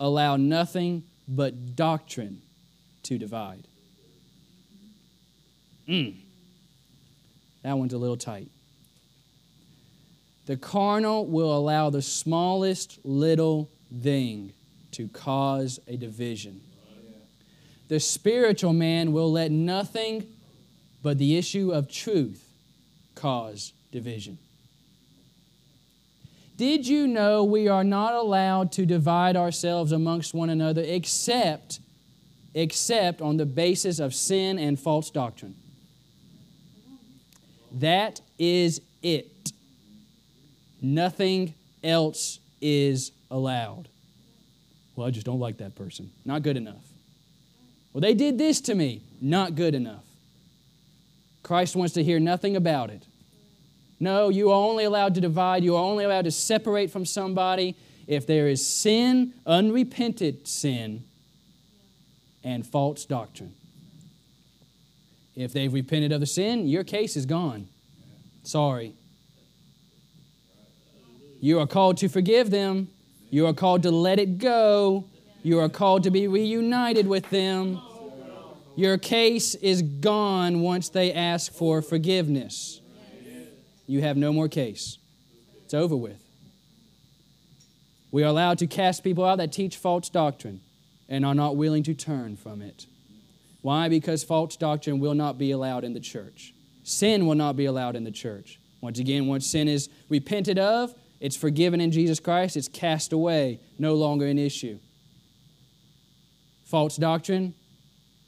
allow 0.00 0.36
nothing 0.36 1.04
but 1.28 1.76
doctrine 1.76 2.42
to 3.04 3.18
divide. 3.18 3.66
Mm. 5.88 6.16
That 7.62 7.78
one's 7.78 7.92
a 7.92 7.98
little 7.98 8.16
tight. 8.16 8.50
The 10.46 10.56
carnal 10.56 11.26
will 11.26 11.56
allow 11.56 11.90
the 11.90 12.02
smallest 12.02 12.98
little 13.04 13.70
thing 14.02 14.52
to 14.92 15.08
cause 15.08 15.78
a 15.86 15.96
division. 15.96 16.60
The 17.92 18.00
spiritual 18.00 18.72
man 18.72 19.12
will 19.12 19.30
let 19.30 19.50
nothing 19.50 20.26
but 21.02 21.18
the 21.18 21.36
issue 21.36 21.72
of 21.72 21.92
truth 21.92 22.42
cause 23.14 23.74
division. 23.90 24.38
Did 26.56 26.86
you 26.88 27.06
know 27.06 27.44
we 27.44 27.68
are 27.68 27.84
not 27.84 28.14
allowed 28.14 28.72
to 28.72 28.86
divide 28.86 29.36
ourselves 29.36 29.92
amongst 29.92 30.32
one 30.32 30.48
another 30.48 30.82
except 30.82 31.80
except 32.54 33.20
on 33.20 33.36
the 33.36 33.44
basis 33.44 33.98
of 33.98 34.14
sin 34.14 34.58
and 34.58 34.80
false 34.80 35.10
doctrine? 35.10 35.54
That 37.72 38.22
is 38.38 38.80
it. 39.02 39.52
Nothing 40.80 41.52
else 41.84 42.38
is 42.62 43.12
allowed. 43.30 43.88
Well, 44.96 45.06
I 45.06 45.10
just 45.10 45.26
don't 45.26 45.40
like 45.40 45.58
that 45.58 45.74
person. 45.74 46.10
Not 46.24 46.42
good 46.42 46.56
enough. 46.56 46.91
Well, 47.92 48.00
they 48.00 48.14
did 48.14 48.38
this 48.38 48.60
to 48.62 48.74
me. 48.74 49.02
Not 49.20 49.54
good 49.54 49.74
enough. 49.74 50.04
Christ 51.42 51.76
wants 51.76 51.94
to 51.94 52.04
hear 52.04 52.20
nothing 52.20 52.56
about 52.56 52.90
it. 52.90 53.02
No, 54.00 54.30
you 54.30 54.50
are 54.50 54.68
only 54.68 54.84
allowed 54.84 55.14
to 55.14 55.20
divide. 55.20 55.62
You 55.62 55.76
are 55.76 55.84
only 55.84 56.04
allowed 56.04 56.24
to 56.24 56.30
separate 56.30 56.90
from 56.90 57.04
somebody 57.04 57.76
if 58.06 58.26
there 58.26 58.48
is 58.48 58.66
sin, 58.66 59.32
unrepented 59.46 60.48
sin, 60.48 61.04
and 62.42 62.66
false 62.66 63.04
doctrine. 63.04 63.54
If 65.36 65.52
they've 65.52 65.72
repented 65.72 66.12
of 66.12 66.20
the 66.20 66.26
sin, 66.26 66.66
your 66.66 66.84
case 66.84 67.16
is 67.16 67.26
gone. 67.26 67.68
Sorry. 68.42 68.94
You 71.40 71.60
are 71.60 71.66
called 71.66 71.98
to 71.98 72.08
forgive 72.08 72.50
them. 72.50 72.88
You 73.30 73.46
are 73.46 73.52
called 73.52 73.84
to 73.84 73.90
let 73.90 74.18
it 74.18 74.38
go. 74.38 75.04
You 75.42 75.58
are 75.58 75.68
called 75.68 76.04
to 76.04 76.10
be 76.10 76.28
reunited 76.28 77.06
with 77.06 77.28
them. 77.30 77.80
Your 78.76 78.96
case 78.96 79.54
is 79.56 79.82
gone 79.82 80.60
once 80.60 80.88
they 80.88 81.12
ask 81.12 81.52
for 81.52 81.82
forgiveness. 81.82 82.80
You 83.86 84.00
have 84.02 84.16
no 84.16 84.32
more 84.32 84.48
case. 84.48 84.98
It's 85.64 85.74
over 85.74 85.96
with. 85.96 86.22
We 88.10 88.22
are 88.22 88.28
allowed 88.28 88.58
to 88.58 88.66
cast 88.66 89.02
people 89.02 89.24
out 89.24 89.38
that 89.38 89.52
teach 89.52 89.76
false 89.76 90.08
doctrine 90.08 90.60
and 91.08 91.24
are 91.24 91.34
not 91.34 91.56
willing 91.56 91.82
to 91.84 91.94
turn 91.94 92.36
from 92.36 92.62
it. 92.62 92.86
Why? 93.62 93.88
Because 93.88 94.24
false 94.24 94.56
doctrine 94.56 95.00
will 95.00 95.14
not 95.14 95.38
be 95.38 95.50
allowed 95.50 95.84
in 95.84 95.94
the 95.94 96.00
church. 96.00 96.54
Sin 96.84 97.26
will 97.26 97.34
not 97.34 97.56
be 97.56 97.64
allowed 97.64 97.96
in 97.96 98.04
the 98.04 98.10
church. 98.10 98.58
Once 98.80 98.98
again, 98.98 99.26
once 99.26 99.46
sin 99.46 99.68
is 99.68 99.88
repented 100.08 100.58
of, 100.58 100.94
it's 101.20 101.36
forgiven 101.36 101.80
in 101.80 101.92
Jesus 101.92 102.18
Christ, 102.18 102.56
it's 102.56 102.68
cast 102.68 103.12
away, 103.12 103.60
no 103.78 103.94
longer 103.94 104.26
an 104.26 104.38
issue. 104.38 104.78
False 106.72 106.96
doctrine, 106.96 107.52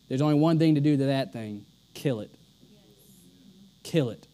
there's 0.07 0.21
only 0.21 0.35
one 0.35 0.59
thing 0.59 0.75
to 0.75 0.81
do 0.83 0.99
to 0.99 1.07
that 1.07 1.33
thing 1.33 1.65
kill 1.95 2.21
it. 2.21 2.31
Kill 3.85 4.11
it. 4.11 4.27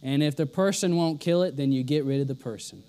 And 0.00 0.22
if 0.22 0.36
the 0.36 0.46
person 0.46 0.94
won't 0.94 1.18
kill 1.20 1.42
it, 1.42 1.56
then 1.56 1.72
you 1.72 1.82
get 1.82 2.04
rid 2.04 2.20
of 2.20 2.28
the 2.28 2.36
person. 2.36 2.84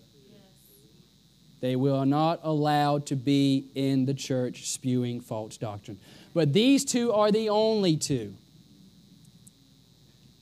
They 1.60 1.76
will 1.76 2.06
not 2.06 2.42
allowed 2.44 3.08
to 3.08 3.16
be 3.16 3.66
in 3.74 4.06
the 4.06 4.14
church 4.14 4.70
spewing 4.70 5.22
false 5.22 5.58
doctrine. 5.58 5.98
But 6.36 6.54
these 6.54 6.86
two 6.86 7.12
are 7.12 7.32
the 7.32 7.50
only 7.50 7.98
two. 7.98 8.36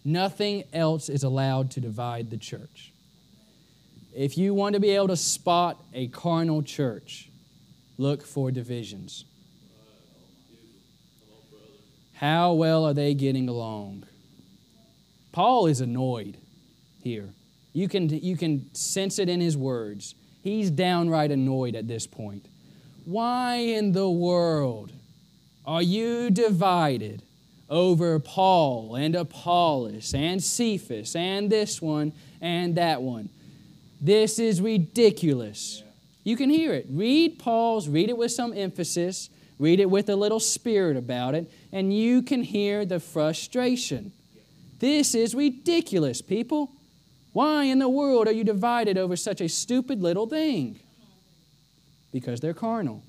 Nothing 0.03 0.65
else 0.73 1.07
is 1.07 1.23
allowed 1.23 1.71
to 1.71 1.79
divide 1.79 2.31
the 2.31 2.37
church. 2.37 2.91
If 4.13 4.37
you 4.37 4.53
want 4.53 4.73
to 4.73 4.81
be 4.81 4.89
able 4.89 5.07
to 5.07 5.15
spot 5.15 5.81
a 5.93 6.07
carnal 6.07 6.63
church, 6.63 7.29
look 7.97 8.25
for 8.25 8.51
divisions. 8.51 9.23
How 12.15 12.53
well 12.53 12.85
are 12.85 12.93
they 12.93 13.13
getting 13.13 13.49
along? 13.49 14.05
Paul 15.31 15.67
is 15.67 15.81
annoyed 15.81 16.37
here. 17.03 17.29
You 17.73 17.89
can, 17.89 18.07
you 18.09 18.37
can 18.37 18.73
sense 18.73 19.19
it 19.19 19.27
in 19.27 19.41
his 19.41 19.57
words. 19.57 20.15
He's 20.41 20.71
downright 20.71 21.31
annoyed 21.31 21.75
at 21.75 21.89
this 21.89 22.07
point. 22.07 22.45
Why 23.03 23.55
in 23.55 23.91
the 23.91 24.09
world 24.09 24.93
are 25.65 25.81
you 25.81 26.29
divided 26.29 27.21
over 27.69 28.17
Paul 28.19 28.95
and 28.95 29.13
Apollos 29.15 30.13
and 30.13 30.41
Cephas 30.41 31.15
and 31.15 31.49
this 31.49 31.81
one 31.81 32.13
and 32.39 32.75
that 32.75 33.01
one? 33.01 33.29
This 33.99 34.39
is 34.39 34.61
ridiculous. 34.61 35.83
You 36.23 36.37
can 36.37 36.49
hear 36.49 36.73
it. 36.73 36.85
Read 36.89 37.39
Paul's, 37.39 37.89
read 37.89 38.09
it 38.09 38.17
with 38.17 38.31
some 38.31 38.53
emphasis, 38.53 39.29
read 39.59 39.79
it 39.79 39.89
with 39.89 40.09
a 40.09 40.15
little 40.15 40.39
spirit 40.39 40.97
about 40.97 41.35
it, 41.35 41.51
and 41.71 41.93
you 41.93 42.21
can 42.21 42.43
hear 42.43 42.85
the 42.85 42.99
frustration. 42.99 44.11
This 44.79 45.15
is 45.15 45.33
ridiculous, 45.33 46.21
people. 46.21 46.71
Why 47.33 47.65
in 47.65 47.79
the 47.79 47.89
world 47.89 48.27
are 48.27 48.33
you 48.33 48.43
divided 48.43 48.97
over 48.97 49.15
such 49.15 49.41
a 49.41 49.49
stupid 49.49 50.01
little 50.01 50.27
thing? 50.27 50.79
Because 52.11 52.39
they're 52.39 52.53
carnal. 52.53 53.03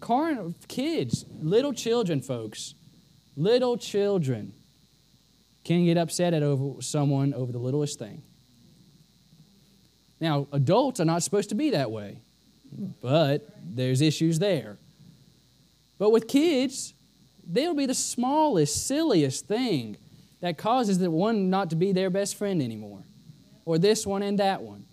Carnal 0.00 0.54
kids, 0.68 1.24
little 1.40 1.72
children, 1.72 2.20
folks, 2.20 2.74
little 3.36 3.76
children 3.76 4.52
can 5.64 5.84
get 5.84 5.96
upset 5.96 6.34
at 6.34 6.42
over 6.42 6.80
someone 6.80 7.34
over 7.34 7.52
the 7.52 7.58
littlest 7.58 7.98
thing. 7.98 8.22
Now, 10.20 10.46
adults 10.52 11.00
are 11.00 11.04
not 11.04 11.22
supposed 11.22 11.50
to 11.50 11.54
be 11.54 11.70
that 11.70 11.90
way, 11.90 12.18
but 12.72 13.48
there's 13.64 14.00
issues 14.00 14.38
there. 14.38 14.78
But 15.98 16.10
with 16.10 16.28
kids, 16.28 16.94
they'll 17.46 17.74
be 17.74 17.86
the 17.86 17.94
smallest, 17.94 18.86
silliest 18.86 19.46
thing 19.46 19.96
that 20.40 20.58
causes 20.58 20.98
the 20.98 21.10
one 21.10 21.50
not 21.50 21.70
to 21.70 21.76
be 21.76 21.92
their 21.92 22.10
best 22.10 22.36
friend 22.36 22.62
anymore, 22.62 23.02
or 23.64 23.78
this 23.78 24.06
one 24.06 24.22
and 24.22 24.38
that 24.38 24.62
one, 24.62 24.86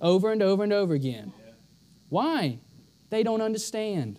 over 0.00 0.32
and 0.32 0.42
over 0.42 0.62
and 0.62 0.72
over 0.72 0.94
again. 0.94 1.32
Why? 2.08 2.60
They 3.10 3.22
don't 3.22 3.42
understand. 3.42 4.18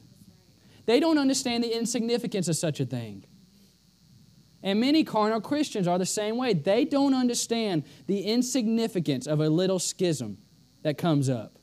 They 0.85 0.99
don't 0.99 1.17
understand 1.17 1.63
the 1.63 1.75
insignificance 1.75 2.47
of 2.47 2.55
such 2.55 2.79
a 2.79 2.85
thing. 2.85 3.25
And 4.63 4.79
many 4.79 5.03
carnal 5.03 5.41
Christians 5.41 5.87
are 5.87 5.97
the 5.97 6.05
same 6.05 6.37
way. 6.37 6.53
They 6.53 6.83
don't 6.85 7.13
understand 7.13 7.83
the 8.07 8.21
insignificance 8.21 9.27
of 9.27 9.39
a 9.39 9.49
little 9.49 9.79
schism 9.79 10.37
that 10.83 10.97
comes 10.97 11.29
up. 11.29 11.56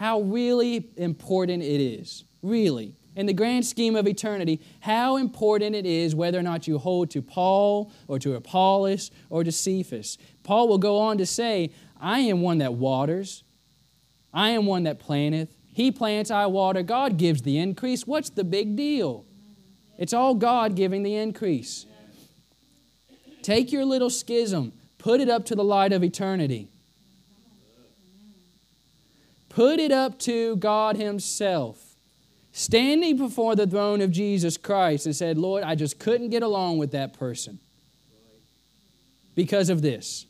How 0.00 0.22
really 0.22 0.88
important 0.96 1.62
it 1.62 1.78
is. 1.78 2.24
Really. 2.42 2.96
In 3.16 3.26
the 3.26 3.34
grand 3.34 3.66
scheme 3.66 3.96
of 3.96 4.08
eternity, 4.08 4.62
how 4.80 5.18
important 5.18 5.76
it 5.76 5.84
is 5.84 6.14
whether 6.14 6.38
or 6.38 6.42
not 6.42 6.66
you 6.66 6.78
hold 6.78 7.10
to 7.10 7.20
Paul 7.20 7.92
or 8.08 8.18
to 8.20 8.34
Apollos 8.34 9.10
or 9.28 9.44
to 9.44 9.52
Cephas. 9.52 10.16
Paul 10.42 10.68
will 10.68 10.78
go 10.78 10.96
on 10.96 11.18
to 11.18 11.26
say, 11.26 11.70
I 12.00 12.20
am 12.20 12.40
one 12.40 12.56
that 12.58 12.72
waters, 12.72 13.44
I 14.32 14.50
am 14.50 14.64
one 14.64 14.84
that 14.84 15.00
planteth. 15.00 15.54
He 15.70 15.92
plants, 15.92 16.30
I 16.30 16.46
water. 16.46 16.82
God 16.82 17.18
gives 17.18 17.42
the 17.42 17.58
increase. 17.58 18.06
What's 18.06 18.30
the 18.30 18.42
big 18.42 18.76
deal? 18.76 19.26
It's 19.98 20.14
all 20.14 20.34
God 20.34 20.76
giving 20.76 21.02
the 21.02 21.16
increase. 21.16 21.84
Take 23.42 23.70
your 23.70 23.84
little 23.84 24.08
schism, 24.08 24.72
put 24.96 25.20
it 25.20 25.28
up 25.28 25.44
to 25.44 25.54
the 25.54 25.64
light 25.64 25.92
of 25.92 26.02
eternity. 26.02 26.70
Put 29.60 29.78
it 29.78 29.92
up 29.92 30.18
to 30.20 30.56
God 30.56 30.96
Himself, 30.96 31.94
standing 32.50 33.18
before 33.18 33.54
the 33.54 33.66
throne 33.66 34.00
of 34.00 34.10
Jesus 34.10 34.56
Christ 34.56 35.04
and 35.04 35.14
said, 35.14 35.36
Lord, 35.36 35.64
I 35.64 35.74
just 35.74 35.98
couldn't 35.98 36.30
get 36.30 36.42
along 36.42 36.78
with 36.78 36.92
that 36.92 37.12
person 37.12 37.58
because 39.34 39.68
of 39.68 39.82
this. 39.82 40.24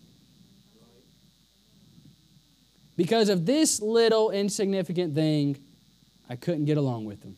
Because 2.96 3.28
of 3.28 3.46
this 3.46 3.80
little 3.80 4.32
insignificant 4.32 5.14
thing, 5.14 5.58
I 6.28 6.34
couldn't 6.34 6.64
get 6.64 6.76
along 6.76 7.04
with 7.04 7.22
them. 7.22 7.36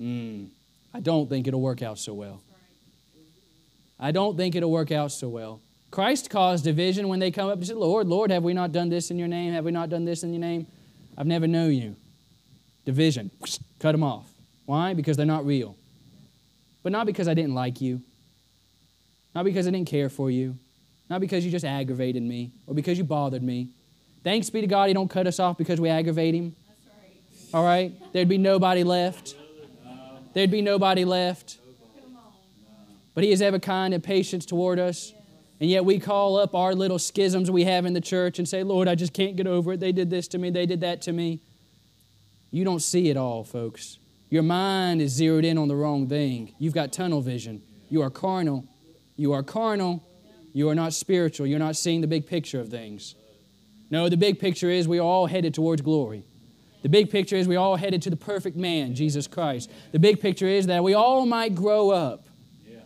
Mm, 0.00 0.50
I 0.94 1.00
don't 1.00 1.28
think 1.28 1.48
it'll 1.48 1.60
work 1.60 1.82
out 1.82 1.98
so 1.98 2.14
well. 2.14 2.40
I 3.98 4.12
don't 4.12 4.36
think 4.36 4.54
it'll 4.54 4.70
work 4.70 4.92
out 4.92 5.10
so 5.10 5.28
well. 5.28 5.60
Christ 5.90 6.30
caused 6.30 6.64
division 6.64 7.08
when 7.08 7.18
they 7.18 7.30
come 7.30 7.48
up 7.48 7.56
and 7.56 7.66
say, 7.66 7.74
Lord, 7.74 8.06
Lord, 8.06 8.30
have 8.30 8.42
we 8.42 8.52
not 8.52 8.72
done 8.72 8.88
this 8.88 9.10
in 9.10 9.18
your 9.18 9.28
name? 9.28 9.52
Have 9.52 9.64
we 9.64 9.72
not 9.72 9.88
done 9.88 10.04
this 10.04 10.22
in 10.22 10.32
your 10.32 10.40
name? 10.40 10.66
I've 11.16 11.26
never 11.26 11.46
known 11.46 11.72
you. 11.72 11.96
Division. 12.84 13.30
Cut 13.80 13.92
them 13.92 14.02
off. 14.02 14.30
Why? 14.66 14.94
Because 14.94 15.16
they're 15.16 15.26
not 15.26 15.46
real. 15.46 15.76
But 16.82 16.92
not 16.92 17.06
because 17.06 17.26
I 17.26 17.34
didn't 17.34 17.54
like 17.54 17.80
you. 17.80 18.02
Not 19.34 19.44
because 19.44 19.66
I 19.66 19.70
didn't 19.70 19.88
care 19.88 20.08
for 20.08 20.30
you. 20.30 20.56
Not 21.08 21.20
because 21.20 21.44
you 21.44 21.50
just 21.50 21.64
aggravated 21.64 22.22
me 22.22 22.52
or 22.66 22.74
because 22.74 22.98
you 22.98 23.04
bothered 23.04 23.42
me. 23.42 23.70
Thanks 24.24 24.50
be 24.50 24.60
to 24.60 24.66
God, 24.66 24.88
He 24.88 24.94
don't 24.94 25.08
cut 25.08 25.26
us 25.26 25.40
off 25.40 25.56
because 25.56 25.80
we 25.80 25.88
aggravate 25.88 26.34
Him. 26.34 26.54
All 27.54 27.64
right? 27.64 27.92
There'd 28.12 28.28
be 28.28 28.38
nobody 28.38 28.84
left. 28.84 29.34
There'd 30.34 30.50
be 30.50 30.60
nobody 30.60 31.04
left. 31.04 31.58
But 33.14 33.24
He 33.24 33.32
is 33.32 33.40
ever 33.40 33.58
kind 33.58 33.94
and 33.94 34.04
patient 34.04 34.46
toward 34.46 34.78
us. 34.78 35.12
And 35.60 35.68
yet 35.68 35.84
we 35.84 35.98
call 35.98 36.36
up 36.36 36.54
our 36.54 36.74
little 36.74 36.98
schisms 36.98 37.50
we 37.50 37.64
have 37.64 37.84
in 37.84 37.92
the 37.92 38.00
church 38.00 38.38
and 38.38 38.48
say, 38.48 38.62
Lord, 38.62 38.86
I 38.86 38.94
just 38.94 39.12
can't 39.12 39.36
get 39.36 39.46
over 39.46 39.72
it. 39.72 39.80
They 39.80 39.92
did 39.92 40.08
this 40.10 40.28
to 40.28 40.38
me, 40.38 40.50
they 40.50 40.66
did 40.66 40.80
that 40.82 41.02
to 41.02 41.12
me. 41.12 41.40
You 42.50 42.64
don't 42.64 42.80
see 42.80 43.10
it 43.10 43.16
all, 43.16 43.44
folks. 43.44 43.98
Your 44.30 44.42
mind 44.42 45.02
is 45.02 45.12
zeroed 45.12 45.44
in 45.44 45.58
on 45.58 45.68
the 45.68 45.76
wrong 45.76 46.08
thing. 46.08 46.54
You've 46.58 46.74
got 46.74 46.92
tunnel 46.92 47.20
vision. 47.20 47.62
You 47.88 48.02
are 48.02 48.10
carnal. 48.10 48.66
You 49.16 49.32
are 49.32 49.42
carnal. 49.42 50.02
You 50.52 50.68
are 50.68 50.74
not 50.74 50.92
spiritual. 50.92 51.46
You're 51.46 51.58
not 51.58 51.76
seeing 51.76 52.00
the 52.00 52.06
big 52.06 52.26
picture 52.26 52.60
of 52.60 52.68
things. 52.68 53.14
No, 53.90 54.08
the 54.08 54.16
big 54.16 54.38
picture 54.38 54.70
is 54.70 54.86
we 54.86 54.98
are 54.98 55.02
all 55.02 55.26
headed 55.26 55.54
towards 55.54 55.82
glory. 55.82 56.24
The 56.82 56.88
big 56.88 57.10
picture 57.10 57.36
is 57.36 57.48
we 57.48 57.56
all 57.56 57.76
headed 57.76 58.02
to 58.02 58.10
the 58.10 58.16
perfect 58.16 58.56
man, 58.56 58.94
Jesus 58.94 59.26
Christ. 59.26 59.70
The 59.92 59.98
big 59.98 60.20
picture 60.20 60.46
is 60.46 60.66
that 60.66 60.84
we 60.84 60.94
all 60.94 61.26
might 61.26 61.54
grow 61.54 61.90
up 61.90 62.24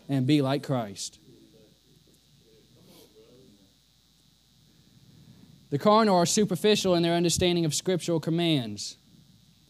and 0.08 0.26
be 0.26 0.42
like 0.42 0.62
Christ. 0.62 1.18
The 5.72 5.78
carnal 5.78 6.16
are 6.16 6.26
superficial 6.26 6.94
in 6.96 7.02
their 7.02 7.14
understanding 7.14 7.64
of 7.64 7.74
scriptural 7.74 8.20
commands. 8.20 8.98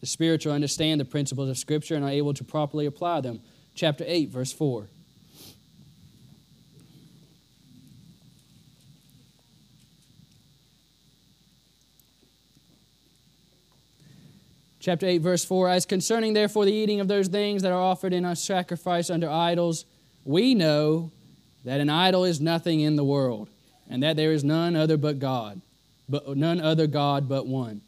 The 0.01 0.05
spiritual 0.05 0.51
understand 0.51 0.99
the 0.99 1.05
principles 1.05 1.47
of 1.47 1.57
Scripture 1.57 1.95
and 1.95 2.03
are 2.03 2.09
able 2.09 2.33
to 2.33 2.43
properly 2.43 2.85
apply 2.85 3.21
them. 3.21 3.39
Chapter 3.73 4.03
8, 4.05 4.29
verse 4.29 4.51
4. 4.51 4.89
Chapter 14.81 15.05
8, 15.05 15.17
verse 15.19 15.45
4 15.45 15.69
As 15.69 15.85
concerning 15.85 16.33
therefore 16.33 16.65
the 16.65 16.73
eating 16.73 16.99
of 16.99 17.07
those 17.07 17.29
things 17.29 17.61
that 17.61 17.71
are 17.71 17.79
offered 17.79 18.11
in 18.11 18.25
a 18.25 18.35
sacrifice 18.35 19.09
unto 19.09 19.29
idols, 19.29 19.85
we 20.25 20.53
know 20.53 21.13
that 21.63 21.79
an 21.79 21.89
idol 21.89 22.25
is 22.25 22.41
nothing 22.41 22.81
in 22.81 22.97
the 22.97 23.05
world, 23.05 23.49
and 23.89 24.03
that 24.03 24.17
there 24.17 24.33
is 24.33 24.43
none 24.43 24.75
other 24.75 24.97
but 24.97 25.17
God, 25.17 25.61
but 26.13 26.37
none 26.37 26.61
other 26.61 26.85
God 26.85 27.27
but 27.27 27.47
one. 27.47 27.81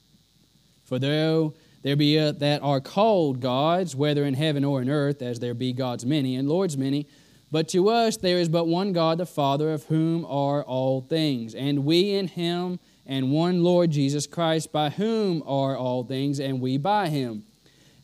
For 0.84 0.97
though 0.97 1.53
there 1.84 1.95
be 1.95 2.17
a, 2.17 2.32
that 2.34 2.63
are 2.63 2.82
called 2.82 3.39
gods, 3.39 3.95
whether 3.95 4.26
in 4.26 4.34
heaven 4.34 4.65
or 4.65 4.82
in 4.82 4.89
earth, 4.89 5.21
as 5.21 5.39
there 5.39 5.53
be 5.53 5.73
gods 5.73 6.07
many 6.07 6.36
and 6.36 6.49
lords 6.49 6.76
many, 6.76 7.05
but 7.51 7.69
to 7.69 7.88
us 7.88 8.17
there 8.17 8.39
is 8.39 8.49
but 8.49 8.65
one 8.65 8.93
God, 8.93 9.19
the 9.19 9.28
Father, 9.28 9.71
of 9.71 9.84
whom 9.84 10.26
are 10.26 10.63
all 10.63 11.01
things, 11.01 11.53
and 11.53 11.86
we 11.86 12.15
in 12.15 12.28
him 12.28 12.80
and 13.05 13.32
one 13.32 13.63
Lord 13.63 13.91
Jesus 13.91 14.26
Christ, 14.26 14.71
by 14.71 14.89
whom 14.89 15.43
are 15.45 15.78
all 15.78 16.03
things, 16.03 16.39
and 16.39 16.59
we 16.59 16.80
by 16.80 17.09
him. 17.09 17.43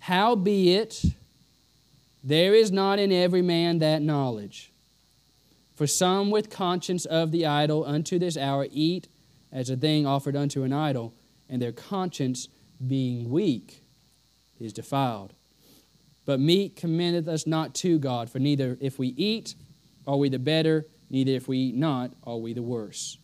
Howbeit, 0.02 1.04
there 2.24 2.54
is 2.54 2.72
not 2.72 3.00
in 3.00 3.12
every 3.12 3.42
man 3.42 3.80
that 3.80 4.04
knowledge. 4.04 4.72
For 5.74 5.88
some 5.88 6.30
with 6.30 6.52
conscience 6.52 7.06
of 7.06 7.32
the 7.32 7.48
idol 7.48 7.84
unto 7.84 8.20
this 8.20 8.38
hour 8.38 8.68
eat 8.70 9.08
as 9.52 9.70
a 9.70 9.78
thing 9.78 10.06
offered 10.06 10.36
unto 10.36 10.64
an 10.64 10.74
idol, 10.74 11.14
and 11.50 11.62
their 11.62 11.72
conscience, 11.72 12.48
being 12.86 13.30
weak, 13.30 13.84
is 14.60 14.74
defiled. 14.74 15.34
But 16.26 16.40
meat 16.40 16.76
commendeth 16.76 17.28
us 17.28 17.46
not 17.46 17.74
to 17.76 18.00
God, 18.00 18.30
for 18.30 18.40
neither 18.40 18.78
if 18.80 18.98
we 18.98 19.10
eat 19.10 19.56
are 20.08 20.18
we 20.18 20.30
the 20.30 20.40
better, 20.40 20.88
neither 21.10 21.32
if 21.32 21.48
we 21.48 21.58
eat 21.58 21.76
not 21.76 22.14
are 22.24 22.38
we 22.38 22.54
the 22.54 22.62
worse. 22.62 23.18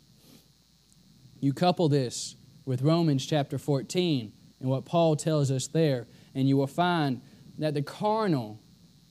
You 1.40 1.54
couple 1.54 1.88
this 1.88 2.36
with 2.66 2.82
Romans 2.82 3.26
chapter 3.26 3.58
14 3.58 4.34
and 4.60 4.70
what 4.70 4.86
Paul 4.86 5.16
tells 5.16 5.52
us 5.52 5.68
there, 5.68 6.08
and 6.34 6.50
you 6.50 6.58
will 6.58 6.68
find 6.68 7.22
that 7.58 7.74
the 7.74 7.82
carnal 7.82 8.60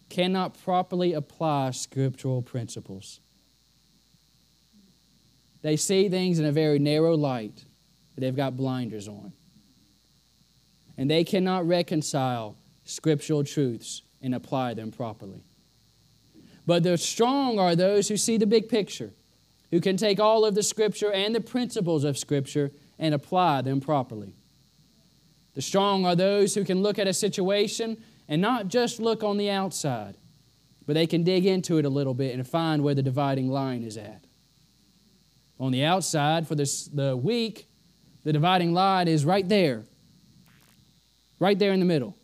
cannot 0.08 0.60
properly 0.62 1.12
apply 1.12 1.70
scriptural 1.70 2.42
principles. 2.42 3.20
They 5.62 5.76
see 5.76 6.08
things 6.08 6.38
in 6.38 6.44
a 6.44 6.52
very 6.52 6.78
narrow 6.78 7.16
light, 7.16 7.64
but 8.14 8.22
they've 8.22 8.36
got 8.36 8.56
blinders 8.56 9.08
on. 9.08 9.32
And 10.96 11.10
they 11.10 11.24
cannot 11.24 11.66
reconcile 11.66 12.56
scriptural 12.84 13.44
truths 13.44 14.02
and 14.22 14.34
apply 14.34 14.74
them 14.74 14.90
properly. 14.90 15.42
But 16.66 16.82
the 16.82 16.98
strong 16.98 17.58
are 17.58 17.76
those 17.76 18.08
who 18.08 18.16
see 18.16 18.36
the 18.36 18.46
big 18.46 18.68
picture 18.68 19.12
who 19.70 19.80
can 19.80 19.96
take 19.96 20.20
all 20.20 20.44
of 20.44 20.54
the 20.54 20.62
Scripture 20.62 21.12
and 21.12 21.34
the 21.34 21.40
principles 21.40 22.04
of 22.04 22.18
Scripture 22.18 22.72
and 22.98 23.14
apply 23.14 23.62
them 23.62 23.80
properly. 23.80 24.34
The 25.54 25.62
strong 25.62 26.04
are 26.04 26.16
those 26.16 26.54
who 26.54 26.64
can 26.64 26.82
look 26.82 26.98
at 26.98 27.06
a 27.06 27.14
situation 27.14 28.02
and 28.28 28.42
not 28.42 28.68
just 28.68 29.00
look 29.00 29.22
on 29.22 29.36
the 29.36 29.50
outside, 29.50 30.16
but 30.86 30.94
they 30.94 31.06
can 31.06 31.24
dig 31.24 31.46
into 31.46 31.78
it 31.78 31.84
a 31.84 31.90
little 31.90 32.14
bit 32.14 32.34
and 32.34 32.46
find 32.46 32.82
where 32.82 32.94
the 32.94 33.02
dividing 33.02 33.48
line 33.48 33.82
is 33.82 33.96
at. 33.96 34.25
On 35.58 35.72
the 35.72 35.84
outside, 35.84 36.46
for 36.46 36.54
this, 36.54 36.86
the 36.86 37.16
weak, 37.16 37.66
the 38.24 38.32
dividing 38.32 38.74
line 38.74 39.08
is 39.08 39.24
right 39.24 39.48
there, 39.48 39.84
right 41.38 41.58
there 41.58 41.72
in 41.72 41.80
the 41.80 41.86
middle. 41.86 42.16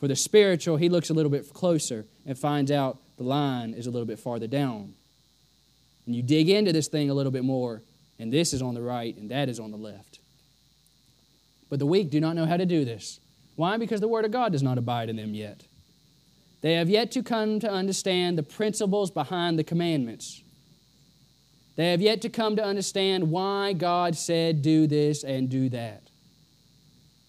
For 0.00 0.08
the 0.08 0.16
spiritual, 0.16 0.76
he 0.76 0.88
looks 0.88 1.10
a 1.10 1.14
little 1.14 1.30
bit 1.30 1.52
closer 1.52 2.04
and 2.26 2.36
finds 2.38 2.70
out 2.70 2.98
the 3.16 3.24
line 3.24 3.74
is 3.74 3.86
a 3.86 3.90
little 3.90 4.06
bit 4.06 4.18
farther 4.18 4.46
down 4.46 4.94
and 6.06 6.14
you 6.14 6.22
dig 6.22 6.48
into 6.48 6.72
this 6.72 6.86
thing 6.86 7.10
a 7.10 7.14
little 7.14 7.32
bit 7.32 7.44
more, 7.44 7.82
and 8.18 8.32
this 8.32 8.54
is 8.54 8.62
on 8.62 8.74
the 8.74 8.80
right 8.80 9.14
and 9.16 9.30
that 9.30 9.48
is 9.48 9.60
on 9.60 9.72
the 9.72 9.76
left. 9.76 10.20
But 11.68 11.80
the 11.80 11.86
weak 11.86 12.10
do 12.10 12.20
not 12.20 12.36
know 12.36 12.46
how 12.46 12.56
to 12.56 12.64
do 12.64 12.84
this. 12.84 13.18
Why? 13.56 13.76
Because 13.76 14.00
the 14.00 14.08
Word 14.08 14.24
of 14.24 14.30
God 14.30 14.52
does 14.52 14.62
not 14.62 14.78
abide 14.78 15.10
in 15.10 15.16
them 15.16 15.34
yet. 15.34 15.64
They 16.60 16.74
have 16.74 16.88
yet 16.88 17.10
to 17.12 17.22
come 17.22 17.58
to 17.60 17.70
understand 17.70 18.38
the 18.38 18.42
principles 18.42 19.10
behind 19.10 19.58
the 19.58 19.64
commandments. 19.64 20.42
They 21.76 21.90
have 21.90 22.00
yet 22.00 22.22
to 22.22 22.28
come 22.28 22.56
to 22.56 22.64
understand 22.64 23.30
why 23.30 23.74
God 23.74 24.16
said, 24.16 24.62
do 24.62 24.86
this 24.86 25.22
and 25.22 25.48
do 25.48 25.68
that, 25.68 26.02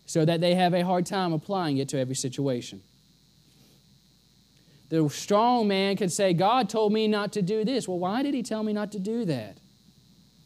so 0.06 0.24
that 0.24 0.39
they 0.39 0.56
have 0.56 0.74
a 0.74 0.86
hard 0.86 1.06
time 1.06 1.34
applying 1.34 1.78
it 1.78 1.89
to 1.89 2.00
every 2.00 2.16
situation. 2.16 2.82
The 4.89 5.10
strong 5.10 5.68
man 5.68 5.98
can 5.98 6.08
say, 6.08 6.34
God 6.34 6.70
told 6.70 6.93
me 6.93 7.10
not 7.10 7.34
to 7.34 7.41
do 7.41 7.66
this. 7.66 7.89
Well, 7.89 8.00
why 8.00 8.24
did 8.24 8.34
he 8.34 8.41
tell 8.41 8.64
me 8.64 8.72
not 8.72 8.93
to 8.93 9.00
do 9.00 9.26
that? 9.26 9.58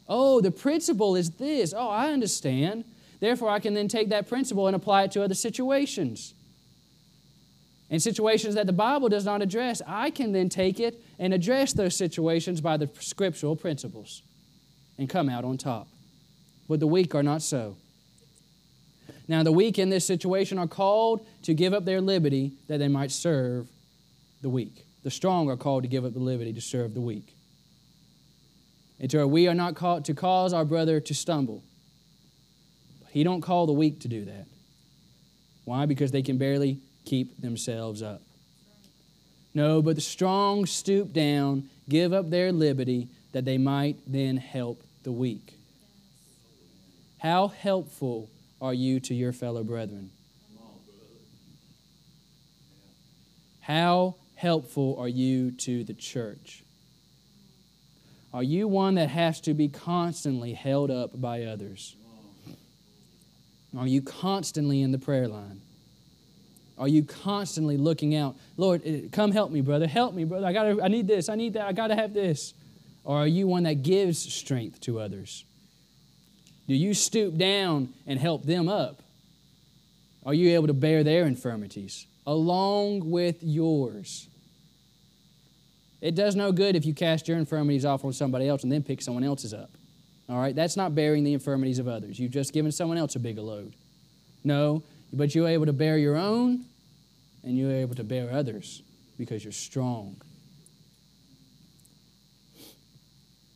Oh, 0.10 0.42
the 0.42 0.50
principle 0.50 1.16
is 1.16 1.30
this. 1.32 1.74
Oh, 1.78 1.88
I 1.88 2.12
understand. 2.12 2.86
Therefore, 3.20 3.50
I 3.50 3.60
can 3.60 3.76
then 3.76 3.88
take 3.88 4.10
that 4.10 4.28
principle 4.28 4.66
and 4.66 4.76
apply 4.76 5.04
it 5.04 5.12
to 5.12 5.24
other 5.24 5.36
situations. 5.36 6.34
In 7.92 8.00
situations 8.00 8.56
that 8.56 8.66
the 8.66 8.74
Bible 8.74 9.10
does 9.10 9.26
not 9.26 9.44
address, 9.44 9.82
I 9.86 10.10
can 10.10 10.32
then 10.32 10.50
take 10.50 10.80
it 10.80 11.00
and 11.22 11.36
address 11.36 11.72
those 11.72 11.96
situations 11.96 12.60
by 12.62 12.76
the 12.78 12.90
scriptural 13.00 13.56
principles 13.56 14.24
and 14.98 15.08
come 15.08 15.30
out 15.30 15.46
on 15.46 15.56
top. 15.56 15.88
But 16.68 16.80
the 16.80 16.88
weak 16.88 17.14
are 17.14 17.22
not 17.22 17.44
so. 17.44 17.78
Now, 19.28 19.44
the 19.44 19.52
weak 19.52 19.78
in 19.78 19.92
this 19.92 20.06
situation 20.06 20.58
are 20.58 20.68
called 20.68 21.26
to 21.44 21.54
give 21.54 21.74
up 21.74 21.86
their 21.86 22.02
liberty 22.02 22.54
that 22.68 22.80
they 22.80 22.88
might 22.88 23.12
serve 23.12 23.68
the 24.42 24.50
weak. 24.50 24.84
The 25.04 25.12
strong 25.12 25.48
are 25.50 25.56
called 25.56 25.84
to 25.84 25.90
give 25.90 26.06
up 26.06 26.14
the 26.14 26.20
liberty 26.20 26.54
to 26.54 26.62
serve 26.62 26.96
the 26.96 27.02
weak. 27.02 27.36
And 29.00 29.10
to 29.12 29.28
we 29.28 29.48
are 29.48 29.54
not 29.54 29.76
called 29.76 30.06
to 30.06 30.16
cause 30.16 30.54
our 30.54 30.66
brother 30.66 31.00
to 31.00 31.14
stumble. 31.14 31.64
But 33.00 33.12
he 33.12 33.24
don't 33.24 33.42
call 33.42 33.68
the 33.68 33.74
weak 33.74 34.00
to 34.02 34.08
do 34.08 34.26
that. 34.26 34.48
Why? 35.66 35.86
Because 35.86 36.12
they 36.12 36.24
can 36.24 36.40
barely 36.40 36.80
keep 37.06 37.40
themselves 37.42 38.02
up. 38.02 38.22
No, 39.54 39.82
but 39.82 39.96
the 39.96 40.02
strong 40.02 40.66
stoop 40.66 41.12
down, 41.12 41.70
give 41.90 42.14
up 42.14 42.30
their 42.30 42.52
liberty, 42.52 43.10
that 43.34 43.46
they 43.46 43.58
might 43.58 43.98
then 44.08 44.38
help 44.38 44.82
the 45.04 45.12
weak. 45.12 45.54
How 47.20 47.48
helpful 47.48 48.30
are 48.62 48.74
you 48.74 49.00
to 49.02 49.14
your 49.14 49.34
fellow 49.34 49.64
brethren? 49.64 50.12
How 53.62 54.16
helpful 54.36 54.98
are 55.00 55.08
you 55.08 55.52
to 55.52 55.84
the 55.84 55.94
church? 55.94 56.64
Are 58.34 58.44
you 58.44 58.68
one 58.68 58.96
that 58.96 59.10
has 59.10 59.42
to 59.42 59.54
be 59.54 59.68
constantly 59.68 60.54
held 60.54 60.90
up 60.90 61.20
by 61.20 61.44
others? 61.44 61.96
Are 63.78 63.88
you 63.88 64.02
constantly 64.02 64.82
in 64.82 64.92
the 64.92 64.98
prayer 64.98 65.28
line? 65.28 65.62
Are 66.82 66.88
you 66.88 67.04
constantly 67.04 67.78
looking 67.78 68.16
out, 68.16 68.36
Lord, 68.58 68.82
eh, 68.84 69.02
come 69.12 69.32
help 69.32 69.52
me, 69.52 69.62
brother. 69.62 69.86
Help 69.86 70.16
me, 70.16 70.24
brother. 70.24 70.48
I 70.48 70.52
got 70.52 70.64
to 70.64 70.82
I 70.82 70.88
need 70.88 71.08
this. 71.08 71.30
I 71.30 71.36
need 71.36 71.54
that. 71.54 71.68
I 71.68 71.74
got 71.74 71.88
to 71.88 71.96
have 71.96 72.12
this. 72.12 72.56
Or 73.04 73.18
are 73.18 73.28
you 73.28 73.46
one 73.46 73.64
that 73.64 73.84
gives 73.84 74.18
strength 74.18 74.82
to 74.82 75.00
others? 75.00 75.46
Do 76.68 76.74
you 76.74 76.96
stoop 76.96 77.38
down 77.38 77.90
and 78.08 78.20
help 78.20 78.46
them 78.46 78.68
up? 78.68 79.04
Are 80.26 80.34
you 80.34 80.56
able 80.56 80.68
to 80.68 80.74
bear 80.74 81.04
their 81.04 81.28
infirmities 81.28 82.08
along 82.26 83.12
with 83.12 83.44
yours? 83.44 84.28
It 86.02 86.16
does 86.16 86.36
no 86.36 86.52
good 86.52 86.76
if 86.76 86.84
you 86.84 86.96
cast 86.96 87.28
your 87.28 87.38
infirmities 87.38 87.86
off 87.86 88.04
on 88.04 88.14
somebody 88.14 88.48
else 88.50 88.64
and 88.64 88.72
then 88.72 88.82
pick 88.82 89.04
someone 89.04 89.24
else's 89.24 89.54
up. 89.54 89.70
All 90.28 90.40
right? 90.40 90.56
That's 90.56 90.76
not 90.76 90.96
bearing 90.96 91.24
the 91.24 91.34
infirmities 91.34 91.78
of 91.78 91.88
others. 91.88 92.20
You've 92.20 92.32
just 92.32 92.54
given 92.54 92.72
someone 92.72 92.98
else 92.98 93.16
a 93.16 93.20
bigger 93.20 93.42
load. 93.42 93.74
No, 94.44 94.82
but 95.14 95.36
you're 95.36 95.48
able 95.48 95.68
to 95.68 95.74
bear 95.74 96.00
your 96.00 96.16
own 96.16 96.66
and 97.44 97.58
you're 97.58 97.72
able 97.72 97.96
to 97.96 98.04
bear 98.04 98.32
others 98.32 98.82
because 99.18 99.44
you're 99.44 99.52
strong. 99.52 100.16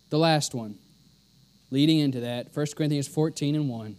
The 0.10 0.18
last 0.20 0.54
one, 0.54 0.76
leading 1.72 2.00
into 2.00 2.22
that, 2.22 2.56
1 2.56 2.66
Corinthians 2.76 3.08
14 3.08 3.56
and 3.56 3.70
1. 3.70 3.96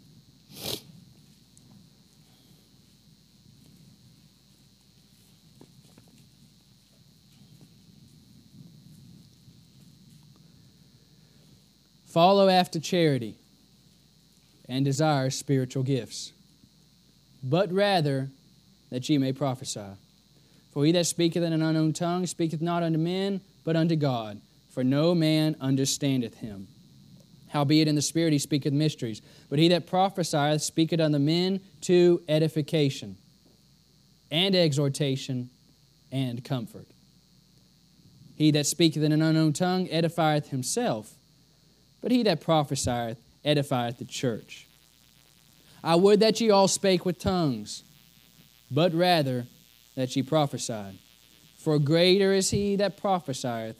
Follow 12.07 12.49
after 12.49 12.81
charity 12.81 13.35
and 14.71 14.87
desire 14.87 15.29
spiritual 15.29 15.83
gifts, 15.83 16.33
but 17.43 17.71
rather 17.71 18.31
that 18.91 19.09
ye 19.09 19.19
may 19.19 19.33
prophesy. 19.33 19.87
For 20.73 20.85
he 20.85 20.93
that 20.93 21.07
speaketh 21.07 21.43
in 21.43 21.53
an 21.53 21.63
unknown 21.63 21.93
tongue 21.93 22.27
speaketh 22.27 22.61
not 22.61 22.83
unto 22.83 22.99
men, 22.99 23.41
but 23.65 23.77
unto 23.77 23.97
God, 23.97 24.41
for 24.71 24.85
no 24.85 25.15
man 25.15 25.57
understandeth 25.61 26.35
him. 26.35 26.69
Howbeit 27.49 27.89
in 27.89 27.95
the 27.95 28.03
Spirit 28.03 28.33
he 28.33 28.39
speaketh 28.39 28.73
mysteries. 28.73 29.23
But 29.49 29.59
he 29.59 29.69
that 29.69 29.87
prophesieth 29.87 30.63
speaketh 30.63 31.01
unto 31.01 31.19
men 31.19 31.61
to 31.83 32.23
edification, 32.29 33.17
and 34.31 34.55
exhortation, 34.55 35.49
and 36.13 36.45
comfort. 36.45 36.87
He 38.37 38.51
that 38.51 38.67
speaketh 38.67 39.03
in 39.03 39.13
an 39.13 39.23
unknown 39.23 39.55
tongue 39.55 39.87
edifieth 39.89 40.49
himself 40.49 41.15
but 42.07 42.13
he 42.13 42.23
that 42.23 42.41
prophesieth 42.41 43.19
edifieth 43.45 43.99
the 43.99 44.05
church. 44.05 44.69
I 45.83 45.97
would 45.97 46.21
that 46.21 46.41
ye 46.41 46.51
all 46.51 46.69
spake 46.69 47.05
with 47.05 47.19
tongues, 47.19 47.83
but 48.71 48.93
rather 48.95 49.47
that 49.95 50.15
ye 50.17 50.23
prophesied. 50.23 50.99
For 51.57 51.79
greater 51.79 52.33
is 52.33 52.51
he 52.51 52.77
that 52.77 52.97
prophesieth 52.97 53.77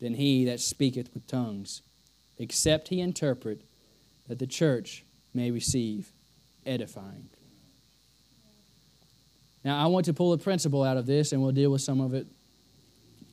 than 0.00 0.14
he 0.14 0.44
that 0.44 0.60
speaketh 0.60 1.12
with 1.14 1.26
tongues, 1.26 1.82
except 2.38 2.88
he 2.88 3.00
interpret, 3.00 3.62
that 4.28 4.38
the 4.38 4.46
church 4.46 5.04
may 5.32 5.50
receive 5.50 6.12
edifying. 6.66 7.28
Now, 9.64 9.82
I 9.82 9.86
want 9.86 10.06
to 10.06 10.12
pull 10.12 10.32
a 10.32 10.38
principle 10.38 10.82
out 10.82 10.96
of 10.96 11.06
this, 11.06 11.32
and 11.32 11.40
we'll 11.40 11.52
deal 11.52 11.70
with 11.70 11.82
some 11.82 12.00
of 12.00 12.14
it, 12.14 12.26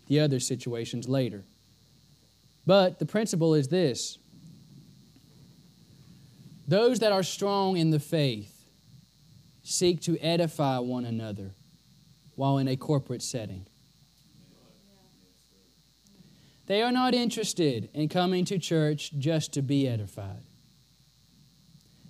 the 0.07 0.19
other 0.19 0.39
situations 0.39 1.09
later. 1.09 1.43
But 2.65 2.99
the 2.99 3.05
principle 3.05 3.55
is 3.55 3.67
this 3.67 4.17
those 6.67 6.99
that 6.99 7.11
are 7.11 7.23
strong 7.23 7.77
in 7.77 7.89
the 7.89 7.99
faith 7.99 8.58
seek 9.69 10.01
to 10.01 10.17
edify 10.19 10.79
one 10.79 11.05
another 11.05 11.51
while 12.35 12.57
in 12.57 12.67
a 12.67 12.75
corporate 12.75 13.21
setting. 13.21 13.65
They 16.65 16.81
are 16.81 16.91
not 16.91 17.13
interested 17.13 17.89
in 17.93 18.09
coming 18.09 18.45
to 18.45 18.59
church 18.59 19.11
just 19.17 19.53
to 19.53 19.61
be 19.61 19.87
edified. 19.87 20.43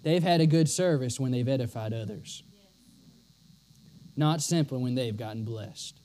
They've 0.03 0.23
had 0.23 0.41
a 0.41 0.45
good 0.45 0.69
service 0.69 1.19
when 1.19 1.31
they've 1.31 1.47
edified 1.47 1.93
others, 1.93 2.43
not 4.15 4.41
simply 4.41 4.77
when 4.77 4.95
they've 4.95 5.15
gotten 5.15 5.43
blessed. 5.43 5.99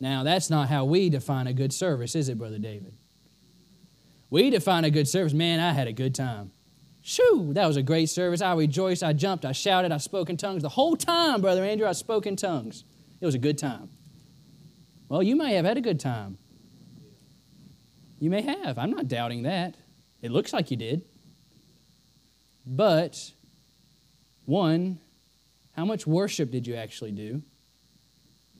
Now, 0.00 0.22
that's 0.22 0.48
not 0.48 0.68
how 0.68 0.84
we 0.84 1.10
define 1.10 1.46
a 1.46 1.52
good 1.52 1.72
service, 1.72 2.14
is 2.14 2.28
it, 2.28 2.38
Brother 2.38 2.58
David? 2.58 2.94
We 4.30 4.50
define 4.50 4.84
a 4.84 4.90
good 4.90 5.08
service. 5.08 5.32
Man, 5.32 5.58
I 5.60 5.72
had 5.72 5.88
a 5.88 5.92
good 5.92 6.14
time. 6.14 6.52
Shoo, 7.02 7.52
that 7.54 7.66
was 7.66 7.76
a 7.76 7.82
great 7.82 8.10
service. 8.10 8.42
I 8.42 8.54
rejoiced, 8.54 9.02
I 9.02 9.12
jumped, 9.12 9.44
I 9.44 9.52
shouted, 9.52 9.92
I 9.92 9.98
spoke 9.98 10.28
in 10.28 10.36
tongues. 10.36 10.62
The 10.62 10.68
whole 10.68 10.96
time, 10.96 11.40
Brother 11.40 11.64
Andrew, 11.64 11.86
I 11.86 11.92
spoke 11.92 12.26
in 12.26 12.36
tongues. 12.36 12.84
It 13.20 13.26
was 13.26 13.34
a 13.34 13.38
good 13.38 13.58
time. 13.58 13.88
Well, 15.08 15.22
you 15.22 15.36
may 15.36 15.54
have 15.54 15.64
had 15.64 15.76
a 15.76 15.80
good 15.80 15.98
time. 16.00 16.38
You 18.20 18.30
may 18.30 18.42
have. 18.42 18.78
I'm 18.78 18.90
not 18.90 19.08
doubting 19.08 19.44
that. 19.44 19.76
It 20.20 20.30
looks 20.30 20.52
like 20.52 20.70
you 20.70 20.76
did. 20.76 21.02
But, 22.66 23.32
one, 24.44 24.98
how 25.72 25.84
much 25.84 26.06
worship 26.06 26.50
did 26.50 26.66
you 26.66 26.74
actually 26.74 27.12
do? 27.12 27.42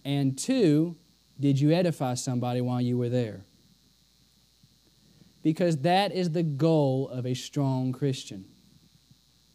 And 0.04 0.38
two, 0.38 0.96
did 1.38 1.60
you 1.60 1.72
edify 1.72 2.14
somebody 2.14 2.60
while 2.60 2.80
you 2.80 2.96
were 2.96 3.08
there? 3.08 3.44
Because 5.48 5.78
that 5.78 6.12
is 6.12 6.32
the 6.32 6.42
goal 6.42 7.08
of 7.08 7.24
a 7.24 7.32
strong 7.32 7.90
Christian, 7.90 8.44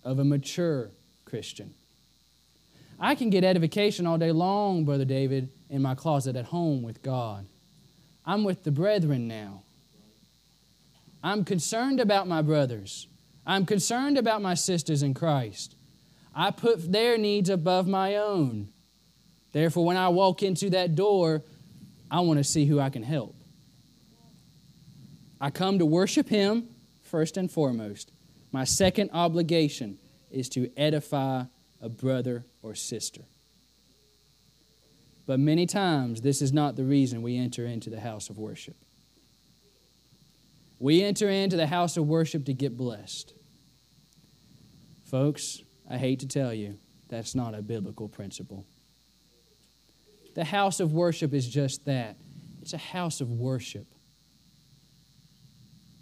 of 0.03 0.17
a 0.17 0.23
mature 0.23 0.89
Christian. 1.23 1.75
I 2.99 3.13
can 3.13 3.29
get 3.29 3.43
edification 3.43 4.07
all 4.07 4.17
day 4.17 4.31
long, 4.31 4.85
Brother 4.85 5.05
David, 5.05 5.51
in 5.69 5.83
my 5.83 5.93
closet 5.93 6.35
at 6.35 6.45
home 6.45 6.81
with 6.81 7.03
God. 7.03 7.45
I'm 8.25 8.43
with 8.43 8.63
the 8.63 8.71
brethren 8.71 9.27
now. 9.27 9.61
I'm 11.23 11.45
concerned 11.45 11.99
about 11.99 12.27
my 12.27 12.41
brothers. 12.41 13.05
I'm 13.45 13.63
concerned 13.63 14.17
about 14.17 14.41
my 14.41 14.55
sisters 14.55 15.03
in 15.03 15.13
Christ. 15.13 15.75
I 16.33 16.49
put 16.49 16.91
their 16.91 17.19
needs 17.19 17.51
above 17.51 17.87
my 17.87 18.15
own. 18.15 18.69
Therefore, 19.51 19.85
when 19.85 19.97
I 19.97 20.09
walk 20.09 20.41
into 20.41 20.71
that 20.71 20.95
door, 20.95 21.43
I 22.09 22.21
want 22.21 22.39
to 22.39 22.43
see 22.43 22.65
who 22.65 22.79
I 22.79 22.89
can 22.89 23.03
help. 23.03 23.35
I 25.43 25.49
come 25.49 25.77
to 25.79 25.85
worship 25.85 26.29
Him 26.29 26.69
first 27.01 27.35
and 27.35 27.51
foremost. 27.51 28.13
My 28.53 28.63
second 28.63 29.09
obligation 29.11 29.97
is 30.31 30.47
to 30.49 30.71
edify 30.77 31.43
a 31.81 31.89
brother 31.89 32.45
or 32.61 32.75
sister. 32.75 33.23
But 35.25 35.41
many 35.41 35.65
times, 35.65 36.21
this 36.21 36.41
is 36.41 36.53
not 36.53 36.77
the 36.77 36.85
reason 36.85 37.21
we 37.21 37.37
enter 37.37 37.65
into 37.65 37.89
the 37.89 37.99
house 37.99 38.29
of 38.29 38.37
worship. 38.37 38.77
We 40.79 41.03
enter 41.03 41.29
into 41.29 41.57
the 41.57 41.67
house 41.67 41.97
of 41.97 42.07
worship 42.07 42.45
to 42.45 42.53
get 42.53 42.77
blessed. 42.77 43.33
Folks, 45.03 45.61
I 45.89 45.97
hate 45.97 46.21
to 46.21 46.27
tell 46.27 46.53
you, 46.53 46.77
that's 47.09 47.35
not 47.35 47.53
a 47.53 47.61
biblical 47.61 48.07
principle. 48.07 48.65
The 50.35 50.45
house 50.45 50.79
of 50.79 50.93
worship 50.93 51.33
is 51.33 51.49
just 51.49 51.83
that 51.83 52.15
it's 52.61 52.73
a 52.73 52.77
house 52.77 53.19
of 53.19 53.29
worship, 53.29 53.87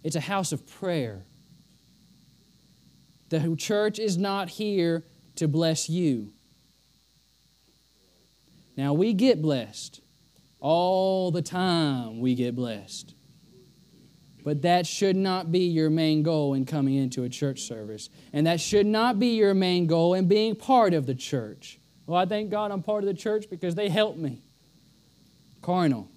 it's 0.03 0.15
a 0.15 0.21
house 0.21 0.51
of 0.51 0.65
prayer. 0.67 1.25
The 3.29 3.55
church 3.55 3.99
is 3.99 4.17
not 4.17 4.49
here 4.49 5.05
to 5.35 5.47
bless 5.47 5.89
you. 5.89 6.33
Now, 8.75 8.93
we 8.93 9.13
get 9.13 9.41
blessed. 9.41 10.01
All 10.59 11.31
the 11.31 11.41
time, 11.41 12.19
we 12.19 12.35
get 12.35 12.55
blessed. 12.55 13.15
But 14.43 14.63
that 14.63 14.87
should 14.87 15.15
not 15.15 15.51
be 15.51 15.67
your 15.67 15.89
main 15.89 16.23
goal 16.23 16.53
in 16.53 16.65
coming 16.65 16.95
into 16.95 17.23
a 17.23 17.29
church 17.29 17.61
service. 17.61 18.09
And 18.33 18.47
that 18.47 18.59
should 18.59 18.85
not 18.85 19.19
be 19.19 19.35
your 19.35 19.53
main 19.53 19.87
goal 19.87 20.13
in 20.13 20.27
being 20.27 20.55
part 20.55 20.93
of 20.93 21.05
the 21.05 21.15
church. 21.15 21.79
Well, 22.07 22.19
I 22.19 22.25
thank 22.25 22.49
God 22.49 22.71
I'm 22.71 22.81
part 22.81 23.03
of 23.03 23.07
the 23.07 23.13
church 23.13 23.49
because 23.49 23.75
they 23.75 23.89
help 23.89 24.17
me. 24.17 24.41
Carnal. 25.61 26.09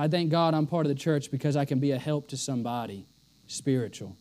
I 0.00 0.08
thank 0.08 0.30
God 0.30 0.54
I'm 0.54 0.66
part 0.66 0.86
of 0.86 0.88
the 0.88 0.98
church 0.98 1.30
because 1.30 1.56
I 1.56 1.66
can 1.66 1.78
be 1.78 1.90
a 1.90 1.98
help 1.98 2.28
to 2.28 2.36
somebody. 2.38 3.06
Spiritual. 3.46 4.16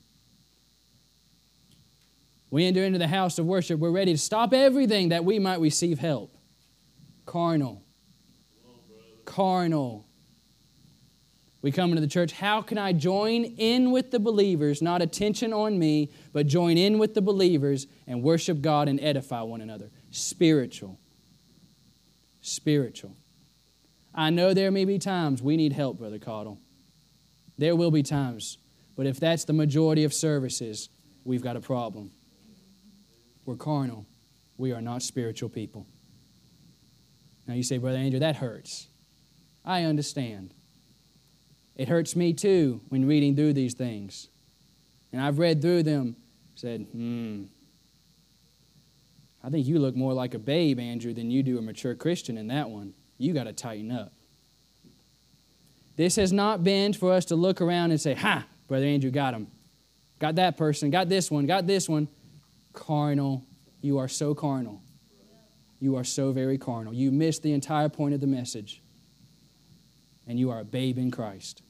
We 2.49 2.65
enter 2.65 2.84
into 2.84 2.99
the 2.99 3.07
house 3.07 3.39
of 3.39 3.45
worship, 3.45 3.80
we're 3.80 3.89
ready 3.89 4.11
to 4.11 4.17
stop 4.17 4.53
everything 4.53 5.09
that 5.09 5.23
we 5.23 5.39
might 5.39 5.61
receive 5.61 5.97
help. 5.97 6.36
Carnal. 7.25 7.82
Carnal. 9.23 10.05
We 11.61 11.71
come 11.71 11.91
into 11.91 12.01
the 12.01 12.07
church. 12.07 12.34
How 12.34 12.61
can 12.61 12.77
I 12.77 12.91
join 12.91 13.45
in 13.45 13.91
with 13.91 14.11
the 14.11 14.19
believers, 14.19 14.82
not 14.82 15.01
attention 15.01 15.53
on 15.53 15.80
me, 15.80 16.11
but 16.34 16.45
join 16.45 16.77
in 16.77 16.99
with 16.99 17.13
the 17.13 17.21
believers 17.21 17.88
and 18.05 18.21
worship 18.21 18.59
God 18.59 18.89
and 18.89 18.99
edify 18.99 19.43
one 19.43 19.61
another? 19.61 19.91
Spiritual. 20.11 20.99
Spiritual. 22.41 23.15
I 24.14 24.30
know 24.30 24.53
there 24.53 24.72
may 24.72 24.86
be 24.86 24.99
times 24.99 25.41
we 25.41 25.57
need 25.57 25.74
help, 25.74 25.99
Brother 25.99 26.20
Caudle. 26.20 26.60
There 27.57 27.76
will 27.76 27.91
be 27.91 28.03
times. 28.03 28.57
But 28.95 29.05
if 29.05 29.20
that's 29.20 29.45
the 29.45 29.53
majority 29.53 30.03
of 30.03 30.14
services, 30.14 30.89
we've 31.24 31.43
got 31.43 31.55
a 31.55 31.62
problem. 31.62 32.12
We're 33.45 33.55
carnal. 33.55 34.05
We 34.57 34.74
are 34.74 34.82
not 34.82 35.03
spiritual 35.03 35.49
people. 35.49 35.88
Now 37.47 37.53
you 37.53 37.64
say, 37.64 37.78
Brother 37.78 37.97
Andrew, 37.97 38.20
that 38.20 38.36
hurts. 38.36 38.88
I 39.64 39.84
understand. 39.84 40.53
It 41.76 41.88
hurts 41.88 42.16
me 42.16 42.34
too 42.34 42.82
when 42.89 43.07
reading 43.07 43.36
through 43.36 43.53
these 43.53 43.74
things. 43.74 44.28
And 45.12 45.22
I've 45.22 45.39
read 45.39 45.62
through 45.62 45.84
them, 45.84 46.16
said, 46.55 46.88
hmm, 46.91 47.45
I 49.43 49.49
think 49.49 49.66
you 49.66 49.80
look 49.80 49.95
more 49.95 50.14
like 50.14 50.34
a 50.34 50.39
babe, 50.39 50.80
Andrew, 50.80 51.14
than 51.14 51.32
you 51.32 51.41
do 51.41 51.57
a 51.57 51.62
mature 51.62 51.95
Christian 51.95 52.38
in 52.38 52.47
that 52.47 52.70
one. 52.70 52.93
You 53.20 53.34
got 53.34 53.43
to 53.43 53.53
tighten 53.53 53.91
up. 53.91 54.13
This 55.95 56.15
has 56.15 56.32
not 56.32 56.63
been 56.63 56.93
for 56.93 57.11
us 57.11 57.26
to 57.26 57.36
look 57.36 57.61
around 57.61 57.91
and 57.91 58.01
say, 58.01 58.15
Ha, 58.15 58.47
Brother 58.67 58.86
Andrew 58.86 59.11
got 59.11 59.34
him. 59.34 59.47
Got 60.17 60.36
that 60.36 60.57
person, 60.57 60.89
got 60.89 61.09
this 61.09 61.30
one, 61.30 61.45
got 61.45 61.67
this 61.67 61.88
one. 61.88 62.07
Carnal. 62.74 63.45
You 63.82 63.97
are 63.97 64.07
so 64.07 64.34
carnal. 64.34 64.82
You 65.80 65.95
are 65.95 66.03
so 66.03 66.32
very 66.32 66.57
carnal. 66.57 66.93
You 66.93 67.11
missed 67.11 67.43
the 67.43 67.53
entire 67.53 67.89
point 67.89 68.13
of 68.13 68.22
the 68.22 68.28
message. 68.28 68.82
And 70.26 70.39
you 70.39 70.51
are 70.51 70.59
a 70.59 70.65
babe 70.65 70.97
in 70.97 71.11
Christ. 71.11 71.61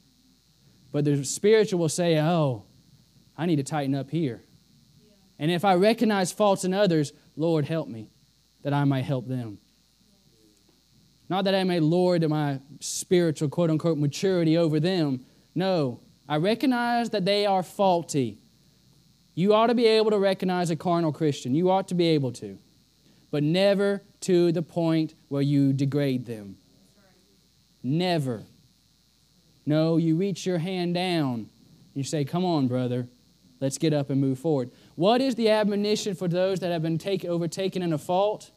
But 0.91 1.05
the 1.05 1.23
spiritual 1.23 1.79
will 1.79 1.89
say, 1.89 2.19
oh, 2.19 2.63
I 3.37 3.45
need 3.45 3.57
to 3.57 3.63
tighten 3.63 3.95
up 3.95 4.09
here. 4.09 4.43
And 5.37 5.49
if 5.49 5.63
I 5.63 5.75
recognize 5.75 6.31
faults 6.31 6.65
in 6.65 6.73
others, 6.73 7.13
Lord, 7.35 7.65
help 7.65 7.87
me 7.87 8.09
that 8.63 8.73
I 8.73 8.83
might 8.83 9.05
help 9.05 9.27
them. 9.27 9.59
Not 11.29 11.45
that 11.45 11.53
I 11.53 11.63
may 11.63 11.79
lord 11.79 12.27
my 12.27 12.59
spiritual, 12.79 13.49
quote 13.49 13.69
unquote, 13.69 13.97
maturity 13.97 14.57
over 14.57 14.79
them. 14.79 15.25
No, 15.53 15.99
I 16.27 16.37
recognize 16.37 17.11
that 17.11 17.25
they 17.25 17.45
are 17.45 17.63
faulty. 17.63 18.39
You 19.35 19.53
ought 19.53 19.67
to 19.67 19.75
be 19.75 19.85
able 19.85 20.11
to 20.11 20.19
recognize 20.19 20.69
a 20.69 20.75
carnal 20.75 21.13
Christian. 21.13 21.55
You 21.55 21.69
ought 21.69 21.87
to 21.89 21.95
be 21.95 22.07
able 22.07 22.31
to. 22.33 22.57
But 23.31 23.43
never 23.43 24.01
to 24.21 24.51
the 24.51 24.61
point 24.61 25.13
where 25.27 25.41
you 25.41 25.71
degrade 25.71 26.25
them. 26.25 26.57
Never. 27.83 28.43
No, 29.65 29.97
you 29.97 30.15
reach 30.15 30.45
your 30.45 30.57
hand 30.57 30.95
down. 30.95 31.49
You 31.93 32.03
say, 32.03 32.25
Come 32.25 32.43
on, 32.43 32.67
brother. 32.67 33.07
Let's 33.61 33.77
get 33.77 33.93
up 33.93 34.09
and 34.09 34.19
move 34.19 34.39
forward. 34.39 34.71
What 34.95 35.21
is 35.21 35.35
the 35.35 35.49
admonition 35.49 36.15
for 36.15 36.27
those 36.27 36.59
that 36.61 36.71
have 36.71 36.81
been 36.81 36.97
take, 36.97 37.25
overtaken 37.25 37.81
in 37.81 37.93
a 37.93 37.97
fault? 37.97 38.51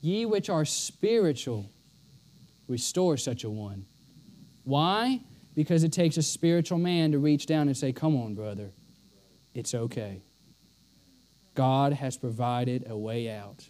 Ye 0.00 0.24
which 0.24 0.48
are 0.48 0.64
spiritual, 0.64 1.68
restore 2.70 3.16
such 3.16 3.44
a 3.44 3.50
one. 3.50 3.84
Why? 4.64 5.20
Because 5.54 5.84
it 5.84 5.92
takes 5.92 6.16
a 6.16 6.22
spiritual 6.22 6.78
man 6.78 7.12
to 7.12 7.18
reach 7.18 7.46
down 7.46 7.66
and 7.66 7.76
say, 7.76 7.92
Come 7.92 8.16
on, 8.16 8.34
brother. 8.34 8.70
It's 9.52 9.74
okay. 9.74 10.22
God 11.54 11.92
has 11.92 12.16
provided 12.16 12.86
a 12.88 12.96
way 12.96 13.28
out. 13.28 13.68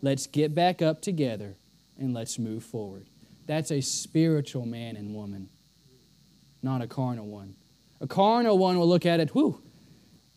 Let's 0.00 0.26
get 0.26 0.54
back 0.54 0.80
up 0.80 1.02
together 1.02 1.56
and 1.98 2.14
let's 2.14 2.38
move 2.38 2.62
forward. 2.62 3.06
That's 3.46 3.70
a 3.70 3.80
spiritual 3.80 4.66
man 4.66 4.96
and 4.96 5.14
woman, 5.14 5.48
not 6.62 6.82
a 6.82 6.86
carnal 6.86 7.26
one. 7.26 7.56
A 8.00 8.06
carnal 8.06 8.58
one 8.58 8.78
will 8.78 8.88
look 8.88 9.06
at 9.06 9.20
it, 9.20 9.30
whew, 9.30 9.60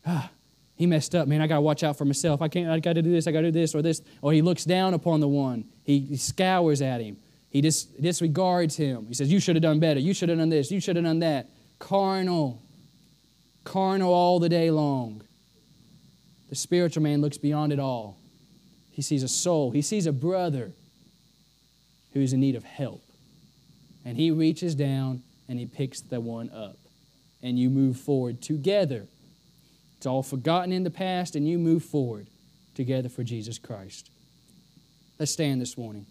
ah, 0.06 0.30
he 0.74 0.86
messed 0.86 1.14
up, 1.14 1.28
man. 1.28 1.42
I 1.42 1.46
got 1.46 1.56
to 1.56 1.60
watch 1.60 1.82
out 1.82 1.98
for 1.98 2.04
myself. 2.04 2.40
I 2.40 2.48
can't, 2.48 2.70
I 2.70 2.80
got 2.80 2.94
to 2.94 3.02
do 3.02 3.10
this, 3.10 3.26
I 3.26 3.32
got 3.32 3.42
to 3.42 3.52
do 3.52 3.60
this 3.60 3.74
or 3.74 3.82
this. 3.82 4.00
Or 4.22 4.32
he 4.32 4.40
looks 4.40 4.64
down 4.64 4.94
upon 4.94 5.20
the 5.20 5.28
one, 5.28 5.66
he, 5.84 6.00
he 6.00 6.16
scours 6.16 6.80
at 6.80 7.00
him, 7.00 7.18
he 7.50 7.60
dis, 7.60 7.84
disregards 7.84 8.76
him. 8.76 9.06
He 9.08 9.14
says, 9.14 9.30
You 9.30 9.40
should 9.40 9.56
have 9.56 9.62
done 9.62 9.80
better. 9.80 10.00
You 10.00 10.14
should 10.14 10.28
have 10.28 10.38
done 10.38 10.48
this. 10.48 10.70
You 10.70 10.80
should 10.80 10.96
have 10.96 11.04
done 11.04 11.18
that. 11.18 11.48
Carnal. 11.78 12.62
Carnal 13.64 14.12
all 14.12 14.38
the 14.38 14.48
day 14.48 14.70
long. 14.70 15.22
The 16.48 16.54
spiritual 16.54 17.02
man 17.02 17.20
looks 17.20 17.38
beyond 17.38 17.72
it 17.72 17.78
all. 17.78 18.18
He 18.92 19.02
sees 19.02 19.22
a 19.22 19.28
soul, 19.28 19.70
he 19.70 19.82
sees 19.82 20.06
a 20.06 20.12
brother 20.12 20.72
who's 22.12 22.32
in 22.32 22.40
need 22.40 22.54
of 22.54 22.64
help. 22.64 23.02
And 24.04 24.16
he 24.16 24.30
reaches 24.30 24.74
down 24.74 25.22
and 25.48 25.58
he 25.58 25.66
picks 25.66 26.00
the 26.00 26.20
one 26.20 26.50
up. 26.50 26.76
And 27.42 27.58
you 27.58 27.70
move 27.70 27.98
forward 27.98 28.42
together. 28.42 29.06
It's 29.96 30.06
all 30.06 30.22
forgotten 30.22 30.72
in 30.72 30.82
the 30.82 30.90
past, 30.90 31.36
and 31.36 31.46
you 31.46 31.58
move 31.58 31.84
forward 31.84 32.26
together 32.74 33.08
for 33.08 33.22
Jesus 33.22 33.58
Christ. 33.58 34.10
Let's 35.18 35.32
stand 35.32 35.60
this 35.60 35.76
morning. 35.76 36.06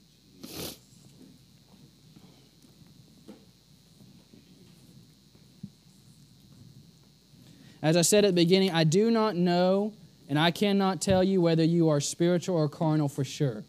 As 7.82 7.96
I 7.96 8.02
said 8.02 8.26
at 8.26 8.30
the 8.30 8.42
beginning, 8.42 8.72
I 8.72 8.84
do 8.84 9.10
not 9.10 9.36
know 9.36 9.94
and 10.30 10.38
I 10.38 10.52
cannot 10.52 11.02
tell 11.02 11.24
you 11.24 11.42
whether 11.42 11.64
you 11.64 11.90
are 11.90 12.00
spiritual 12.00 12.56
or 12.56 12.70
carnal 12.70 13.10
for 13.10 13.24
sure. 13.24 13.64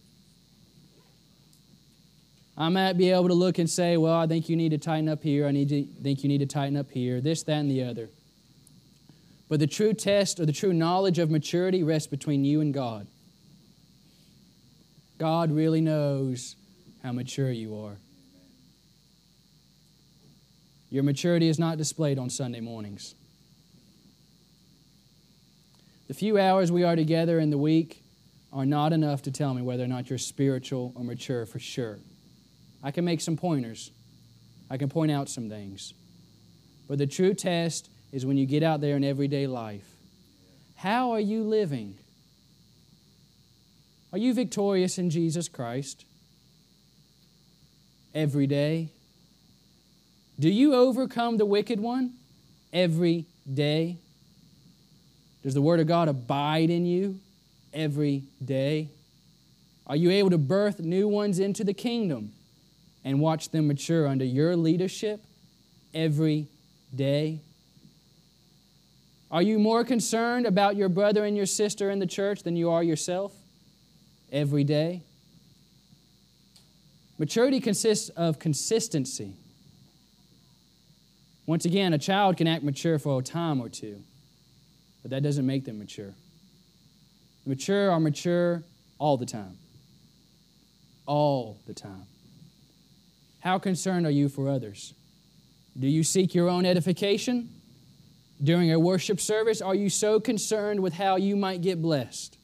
I 2.56 2.68
might 2.68 2.92
be 2.98 3.10
able 3.10 3.28
to 3.28 3.34
look 3.34 3.58
and 3.58 3.68
say, 3.68 3.96
well, 3.96 4.14
I 4.14 4.26
think 4.26 4.50
you 4.50 4.56
need 4.56 4.68
to 4.70 4.78
tighten 4.78 5.08
up 5.08 5.22
here. 5.22 5.46
I 5.46 5.52
need 5.52 5.70
to 5.70 5.84
think 6.02 6.22
you 6.22 6.28
need 6.28 6.38
to 6.38 6.46
tighten 6.46 6.76
up 6.76 6.90
here, 6.90 7.22
this, 7.22 7.42
that, 7.44 7.54
and 7.54 7.70
the 7.70 7.84
other. 7.84 8.10
But 9.48 9.60
the 9.60 9.66
true 9.66 9.94
test 9.94 10.38
or 10.38 10.44
the 10.44 10.52
true 10.52 10.74
knowledge 10.74 11.18
of 11.18 11.30
maturity 11.30 11.82
rests 11.82 12.06
between 12.06 12.44
you 12.44 12.60
and 12.60 12.74
God. 12.74 13.06
God 15.16 15.50
really 15.50 15.80
knows 15.80 16.56
how 17.02 17.12
mature 17.12 17.50
you 17.50 17.78
are. 17.78 17.96
Your 20.90 21.04
maturity 21.04 21.48
is 21.48 21.58
not 21.58 21.78
displayed 21.78 22.18
on 22.18 22.28
Sunday 22.28 22.60
mornings. 22.60 23.14
The 26.10 26.14
few 26.14 26.40
hours 26.40 26.72
we 26.72 26.82
are 26.82 26.96
together 26.96 27.38
in 27.38 27.50
the 27.50 27.56
week 27.56 28.02
are 28.52 28.66
not 28.66 28.92
enough 28.92 29.22
to 29.22 29.30
tell 29.30 29.54
me 29.54 29.62
whether 29.62 29.84
or 29.84 29.86
not 29.86 30.10
you're 30.10 30.18
spiritual 30.18 30.92
or 30.96 31.04
mature 31.04 31.46
for 31.46 31.60
sure. 31.60 32.00
I 32.82 32.90
can 32.90 33.04
make 33.04 33.20
some 33.20 33.36
pointers, 33.36 33.92
I 34.68 34.76
can 34.76 34.88
point 34.88 35.12
out 35.12 35.28
some 35.28 35.48
things. 35.48 35.94
But 36.88 36.98
the 36.98 37.06
true 37.06 37.32
test 37.32 37.88
is 38.10 38.26
when 38.26 38.36
you 38.36 38.44
get 38.44 38.64
out 38.64 38.80
there 38.80 38.96
in 38.96 39.04
everyday 39.04 39.46
life. 39.46 39.88
How 40.74 41.12
are 41.12 41.20
you 41.20 41.44
living? 41.44 41.94
Are 44.12 44.18
you 44.18 44.34
victorious 44.34 44.98
in 44.98 45.10
Jesus 45.10 45.46
Christ? 45.46 46.04
Every 48.16 48.48
day? 48.48 48.88
Do 50.40 50.48
you 50.48 50.74
overcome 50.74 51.36
the 51.36 51.46
wicked 51.46 51.78
one 51.78 52.14
every 52.72 53.26
day? 53.54 53.98
Does 55.42 55.54
the 55.54 55.62
Word 55.62 55.80
of 55.80 55.86
God 55.86 56.08
abide 56.08 56.70
in 56.70 56.84
you 56.84 57.18
every 57.72 58.24
day? 58.44 58.88
Are 59.86 59.96
you 59.96 60.10
able 60.10 60.30
to 60.30 60.38
birth 60.38 60.80
new 60.80 61.08
ones 61.08 61.38
into 61.38 61.64
the 61.64 61.72
kingdom 61.72 62.32
and 63.04 63.20
watch 63.20 63.48
them 63.48 63.66
mature 63.66 64.06
under 64.06 64.24
your 64.24 64.54
leadership 64.54 65.20
every 65.94 66.46
day? 66.94 67.40
Are 69.30 69.42
you 69.42 69.58
more 69.58 69.84
concerned 69.84 70.46
about 70.46 70.76
your 70.76 70.88
brother 70.88 71.24
and 71.24 71.36
your 71.36 71.46
sister 71.46 71.90
in 71.90 72.00
the 72.00 72.06
church 72.06 72.42
than 72.42 72.56
you 72.56 72.70
are 72.70 72.82
yourself 72.82 73.32
every 74.30 74.64
day? 74.64 75.02
Maturity 77.18 77.60
consists 77.60 78.08
of 78.10 78.38
consistency. 78.38 79.34
Once 81.46 81.64
again, 81.64 81.92
a 81.92 81.98
child 81.98 82.36
can 82.36 82.46
act 82.46 82.62
mature 82.62 82.98
for 82.98 83.20
a 83.20 83.22
time 83.22 83.60
or 83.60 83.68
two 83.68 84.02
but 85.02 85.10
that 85.10 85.22
doesn't 85.22 85.46
make 85.46 85.64
them 85.64 85.78
mature. 85.78 86.14
The 87.44 87.50
mature 87.50 87.90
are 87.90 88.00
mature 88.00 88.62
all 88.98 89.16
the 89.16 89.26
time. 89.26 89.56
All 91.06 91.58
the 91.66 91.74
time. 91.74 92.06
How 93.40 93.58
concerned 93.58 94.06
are 94.06 94.10
you 94.10 94.28
for 94.28 94.48
others? 94.48 94.94
Do 95.78 95.86
you 95.86 96.04
seek 96.04 96.34
your 96.34 96.48
own 96.48 96.66
edification? 96.66 97.48
During 98.42 98.72
a 98.72 98.78
worship 98.78 99.20
service, 99.20 99.60
are 99.60 99.74
you 99.74 99.90
so 99.90 100.20
concerned 100.20 100.80
with 100.80 100.94
how 100.94 101.16
you 101.16 101.36
might 101.36 101.62
get 101.62 101.80
blessed 101.80 102.36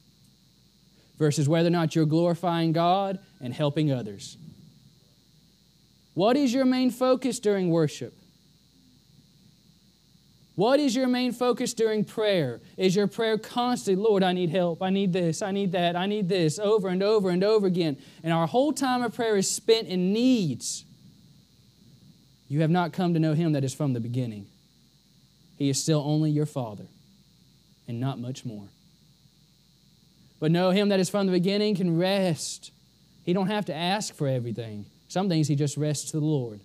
versus 1.17 1.47
whether 1.49 1.67
or 1.67 1.71
not 1.71 1.95
you're 1.95 2.05
glorifying 2.05 2.71
God 2.71 3.19
and 3.41 3.53
helping 3.53 3.91
others? 3.91 4.37
What 6.13 6.35
is 6.35 6.53
your 6.53 6.65
main 6.65 6.89
focus 6.89 7.39
during 7.39 7.69
worship? 7.69 8.16
What 10.57 10.79
is 10.79 10.95
your 10.95 11.07
main 11.07 11.33
focus 11.33 11.75
during 11.75 12.03
prayer? 12.03 12.61
Is 12.77 12.95
your 12.95 13.05
prayer 13.05 13.37
constantly, 13.37 14.03
Lord, 14.03 14.23
I 14.23 14.33
need 14.33 14.49
help, 14.49 14.81
I 14.81 14.89
need 14.89 15.13
this, 15.13 15.43
I 15.43 15.51
need 15.51 15.73
that, 15.73 15.95
I 15.95 16.07
need 16.07 16.27
this, 16.27 16.57
over 16.57 16.87
and 16.87 17.03
over 17.03 17.29
and 17.29 17.43
over 17.43 17.67
again? 17.67 17.95
And 18.23 18.33
our 18.33 18.47
whole 18.47 18.73
time 18.73 19.03
of 19.03 19.13
prayer 19.13 19.37
is 19.37 19.47
spent 19.47 19.87
in 19.87 20.13
needs. 20.13 20.83
You 22.47 22.61
have 22.61 22.71
not 22.71 22.91
come 22.91 23.13
to 23.13 23.19
know 23.19 23.35
Him 23.35 23.51
that 23.51 23.63
is 23.63 23.75
from 23.75 23.93
the 23.93 23.99
beginning. 23.99 24.47
He 25.59 25.69
is 25.69 25.79
still 25.79 26.01
only 26.03 26.31
your 26.31 26.47
Father 26.47 26.87
and 27.87 27.99
not 27.99 28.17
much 28.17 28.43
more. 28.43 28.65
But 30.39 30.49
know 30.49 30.71
Him 30.71 30.89
that 30.89 30.99
is 30.99 31.07
from 31.07 31.27
the 31.27 31.33
beginning 31.33 31.75
can 31.75 31.99
rest. 31.99 32.71
He 33.25 33.33
don't 33.33 33.45
have 33.45 33.65
to 33.65 33.75
ask 33.75 34.11
for 34.11 34.27
everything. 34.27 34.87
Some 35.07 35.29
things 35.29 35.47
He 35.47 35.55
just 35.55 35.77
rests 35.77 36.09
to 36.11 36.19
the 36.19 36.25
Lord 36.25 36.59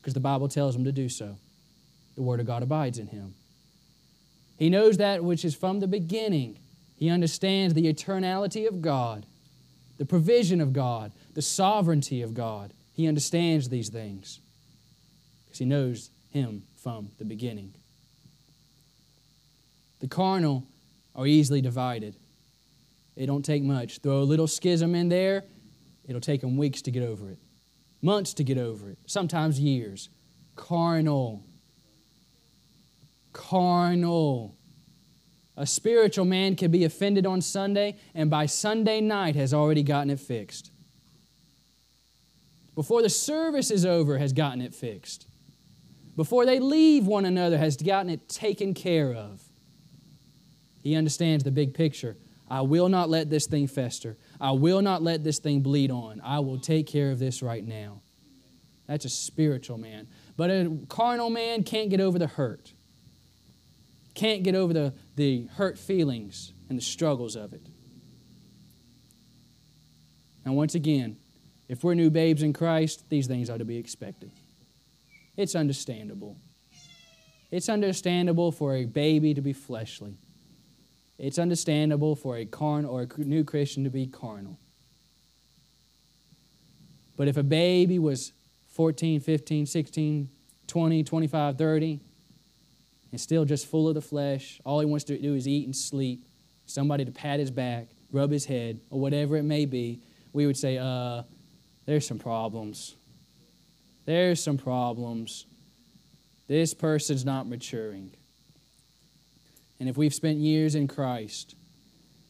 because 0.00 0.14
the 0.14 0.20
Bible 0.20 0.46
tells 0.46 0.76
Him 0.76 0.84
to 0.84 0.92
do 0.92 1.08
so 1.08 1.36
the 2.14 2.22
Word 2.22 2.40
of 2.40 2.46
God 2.46 2.62
abides 2.62 2.98
in 2.98 3.06
him. 3.06 3.34
He 4.58 4.70
knows 4.70 4.98
that 4.98 5.24
which 5.24 5.44
is 5.44 5.54
from 5.54 5.80
the 5.80 5.88
beginning. 5.88 6.58
He 6.96 7.10
understands 7.10 7.74
the 7.74 7.92
eternality 7.92 8.68
of 8.68 8.80
God, 8.80 9.26
the 9.98 10.04
provision 10.04 10.60
of 10.60 10.72
God, 10.72 11.12
the 11.34 11.42
sovereignty 11.42 12.22
of 12.22 12.34
God. 12.34 12.72
He 12.94 13.08
understands 13.08 13.68
these 13.68 13.88
things 13.88 14.40
because 15.44 15.58
he 15.58 15.64
knows 15.64 16.10
Him 16.30 16.62
from 16.76 17.10
the 17.18 17.24
beginning. 17.24 17.74
The 20.00 20.08
carnal 20.08 20.64
are 21.14 21.26
easily 21.26 21.60
divided. 21.60 22.14
It 23.16 23.26
don't 23.26 23.44
take 23.44 23.62
much. 23.62 23.98
Throw 23.98 24.20
a 24.20 24.22
little 24.22 24.46
schism 24.46 24.94
in 24.94 25.08
there, 25.08 25.44
it'll 26.06 26.20
take 26.20 26.40
them 26.40 26.56
weeks 26.56 26.82
to 26.82 26.90
get 26.90 27.02
over 27.02 27.30
it, 27.30 27.38
months 28.00 28.32
to 28.34 28.44
get 28.44 28.58
over 28.58 28.90
it, 28.90 28.98
sometimes 29.06 29.58
years. 29.58 30.08
Carnal 30.54 31.42
carnal. 33.32 34.56
A 35.56 35.66
spiritual 35.66 36.24
man 36.24 36.56
can 36.56 36.70
be 36.70 36.84
offended 36.84 37.26
on 37.26 37.40
Sunday 37.40 37.96
and 38.14 38.30
by 38.30 38.46
Sunday 38.46 39.00
night 39.00 39.36
has 39.36 39.52
already 39.52 39.82
gotten 39.82 40.10
it 40.10 40.20
fixed. 40.20 40.70
Before 42.74 43.02
the 43.02 43.10
service 43.10 43.70
is 43.70 43.84
over, 43.84 44.16
has 44.16 44.32
gotten 44.32 44.62
it 44.62 44.74
fixed. 44.74 45.26
Before 46.16 46.46
they 46.46 46.58
leave 46.58 47.06
one 47.06 47.24
another, 47.24 47.58
has 47.58 47.76
gotten 47.76 48.10
it 48.10 48.28
taken 48.28 48.72
care 48.72 49.12
of. 49.12 49.42
He 50.82 50.94
understands 50.94 51.44
the 51.44 51.50
big 51.50 51.74
picture. 51.74 52.16
I 52.50 52.62
will 52.62 52.88
not 52.88 53.08
let 53.08 53.30
this 53.30 53.46
thing 53.46 53.66
fester. 53.66 54.16
I 54.40 54.52
will 54.52 54.82
not 54.82 55.02
let 55.02 55.22
this 55.22 55.38
thing 55.38 55.60
bleed 55.60 55.90
on. 55.90 56.20
I 56.24 56.40
will 56.40 56.58
take 56.58 56.86
care 56.86 57.10
of 57.10 57.18
this 57.18 57.42
right 57.42 57.66
now. 57.66 58.02
That's 58.86 59.04
a 59.04 59.10
spiritual 59.10 59.78
man. 59.78 60.08
But 60.36 60.50
a 60.50 60.78
carnal 60.88 61.30
man 61.30 61.62
can't 61.62 61.88
get 61.88 62.00
over 62.00 62.18
the 62.18 62.26
hurt 62.26 62.72
can't 64.14 64.42
get 64.42 64.54
over 64.54 64.72
the, 64.72 64.94
the 65.16 65.48
hurt 65.54 65.78
feelings 65.78 66.52
and 66.68 66.78
the 66.78 66.82
struggles 66.82 67.36
of 67.36 67.52
it. 67.52 67.66
Now, 70.44 70.52
once 70.52 70.74
again, 70.74 71.16
if 71.68 71.84
we're 71.84 71.94
new 71.94 72.10
babes 72.10 72.42
in 72.42 72.52
Christ, 72.52 73.08
these 73.08 73.26
things 73.26 73.48
are 73.48 73.58
to 73.58 73.64
be 73.64 73.76
expected. 73.76 74.30
It's 75.36 75.54
understandable. 75.54 76.36
It's 77.50 77.68
understandable 77.68 78.52
for 78.52 78.74
a 78.74 78.84
baby 78.84 79.34
to 79.34 79.40
be 79.40 79.52
fleshly. 79.52 80.18
It's 81.18 81.38
understandable 81.38 82.16
for 82.16 82.36
a 82.36 82.44
carnal 82.44 82.94
or 82.94 83.02
a 83.02 83.20
new 83.20 83.44
Christian 83.44 83.84
to 83.84 83.90
be 83.90 84.06
carnal. 84.06 84.58
But 87.16 87.28
if 87.28 87.36
a 87.36 87.42
baby 87.42 87.98
was 87.98 88.32
14, 88.68 89.20
15, 89.20 89.66
16, 89.66 90.28
20, 90.66 91.04
25, 91.04 91.58
30, 91.58 92.00
and 93.12 93.20
still 93.20 93.44
just 93.44 93.66
full 93.66 93.88
of 93.88 93.94
the 93.94 94.00
flesh. 94.00 94.60
All 94.64 94.80
he 94.80 94.86
wants 94.86 95.04
to 95.04 95.18
do 95.18 95.34
is 95.34 95.46
eat 95.46 95.66
and 95.66 95.76
sleep, 95.76 96.24
somebody 96.64 97.04
to 97.04 97.12
pat 97.12 97.38
his 97.38 97.50
back, 97.50 97.88
rub 98.10 98.30
his 98.30 98.46
head, 98.46 98.80
or 98.90 98.98
whatever 98.98 99.36
it 99.36 99.42
may 99.42 99.66
be, 99.66 100.00
we 100.32 100.46
would 100.46 100.56
say, 100.56 100.78
uh, 100.78 101.22
there's 101.84 102.06
some 102.06 102.18
problems. 102.18 102.96
There's 104.06 104.42
some 104.42 104.56
problems. 104.56 105.46
This 106.48 106.72
person's 106.74 107.24
not 107.24 107.46
maturing. 107.46 108.12
And 109.78 109.88
if 109.88 109.96
we've 109.96 110.14
spent 110.14 110.38
years 110.38 110.74
in 110.74 110.88
Christ 110.88 111.54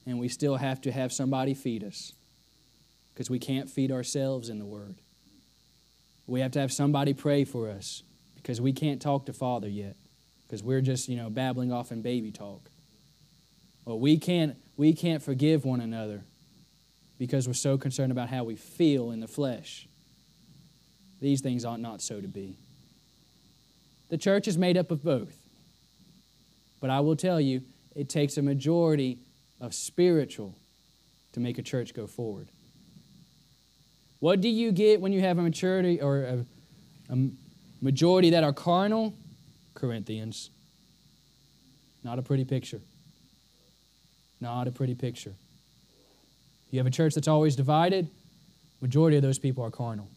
and 0.04 0.18
we 0.18 0.28
still 0.28 0.56
have 0.56 0.80
to 0.82 0.92
have 0.92 1.12
somebody 1.12 1.54
feed 1.54 1.84
us 1.84 2.12
because 3.12 3.30
we 3.30 3.38
can't 3.38 3.70
feed 3.70 3.92
ourselves 3.92 4.48
in 4.48 4.58
the 4.58 4.64
Word, 4.64 4.96
we 6.26 6.40
have 6.40 6.52
to 6.52 6.60
have 6.60 6.72
somebody 6.72 7.12
pray 7.12 7.44
for 7.44 7.68
us 7.68 8.02
because 8.36 8.60
we 8.60 8.72
can't 8.72 9.00
talk 9.00 9.26
to 9.26 9.32
Father 9.32 9.68
yet 9.68 9.96
because 10.52 10.62
we're 10.62 10.82
just, 10.82 11.08
you 11.08 11.16
know, 11.16 11.30
babbling 11.30 11.72
off 11.72 11.92
in 11.92 12.02
baby 12.02 12.30
talk. 12.30 12.60
Well, 13.86 13.98
we 13.98 14.18
can't, 14.18 14.54
we 14.76 14.92
can't 14.92 15.22
forgive 15.22 15.64
one 15.64 15.80
another 15.80 16.24
because 17.18 17.48
we're 17.48 17.54
so 17.54 17.78
concerned 17.78 18.12
about 18.12 18.28
how 18.28 18.44
we 18.44 18.56
feel 18.56 19.12
in 19.12 19.20
the 19.20 19.26
flesh. 19.26 19.88
These 21.22 21.40
things 21.40 21.64
ought 21.64 21.80
not 21.80 22.02
so 22.02 22.20
to 22.20 22.28
be. 22.28 22.58
The 24.10 24.18
church 24.18 24.46
is 24.46 24.58
made 24.58 24.76
up 24.76 24.90
of 24.90 25.02
both. 25.02 25.34
But 26.82 26.90
I 26.90 27.00
will 27.00 27.16
tell 27.16 27.40
you, 27.40 27.62
it 27.96 28.10
takes 28.10 28.36
a 28.36 28.42
majority 28.42 29.20
of 29.58 29.72
spiritual 29.72 30.54
to 31.32 31.40
make 31.40 31.56
a 31.56 31.62
church 31.62 31.94
go 31.94 32.06
forward. 32.06 32.48
What 34.20 34.42
do 34.42 34.50
you 34.50 34.70
get 34.70 35.00
when 35.00 35.14
you 35.14 35.22
have 35.22 35.38
a 35.38 35.42
maturity 35.42 36.02
or 36.02 36.24
a, 36.24 36.44
a 37.08 37.16
majority 37.80 38.28
that 38.30 38.44
are 38.44 38.52
carnal? 38.52 39.14
Corinthians. 39.74 40.50
Not 42.04 42.18
a 42.18 42.22
pretty 42.22 42.44
picture. 42.44 42.80
Not 44.40 44.66
a 44.66 44.72
pretty 44.72 44.94
picture. 44.94 45.34
You 46.70 46.78
have 46.78 46.86
a 46.86 46.90
church 46.90 47.14
that's 47.14 47.28
always 47.28 47.54
divided, 47.54 48.08
majority 48.80 49.16
of 49.16 49.22
those 49.22 49.38
people 49.38 49.62
are 49.62 49.70
carnal. 49.70 50.08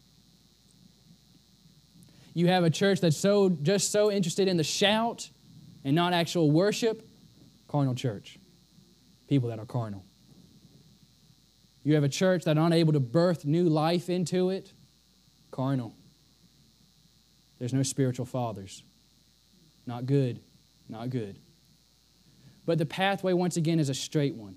You 2.34 2.48
have 2.48 2.64
a 2.64 2.70
church 2.70 3.00
that's 3.00 3.16
so 3.16 3.50
just 3.50 3.92
so 3.92 4.10
interested 4.10 4.48
in 4.48 4.56
the 4.56 4.64
shout 4.64 5.28
and 5.84 5.94
not 5.94 6.12
actual 6.12 6.50
worship, 6.50 7.06
carnal 7.68 7.94
church. 7.94 8.38
People 9.28 9.48
that 9.50 9.58
are 9.58 9.64
carnal. 9.64 10.04
You 11.84 11.94
have 11.94 12.04
a 12.04 12.08
church 12.08 12.44
that 12.44 12.58
are 12.58 12.66
unable 12.66 12.92
to 12.94 13.00
birth 13.00 13.44
new 13.44 13.68
life 13.68 14.10
into 14.10 14.50
it, 14.50 14.72
carnal. 15.50 15.94
There's 17.58 17.72
no 17.72 17.82
spiritual 17.82 18.26
fathers. 18.26 18.82
Not 19.86 20.06
good. 20.06 20.40
Not 20.88 21.10
good. 21.10 21.38
But 22.64 22.78
the 22.78 22.86
pathway, 22.86 23.32
once 23.32 23.56
again, 23.56 23.78
is 23.78 23.88
a 23.88 23.94
straight 23.94 24.34
one. 24.34 24.56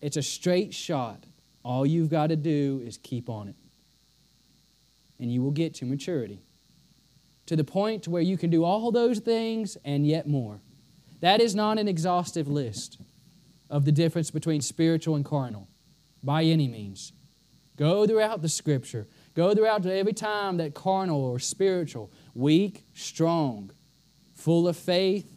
It's 0.00 0.16
a 0.16 0.22
straight 0.22 0.74
shot. 0.74 1.24
All 1.62 1.86
you've 1.86 2.10
got 2.10 2.28
to 2.28 2.36
do 2.36 2.82
is 2.84 2.98
keep 2.98 3.28
on 3.28 3.48
it. 3.48 3.56
And 5.20 5.32
you 5.32 5.42
will 5.42 5.50
get 5.50 5.74
to 5.74 5.84
maturity. 5.84 6.42
To 7.46 7.56
the 7.56 7.64
point 7.64 8.06
where 8.06 8.22
you 8.22 8.36
can 8.36 8.50
do 8.50 8.64
all 8.64 8.92
those 8.92 9.20
things 9.20 9.76
and 9.84 10.06
yet 10.06 10.28
more. 10.28 10.60
That 11.20 11.40
is 11.40 11.54
not 11.54 11.78
an 11.78 11.88
exhaustive 11.88 12.48
list 12.48 12.98
of 13.70 13.84
the 13.84 13.92
difference 13.92 14.30
between 14.30 14.60
spiritual 14.60 15.16
and 15.16 15.24
carnal 15.24 15.68
by 16.22 16.44
any 16.44 16.68
means. 16.68 17.12
Go 17.76 18.06
throughout 18.06 18.42
the 18.42 18.48
scripture. 18.48 19.06
Go 19.34 19.54
throughout 19.54 19.86
every 19.86 20.12
time 20.12 20.56
that 20.56 20.74
carnal 20.74 21.24
or 21.24 21.38
spiritual, 21.38 22.12
weak, 22.34 22.84
strong, 22.92 23.70
full 24.38 24.68
of 24.68 24.76
faith, 24.76 25.30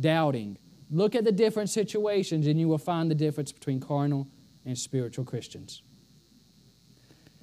doubting. 0.00 0.56
Look 0.90 1.14
at 1.14 1.24
the 1.24 1.32
different 1.32 1.68
situations 1.68 2.46
and 2.46 2.58
you 2.58 2.66
will 2.66 2.78
find 2.78 3.10
the 3.10 3.14
difference 3.14 3.52
between 3.52 3.78
carnal 3.78 4.26
and 4.64 4.76
spiritual 4.76 5.24
Christians. 5.24 5.82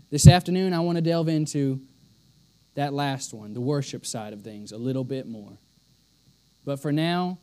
This 0.09 0.27
afternoon, 0.27 0.73
I 0.73 0.79
want 0.79 0.97
to 0.97 1.01
delve 1.01 1.29
into 1.29 1.79
that 2.73 2.93
last 2.93 3.33
one, 3.33 3.53
the 3.53 3.61
worship 3.61 4.05
side 4.05 4.33
of 4.33 4.41
things, 4.41 4.71
a 4.71 4.77
little 4.77 5.03
bit 5.03 5.27
more. 5.27 5.57
But 6.65 6.79
for 6.79 6.91
now, 6.91 7.37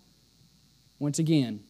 once 0.99 1.19
again, 1.19 1.61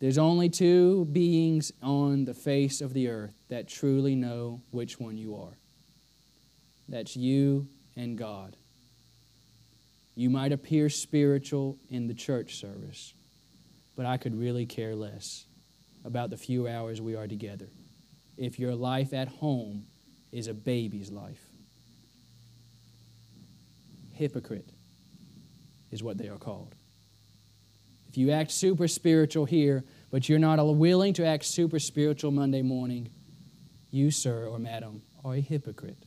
there's 0.00 0.18
only 0.18 0.48
two 0.48 1.04
beings 1.06 1.72
on 1.82 2.24
the 2.24 2.34
face 2.34 2.80
of 2.80 2.94
the 2.94 3.08
earth 3.08 3.34
that 3.48 3.68
truly 3.68 4.14
know 4.14 4.62
which 4.70 4.98
one 4.98 5.16
you 5.16 5.36
are. 5.36 5.56
That's 6.88 7.16
you 7.16 7.68
and 7.96 8.16
God. 8.18 8.56
You 10.14 10.30
might 10.30 10.52
appear 10.52 10.88
spiritual 10.88 11.76
in 11.90 12.06
the 12.06 12.14
church 12.14 12.56
service, 12.56 13.14
but 13.96 14.06
I 14.06 14.16
could 14.16 14.38
really 14.38 14.66
care 14.66 14.94
less 14.94 15.44
about 16.04 16.30
the 16.30 16.36
few 16.36 16.68
hours 16.68 17.00
we 17.00 17.16
are 17.16 17.26
together 17.26 17.68
if 18.36 18.58
your 18.58 18.74
life 18.74 19.12
at 19.12 19.28
home 19.28 19.86
is 20.32 20.46
a 20.46 20.54
baby's 20.54 21.10
life. 21.10 21.40
Hypocrite 24.12 24.68
is 25.90 26.02
what 26.02 26.18
they 26.18 26.28
are 26.28 26.38
called. 26.38 26.74
If 28.08 28.18
you 28.18 28.30
act 28.30 28.52
super 28.52 28.86
spiritual 28.86 29.44
here, 29.44 29.82
but 30.10 30.28
you're 30.28 30.38
not 30.38 30.64
willing 30.64 31.14
to 31.14 31.26
act 31.26 31.44
super 31.44 31.80
spiritual 31.80 32.30
Monday 32.30 32.62
morning, 32.62 33.10
you, 33.90 34.12
sir 34.12 34.46
or 34.46 34.58
madam, 34.58 35.02
are 35.24 35.34
a 35.34 35.40
hypocrite. 35.40 35.98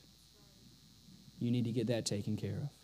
You 1.40 1.52
need 1.52 1.66
to 1.66 1.72
get 1.72 1.88
that 1.88 2.06
taken 2.06 2.38
care 2.38 2.56
of. 2.56 2.77